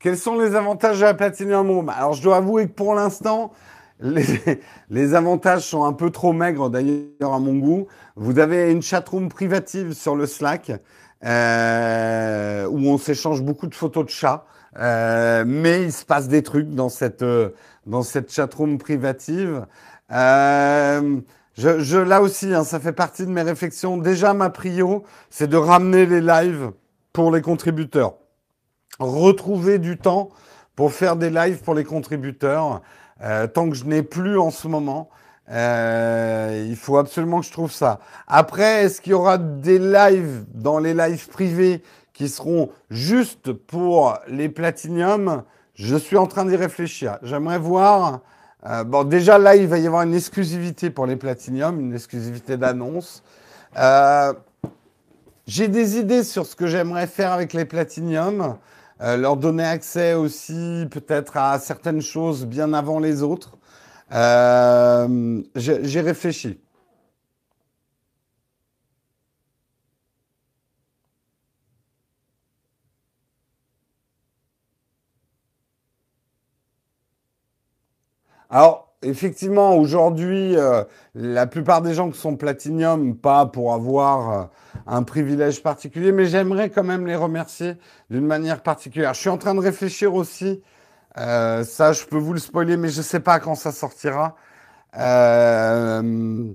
Quels 0.00 0.18
sont 0.18 0.38
les 0.38 0.54
avantages 0.54 0.98
de 1.00 1.04
la 1.04 1.14
Platinum 1.14 1.70
Room? 1.70 1.88
Alors, 1.88 2.12
je 2.12 2.22
dois 2.22 2.36
avouer 2.36 2.66
que 2.66 2.72
pour 2.72 2.94
l'instant, 2.94 3.52
les, 4.00 5.14
avantages 5.14 5.62
sont 5.62 5.84
un 5.84 5.92
peu 5.92 6.10
trop 6.10 6.32
maigres 6.32 6.70
d'ailleurs 6.70 7.32
à 7.32 7.38
mon 7.38 7.54
goût. 7.54 7.86
Vous 8.14 8.38
avez 8.38 8.70
une 8.70 8.82
chatroom 8.82 9.28
privative 9.28 9.94
sur 9.94 10.14
le 10.16 10.26
Slack 10.26 10.72
euh, 11.24 12.66
où 12.66 12.88
on 12.88 12.98
s'échange 12.98 13.42
beaucoup 13.42 13.66
de 13.66 13.74
photos 13.74 14.04
de 14.04 14.10
chats. 14.10 14.44
Euh, 14.78 15.44
mais 15.46 15.84
il 15.84 15.92
se 15.92 16.04
passe 16.04 16.28
des 16.28 16.42
trucs 16.42 16.68
dans 16.74 16.90
cette, 16.90 17.22
euh, 17.22 17.50
dans 17.86 18.02
cette 18.02 18.30
chatroom 18.30 18.78
privative. 18.78 19.66
Euh, 20.12 21.20
je, 21.56 21.80
je, 21.80 21.96
là 21.96 22.20
aussi, 22.20 22.52
hein, 22.52 22.64
ça 22.64 22.78
fait 22.78 22.92
partie 22.92 23.24
de 23.24 23.30
mes 23.30 23.42
réflexions. 23.42 23.96
Déjà, 23.96 24.34
ma 24.34 24.50
prio, 24.50 25.04
c'est 25.30 25.48
de 25.48 25.56
ramener 25.56 26.04
les 26.04 26.20
lives 26.20 26.72
pour 27.14 27.30
les 27.30 27.40
contributeurs. 27.40 28.14
Retrouver 28.98 29.78
du 29.78 29.96
temps 29.96 30.28
pour 30.74 30.92
faire 30.92 31.16
des 31.16 31.30
lives 31.30 31.62
pour 31.62 31.74
les 31.74 31.84
contributeurs, 31.84 32.82
euh, 33.22 33.46
tant 33.46 33.70
que 33.70 33.74
je 33.74 33.86
n'ai 33.86 34.02
plus 34.02 34.38
en 34.38 34.50
ce 34.50 34.68
moment. 34.68 35.08
Euh, 35.50 36.66
il 36.68 36.76
faut 36.76 36.98
absolument 36.98 37.40
que 37.40 37.46
je 37.46 37.52
trouve 37.52 37.72
ça. 37.72 38.00
Après, 38.26 38.84
est-ce 38.84 39.00
qu'il 39.00 39.12
y 39.12 39.14
aura 39.14 39.38
des 39.38 39.78
lives 39.78 40.44
dans 40.54 40.78
les 40.78 40.94
lives 40.94 41.28
privés 41.28 41.82
qui 42.12 42.28
seront 42.28 42.70
juste 42.90 43.52
pour 43.52 44.18
les 44.28 44.48
platinium 44.48 45.42
Je 45.74 45.96
suis 45.96 46.16
en 46.16 46.26
train 46.26 46.44
d'y 46.44 46.56
réfléchir. 46.56 47.18
J'aimerais 47.22 47.58
voir. 47.58 48.20
Euh, 48.66 48.82
bon, 48.82 49.04
déjà 49.04 49.38
là, 49.38 49.54
il 49.54 49.68
va 49.68 49.78
y 49.78 49.86
avoir 49.86 50.02
une 50.02 50.14
exclusivité 50.14 50.90
pour 50.90 51.06
les 51.06 51.16
platinium, 51.16 51.78
une 51.78 51.94
exclusivité 51.94 52.56
d'annonce. 52.56 53.22
Euh, 53.78 54.32
j'ai 55.46 55.68
des 55.68 55.98
idées 55.98 56.24
sur 56.24 56.46
ce 56.46 56.56
que 56.56 56.66
j'aimerais 56.66 57.06
faire 57.06 57.32
avec 57.32 57.52
les 57.52 57.64
platinium. 57.64 58.56
Euh, 59.02 59.16
leur 59.18 59.36
donner 59.36 59.64
accès 59.64 60.14
aussi 60.14 60.86
peut-être 60.90 61.36
à 61.36 61.58
certaines 61.58 62.00
choses 62.00 62.46
bien 62.46 62.72
avant 62.72 62.98
les 62.98 63.22
autres. 63.22 63.56
Euh, 64.12 65.42
j'ai 65.56 66.00
réfléchi. 66.00 66.60
Alors, 78.50 78.94
effectivement, 79.02 79.76
aujourd'hui, 79.76 80.56
euh, 80.56 80.84
la 81.14 81.46
plupart 81.46 81.82
des 81.82 81.94
gens 81.94 82.10
qui 82.10 82.18
sont 82.18 82.36
Platinium, 82.36 83.16
pas 83.16 83.46
pour 83.46 83.74
avoir 83.74 84.32
euh, 84.32 84.44
un 84.86 85.02
privilège 85.02 85.62
particulier, 85.62 86.12
mais 86.12 86.26
j'aimerais 86.26 86.70
quand 86.70 86.84
même 86.84 87.06
les 87.06 87.16
remercier 87.16 87.74
d'une 88.10 88.26
manière 88.26 88.62
particulière. 88.62 89.14
Je 89.14 89.20
suis 89.20 89.28
en 89.28 89.38
train 89.38 89.54
de 89.54 89.60
réfléchir 89.60 90.14
aussi 90.14 90.62
euh, 91.18 91.64
ça, 91.64 91.92
je 91.92 92.04
peux 92.04 92.18
vous 92.18 92.32
le 92.32 92.38
spoiler, 92.38 92.76
mais 92.76 92.88
je 92.88 92.98
ne 92.98 93.02
sais 93.02 93.20
pas 93.20 93.40
quand 93.40 93.54
ça 93.54 93.72
sortira. 93.72 94.36
Euh, 94.98 96.52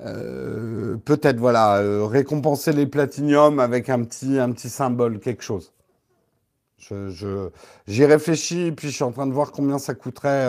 euh, 0.00 0.96
peut-être, 0.98 1.38
voilà, 1.38 1.80
récompenser 2.06 2.72
les 2.72 2.86
platiniums 2.86 3.60
avec 3.60 3.88
un 3.88 4.04
petit, 4.04 4.38
un 4.38 4.52
petit 4.52 4.68
symbole, 4.68 5.20
quelque 5.20 5.42
chose. 5.42 5.72
Je, 6.78 7.50
j'y 7.86 8.04
réfléchis, 8.04 8.72
puis 8.72 8.88
je 8.90 8.94
suis 8.94 9.04
en 9.04 9.12
train 9.12 9.26
de 9.26 9.32
voir 9.32 9.52
combien 9.52 9.78
ça 9.78 9.94
coûterait, 9.94 10.48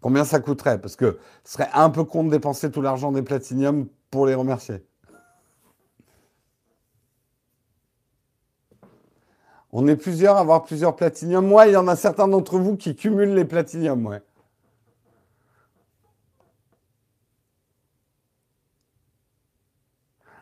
combien 0.00 0.24
ça 0.24 0.38
coûterait, 0.38 0.80
parce 0.80 0.96
que 0.96 1.18
ce 1.44 1.54
serait 1.54 1.70
un 1.74 1.90
peu 1.90 2.04
con 2.04 2.24
de 2.24 2.30
dépenser 2.30 2.70
tout 2.70 2.82
l'argent 2.82 3.10
des 3.10 3.22
platiniums 3.22 3.88
pour 4.10 4.26
les 4.26 4.34
remercier. 4.34 4.84
On 9.72 9.86
est 9.86 9.96
plusieurs 9.96 10.36
à 10.36 10.40
avoir 10.40 10.64
plusieurs 10.64 10.96
platiniums. 10.96 11.46
Moi, 11.46 11.66
il 11.68 11.72
y 11.72 11.76
en 11.76 11.86
a 11.86 11.96
certains 11.96 12.26
d'entre 12.26 12.58
vous 12.58 12.76
qui 12.76 12.96
cumulent 12.96 13.34
les 13.34 13.44
platiniums, 13.44 14.04
ouais. 14.06 14.22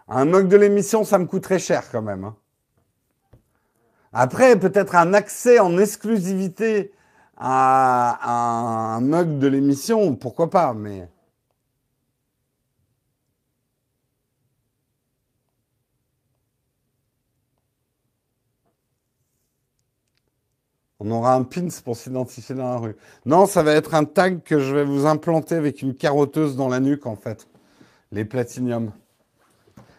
Un 0.09 0.24
mug 0.24 0.48
de 0.48 0.56
l'émission, 0.56 1.05
ça 1.05 1.18
me 1.18 1.26
coûterait 1.26 1.59
cher 1.59 1.90
quand 1.90 2.00
même. 2.00 2.24
Hein. 2.24 2.36
Après, 4.14 4.59
peut-être 4.59 4.94
un 4.94 5.12
accès 5.12 5.59
en 5.59 5.76
exclusivité 5.76 6.92
à 7.36 8.96
un 8.96 9.00
mug 9.00 9.38
de 9.38 9.46
l'émission, 9.46 10.16
pourquoi 10.16 10.48
pas, 10.48 10.72
mais... 10.72 11.09
On 21.00 21.10
aura 21.12 21.34
un 21.34 21.44
pins 21.44 21.68
pour 21.84 21.96
s'identifier 21.96 22.56
dans 22.56 22.70
la 22.70 22.76
rue. 22.76 22.96
Non, 23.24 23.46
ça 23.46 23.62
va 23.62 23.72
être 23.72 23.94
un 23.94 24.04
tag 24.04 24.42
que 24.42 24.58
je 24.58 24.74
vais 24.74 24.84
vous 24.84 25.06
implanter 25.06 25.54
avec 25.54 25.80
une 25.80 25.94
carotteuse 25.94 26.56
dans 26.56 26.68
la 26.68 26.80
nuque, 26.80 27.06
en 27.06 27.14
fait. 27.14 27.46
Les 28.10 28.24
platiniums. 28.24 28.90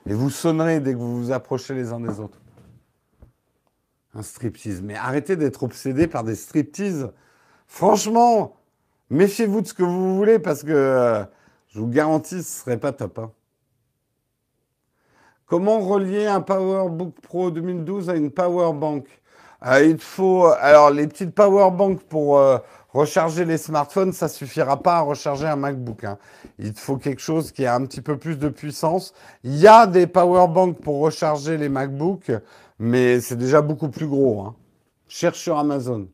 Et 0.06 0.14
vous 0.14 0.30
sonnerez 0.30 0.82
dès 0.82 0.94
que 0.94 0.98
vous 0.98 1.24
vous 1.24 1.32
approchez 1.32 1.74
les 1.74 1.94
uns 1.94 2.02
des 2.02 2.20
autres. 2.20 2.42
Un 4.14 4.24
striptease. 4.24 4.82
Mais 4.82 4.96
arrêtez 4.96 5.38
d'être 5.38 5.64
obsédé 5.64 6.08
par 6.08 6.26
des 6.26 6.36
striptease. 6.36 7.12
Franchement, 7.68 8.58
méfiez-vous 9.10 9.62
de 9.62 9.68
ce 9.68 9.74
que 9.74 9.84
vous 9.84 10.18
voulez 10.18 10.40
parce 10.40 10.64
que 10.64 10.72
euh, 10.72 11.24
je 11.68 11.80
vous 11.80 11.88
garantis, 11.88 12.44
ce 12.44 12.62
serait 12.62 12.80
pas 12.80 12.92
top. 12.92 13.20
Hein. 13.20 13.32
Comment 15.46 15.80
relier 15.80 16.26
un 16.26 16.42
PowerBook 16.42 17.22
Pro 17.22 17.52
2012 17.52 18.10
à 18.10 18.16
une 18.16 18.32
Powerbank? 18.32 19.06
Euh, 19.66 19.84
il 19.84 19.98
faut 20.00 20.46
alors 20.60 20.90
les 20.90 21.08
petites 21.08 21.36
power 21.36 21.72
banks 21.72 22.02
pour 22.04 22.38
euh, 22.38 22.58
recharger 22.94 23.46
les 23.46 23.58
smartphones, 23.58 24.14
ça 24.14 24.28
suffira 24.28 24.82
pas 24.82 24.98
à 24.98 25.02
recharger 25.02 25.48
un 25.48 25.56
MacBook. 25.56 26.04
Hein. 26.04 26.18
Il 26.58 26.74
faut 26.74 26.98
quelque 26.98 27.22
chose 27.22 27.52
qui 27.52 27.66
a 27.66 27.76
un 27.76 27.86
petit 27.86 28.02
peu 28.02 28.18
plus 28.18 28.38
de 28.38 28.50
puissance. 28.50 29.14
Il 29.44 29.58
y 29.58 29.68
a 29.68 29.86
des 29.88 30.08
power 30.08 30.48
banks 30.48 30.80
pour 30.80 31.00
recharger 31.00 31.58
les 31.58 31.70
MacBooks, 31.70 32.32
mais 32.80 33.20
c'est 33.20 33.38
déjà 33.38 33.62
beaucoup 33.62 33.90
plus 33.90 34.08
gros. 34.08 34.42
Hein. 34.42 34.56
Cherche 35.08 35.40
sur 35.40 35.58
Amazon. 35.58 36.08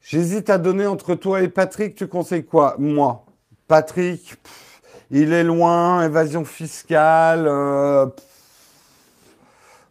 J'hésite 0.00 0.48
à 0.48 0.58
donner 0.58 0.86
entre 0.86 1.14
toi 1.14 1.42
et 1.42 1.48
Patrick. 1.48 1.94
Tu 1.94 2.06
conseilles 2.06 2.46
quoi? 2.46 2.76
Moi, 2.78 3.26
Patrick, 3.66 4.36
il 5.10 5.34
est 5.34 5.44
loin, 5.44 6.02
évasion 6.02 6.46
fiscale. 6.46 7.46
Euh, 7.46 8.06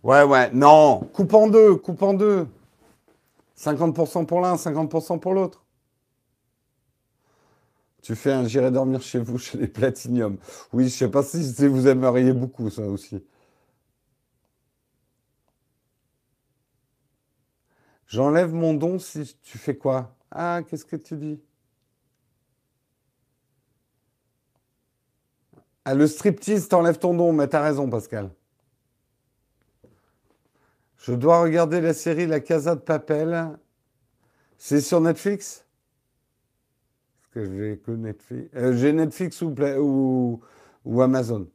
Ouais, 0.08 0.24
ouais, 0.24 0.50
non, 0.54 1.02
coupe 1.12 1.34
en 1.34 1.50
deux, 1.50 1.76
coupe 1.76 2.02
en 2.02 2.14
deux. 2.14 2.48
50% 3.58 4.26
pour 4.26 4.40
l'un, 4.40 4.56
50% 4.56 5.20
pour 5.20 5.34
l'autre. 5.34 5.66
Tu 8.02 8.16
fais 8.16 8.32
un 8.32 8.48
j'irai 8.48 8.72
dormir 8.72 9.02
chez 9.02 9.20
vous, 9.20 9.38
chez 9.38 9.58
les 9.58 9.68
Platinium. 9.68 10.38
Oui, 10.72 10.86
je 10.86 10.96
sais 10.96 11.12
pas 11.12 11.24
si 11.24 11.42
vous 11.68 11.90
aimeriez 11.90 12.32
beaucoup 12.32 12.70
ça 12.70 12.84
aussi. 12.84 13.22
J'enlève 18.08 18.54
mon 18.54 18.74
don 18.76 19.00
si 19.00 19.36
tu 19.44 19.58
fais 19.58 19.76
quoi? 19.76 20.16
Ah, 20.32 20.62
qu'est-ce 20.66 20.86
que 20.86 20.96
tu 20.96 21.18
dis? 21.18 21.42
Ah, 25.84 25.94
le 25.94 26.08
striptease 26.08 26.70
t'enlève 26.70 26.98
ton 26.98 27.14
don, 27.14 27.34
mais 27.34 27.50
t'as 27.50 27.62
raison, 27.62 27.90
Pascal. 27.90 28.32
Je 30.98 31.14
dois 31.14 31.42
regarder 31.42 31.80
la 31.82 31.94
série 31.94 32.26
La 32.26 32.40
Casa 32.40 32.76
de 32.76 32.82
Papel. 32.82 33.58
C'est 34.58 34.82
sur 34.82 35.00
Netflix? 35.00 35.66
Parce 37.22 37.46
que 37.46 37.56
j'ai 37.56 37.78
que 37.78 37.92
Netflix? 37.92 38.50
Euh, 38.56 38.74
j'ai 38.76 38.94
Netflix 38.94 39.42
ou, 39.42 40.42
ou, 40.86 41.02
Amazon. 41.02 41.48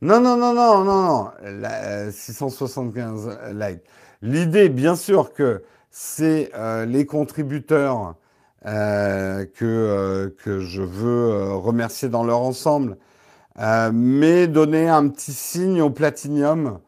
Non, 0.00 0.20
non, 0.20 0.36
non, 0.36 0.54
non, 0.54 0.84
non, 0.84 1.06
non. 1.06 1.30
La, 1.42 2.10
675 2.10 3.28
euh, 3.28 3.52
Light. 3.52 3.82
L'idée, 4.20 4.68
bien 4.68 4.94
sûr, 4.96 5.32
que 5.32 5.62
c'est 5.90 6.50
euh, 6.54 6.86
les 6.86 7.06
contributeurs 7.06 8.16
que 8.64 10.30
je 10.60 10.82
veux 10.82 11.52
remercier 11.54 12.08
dans 12.08 12.22
leur 12.22 12.38
ensemble 12.38 12.96
euh, 13.58 13.90
mais 13.92 14.46
donner 14.46 14.88
un 14.88 15.08
petit 15.08 15.32
signe 15.32 15.82
au 15.82 15.90
platinium 15.90 16.78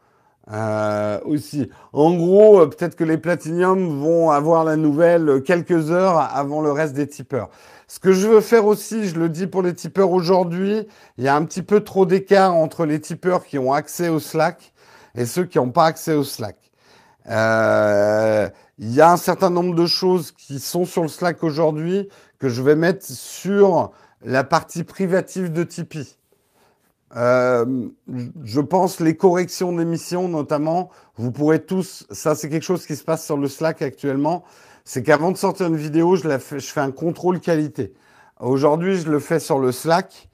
euh, 0.52 1.20
aussi. 1.24 1.70
En 1.92 2.14
gros, 2.14 2.60
euh, 2.60 2.66
peut-être 2.66 2.96
que 2.96 3.04
les 3.04 3.16
platiniums 3.16 4.00
vont 4.00 4.30
avoir 4.30 4.64
la 4.64 4.76
nouvelle 4.76 5.42
quelques 5.42 5.90
heures 5.90 6.18
avant 6.18 6.60
le 6.60 6.70
reste 6.70 6.94
des 6.94 7.06
tipeurs. 7.06 7.48
Ce 7.88 7.98
que 7.98 8.12
je 8.12 8.28
veux 8.28 8.40
faire 8.40 8.66
aussi, 8.66 9.08
je 9.08 9.18
le 9.18 9.28
dis 9.28 9.46
pour 9.46 9.62
les 9.62 9.74
tipeurs 9.74 10.10
aujourd'hui, 10.10 10.86
il 11.16 11.24
y 11.24 11.28
a 11.28 11.36
un 11.36 11.44
petit 11.44 11.62
peu 11.62 11.80
trop 11.80 12.06
d'écart 12.06 12.54
entre 12.54 12.84
les 12.84 13.00
tipeurs 13.00 13.44
qui 13.44 13.58
ont 13.58 13.72
accès 13.72 14.08
au 14.08 14.20
Slack 14.20 14.72
et 15.14 15.26
ceux 15.26 15.44
qui 15.44 15.58
n'ont 15.58 15.70
pas 15.70 15.86
accès 15.86 16.14
au 16.14 16.24
Slack. 16.24 16.56
Euh, 17.30 18.48
il 18.78 18.92
y 18.92 19.00
a 19.00 19.10
un 19.10 19.16
certain 19.16 19.50
nombre 19.50 19.74
de 19.74 19.86
choses 19.86 20.32
qui 20.32 20.58
sont 20.58 20.84
sur 20.84 21.02
le 21.02 21.08
Slack 21.08 21.42
aujourd'hui 21.42 22.08
que 22.38 22.48
je 22.48 22.62
vais 22.62 22.76
mettre 22.76 23.06
sur 23.06 23.92
la 24.22 24.44
partie 24.44 24.84
privative 24.84 25.52
de 25.52 25.64
Tipeee. 25.64 26.18
Euh, 27.16 27.64
je 28.42 28.60
pense 28.60 29.00
les 29.00 29.16
corrections 29.16 29.72
d'émissions 29.72 30.28
notamment, 30.28 30.90
vous 31.16 31.30
pourrez 31.30 31.62
tous, 31.62 32.06
ça 32.10 32.34
c'est 32.34 32.48
quelque 32.48 32.64
chose 32.64 32.86
qui 32.86 32.96
se 32.96 33.04
passe 33.04 33.24
sur 33.24 33.36
le 33.36 33.46
Slack 33.46 33.82
actuellement, 33.82 34.44
c'est 34.84 35.02
qu'avant 35.02 35.30
de 35.30 35.36
sortir 35.36 35.66
une 35.66 35.76
vidéo, 35.76 36.16
je, 36.16 36.28
fais 36.38 36.80
un 36.80 36.90
contrôle 36.90 37.40
qualité. 37.40 37.94
Aujourd'hui, 38.40 38.98
je 38.98 39.10
le 39.10 39.18
fais 39.18 39.38
sur 39.38 39.58
le 39.58 39.72
Slack. 39.72 40.28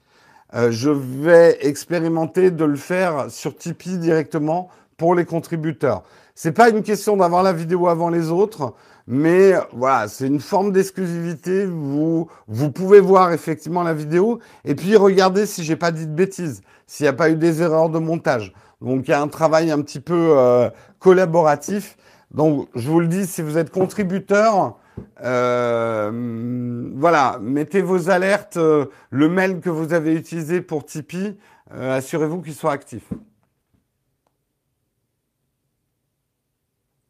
Euh, 0.53 0.71
je 0.71 0.89
vais 0.89 1.57
expérimenter 1.61 2.51
de 2.51 2.65
le 2.65 2.75
faire 2.75 3.31
sur 3.31 3.55
Tipeee 3.55 3.97
directement 3.97 4.69
pour 4.97 5.15
les 5.15 5.23
contributeurs. 5.23 6.03
C'est 6.35 6.51
pas 6.51 6.69
une 6.69 6.83
question 6.83 7.15
d'avoir 7.15 7.43
la 7.43 7.53
vidéo 7.53 7.87
avant 7.87 8.09
les 8.09 8.29
autres, 8.29 8.73
mais 9.07 9.53
voilà, 9.73 10.07
c'est 10.07 10.27
une 10.27 10.39
forme 10.39 10.71
d'exclusivité. 10.71 11.65
Vous, 11.65 12.27
vous 12.47 12.71
pouvez 12.71 12.99
voir 12.99 13.31
effectivement 13.31 13.83
la 13.83 13.93
vidéo 13.93 14.39
et 14.65 14.75
puis 14.75 14.95
regardez 14.95 15.45
si 15.45 15.63
j'ai 15.63 15.75
pas 15.75 15.91
dit 15.91 16.07
de 16.07 16.13
bêtises, 16.13 16.61
s'il 16.91 17.05
n'y 17.05 17.07
a 17.07 17.13
pas 17.13 17.29
eu 17.29 17.37
des 17.37 17.61
erreurs 17.61 17.89
de 17.89 17.99
montage. 17.99 18.51
Donc 18.81 19.07
il 19.07 19.11
y 19.11 19.13
a 19.13 19.21
un 19.21 19.29
travail 19.29 19.71
un 19.71 19.81
petit 19.81 20.01
peu 20.01 20.37
euh, 20.37 20.69
collaboratif. 20.99 21.97
Donc 22.31 22.67
je 22.75 22.89
vous 22.89 22.99
le 22.99 23.07
dis, 23.07 23.25
si 23.25 23.41
vous 23.41 23.57
êtes 23.57 23.71
contributeur, 23.71 24.77
euh, 25.21 26.91
voilà, 26.95 27.39
mettez 27.41 27.81
vos 27.81 28.09
alertes, 28.09 28.57
euh, 28.57 28.87
le 29.09 29.29
mail 29.29 29.61
que 29.61 29.69
vous 29.69 29.93
avez 29.93 30.13
utilisé 30.15 30.59
pour 30.59 30.85
Tipeee, 30.85 31.37
assurez-vous 31.69 32.41
qu'il 32.41 32.53
soit 32.53 32.73
actif. 32.73 33.03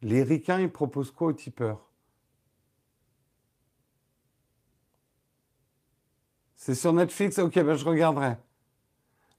Les 0.00 0.22
ricains, 0.22 0.60
ils 0.60 0.70
proposent 0.70 1.10
quoi 1.10 1.26
aux 1.26 1.32
tipeurs? 1.32 1.80
C'est 6.54 6.76
sur 6.76 6.92
Netflix? 6.92 7.40
Ok, 7.40 7.54
ben 7.54 7.74
je 7.74 7.84
regarderai. 7.84 8.36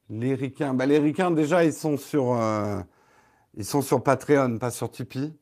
Les 0.10 0.36
ricains. 0.36 0.78
Ricains, 0.78 1.32
déjà, 1.32 1.64
ils 1.64 1.74
sont 1.74 1.98
sur, 1.98 2.34
euh, 2.34 2.82
ils 3.56 3.66
sont 3.66 3.82
sur 3.82 4.04
Patreon, 4.04 4.58
pas 4.60 4.72
sur 4.72 4.92
Tipeee. 4.92 5.34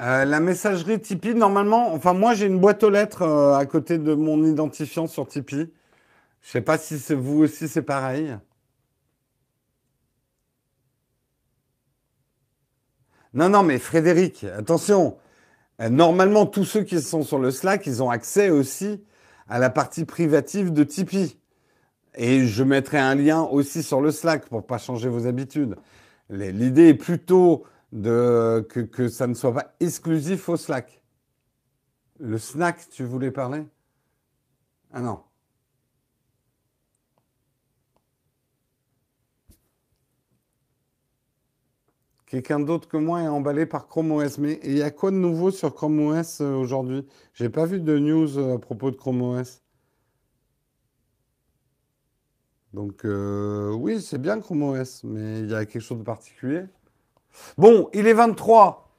Euh, 0.00 0.24
la 0.26 0.40
messagerie 0.40 1.00
Tipeee, 1.00 1.34
normalement, 1.34 1.94
enfin 1.94 2.12
moi 2.12 2.34
j'ai 2.34 2.46
une 2.46 2.60
boîte 2.60 2.82
aux 2.82 2.90
lettres 2.90 3.22
euh, 3.22 3.54
à 3.56 3.64
côté 3.64 3.96
de 3.98 4.14
mon 4.14 4.44
identifiant 4.44 5.06
sur 5.06 5.26
Tipeee. 5.26 5.72
Je 6.42 6.50
sais 6.50 6.60
pas 6.60 6.78
si 6.78 6.98
c'est 6.98 7.14
vous 7.14 7.38
aussi 7.42 7.66
c'est 7.68 7.82
pareil. 7.82 8.36
Non, 13.34 13.48
non, 13.48 13.62
mais 13.62 13.78
Frédéric, 13.78 14.44
attention. 14.44 15.18
Euh, 15.80 15.88
normalement, 15.88 16.46
tous 16.46 16.64
ceux 16.64 16.82
qui 16.82 17.00
sont 17.00 17.22
sur 17.22 17.38
le 17.38 17.50
Slack, 17.50 17.86
ils 17.86 18.02
ont 18.02 18.10
accès 18.10 18.50
aussi 18.50 19.04
à 19.48 19.58
la 19.58 19.70
partie 19.70 20.04
privative 20.04 20.72
de 20.72 20.84
Tipeee. 20.84 21.38
Et 22.14 22.46
je 22.46 22.64
mettrai 22.64 22.98
un 22.98 23.14
lien 23.14 23.42
aussi 23.42 23.82
sur 23.82 24.00
le 24.00 24.10
Slack 24.10 24.48
pour 24.48 24.66
pas 24.66 24.78
changer 24.78 25.08
vos 25.08 25.26
habitudes. 25.26 25.76
L'idée 26.30 26.88
est 26.88 26.94
plutôt 26.94 27.64
de, 27.92 28.66
que, 28.70 28.80
que 28.80 29.08
ça 29.08 29.26
ne 29.26 29.34
soit 29.34 29.52
pas 29.52 29.74
exclusif 29.80 30.48
au 30.48 30.56
Slack. 30.56 31.02
Le 32.18 32.38
snack, 32.38 32.88
tu 32.90 33.04
voulais 33.04 33.30
parler? 33.30 33.66
Ah 34.92 35.00
non. 35.00 35.20
Quelqu'un 42.26 42.58
d'autre 42.58 42.88
que 42.88 42.96
moi 42.96 43.22
est 43.22 43.28
emballé 43.28 43.66
par 43.66 43.86
Chrome 43.86 44.10
OS. 44.10 44.38
Mais 44.38 44.58
il 44.64 44.76
y 44.76 44.82
a 44.82 44.90
quoi 44.90 45.12
de 45.12 45.16
nouveau 45.16 45.52
sur 45.52 45.72
Chrome 45.72 46.00
OS 46.00 46.40
euh, 46.40 46.54
aujourd'hui? 46.54 47.06
J'ai 47.34 47.48
pas 47.48 47.66
vu 47.66 47.80
de 47.80 47.98
news 47.98 48.36
euh, 48.36 48.56
à 48.56 48.58
propos 48.58 48.90
de 48.90 48.96
Chrome 48.96 49.22
OS. 49.22 49.62
Donc 52.72 53.04
euh, 53.04 53.70
oui, 53.70 54.02
c'est 54.02 54.20
bien 54.20 54.40
Chrome 54.40 54.64
OS, 54.64 55.04
mais 55.04 55.38
il 55.38 55.50
y 55.50 55.54
a 55.54 55.64
quelque 55.66 55.82
chose 55.82 55.98
de 55.98 56.02
particulier. 56.02 56.64
Bon, 57.58 57.88
il 57.94 58.08
est 58.08 58.12
23. 58.12 58.96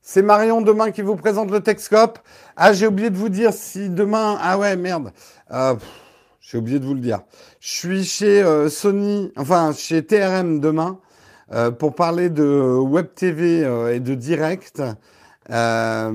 C'est 0.00 0.22
Marion 0.22 0.62
demain 0.62 0.92
qui 0.92 1.02
vous 1.02 1.16
présente 1.16 1.50
le 1.50 1.60
Texcope. 1.60 2.20
Ah, 2.54 2.72
j'ai 2.72 2.86
oublié 2.86 3.10
de 3.10 3.16
vous 3.16 3.28
dire 3.28 3.52
si 3.52 3.90
demain... 3.90 4.38
Ah 4.40 4.56
ouais, 4.56 4.76
merde. 4.76 5.12
j'ai 6.40 6.58
oublié 6.58 6.78
de 6.78 6.84
vous 6.84 6.94
le 6.94 7.00
dire. 7.00 7.22
Je 7.58 7.68
suis 7.68 8.04
chez 8.04 8.68
Sony, 8.70 9.32
enfin 9.36 9.72
chez 9.72 10.04
TRM 10.04 10.60
demain. 10.60 11.00
Euh, 11.52 11.70
pour 11.72 11.94
parler 11.94 12.30
de 12.30 12.78
Web 12.78 13.08
TV 13.14 13.64
euh, 13.64 13.92
et 13.92 13.98
de 13.98 14.14
direct, 14.14 14.82
euh, 15.50 16.10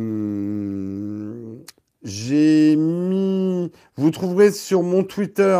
j'ai 2.03 2.76
mis, 2.78 3.70
vous 3.98 4.12
trouverez 4.12 4.52
sur 4.52 4.82
mon 4.82 5.03
Twitter, 5.03 5.60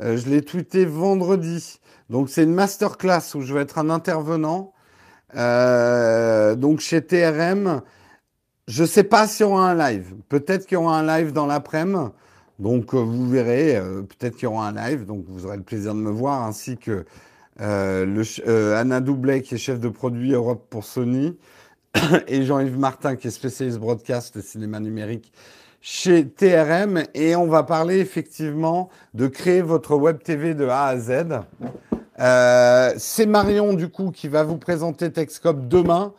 je 0.00 0.28
l'ai 0.28 0.42
tweeté 0.42 0.84
vendredi. 0.84 1.80
Donc 2.08 2.30
c'est 2.30 2.44
une 2.44 2.54
masterclass 2.54 3.34
où 3.34 3.40
je 3.40 3.52
vais 3.52 3.62
être 3.62 3.78
un 3.78 3.90
intervenant. 3.90 4.72
donc 5.34 6.80
chez 6.80 7.02
TRM, 7.02 7.82
je 8.68 8.84
sais 8.84 9.04
pas 9.04 9.26
s'il 9.26 9.46
y 9.46 9.48
aura 9.48 9.70
un 9.70 9.74
live. 9.74 10.14
Peut-être 10.28 10.66
qu'il 10.66 10.76
y 10.76 10.78
aura 10.78 10.98
un 10.98 11.06
live 11.18 11.32
dans 11.32 11.46
l'après-midi. 11.46 12.10
Donc 12.58 12.94
vous 12.94 13.28
verrez, 13.28 13.80
peut-être 14.08 14.36
qu'il 14.36 14.44
y 14.44 14.46
aura 14.46 14.68
un 14.68 14.72
live. 14.72 15.04
Donc 15.06 15.24
vous 15.28 15.46
aurez 15.46 15.56
le 15.56 15.62
plaisir 15.62 15.94
de 15.94 16.00
me 16.00 16.10
voir 16.10 16.44
ainsi 16.44 16.76
que 16.76 17.04
le, 17.60 18.22
euh, 18.48 18.76
Anna 18.76 19.00
Doublet, 19.00 19.42
qui 19.42 19.54
est 19.54 19.58
chef 19.58 19.78
de 19.80 19.88
produit 19.88 20.32
Europe 20.32 20.66
pour 20.70 20.84
Sony, 20.84 21.36
et 22.28 22.44
Jean-Yves 22.44 22.78
Martin, 22.78 23.16
qui 23.16 23.28
est 23.28 23.30
spécialiste 23.30 23.78
broadcast 23.78 24.36
et 24.36 24.42
cinéma 24.42 24.80
numérique 24.80 25.32
chez 25.80 26.26
TRM. 26.26 27.04
Et 27.14 27.36
on 27.36 27.46
va 27.46 27.62
parler 27.62 27.98
effectivement 27.98 28.88
de 29.14 29.26
créer 29.26 29.62
votre 29.62 29.96
web 29.96 30.22
TV 30.22 30.54
de 30.54 30.66
A 30.66 30.86
à 30.86 30.98
Z. 30.98 31.40
Euh, 32.20 32.92
c'est 32.98 33.26
Marion, 33.26 33.72
du 33.72 33.88
coup, 33.88 34.10
qui 34.10 34.28
va 34.28 34.42
vous 34.42 34.58
présenter 34.58 35.10
Texcop 35.10 35.68
demain. 35.68 36.12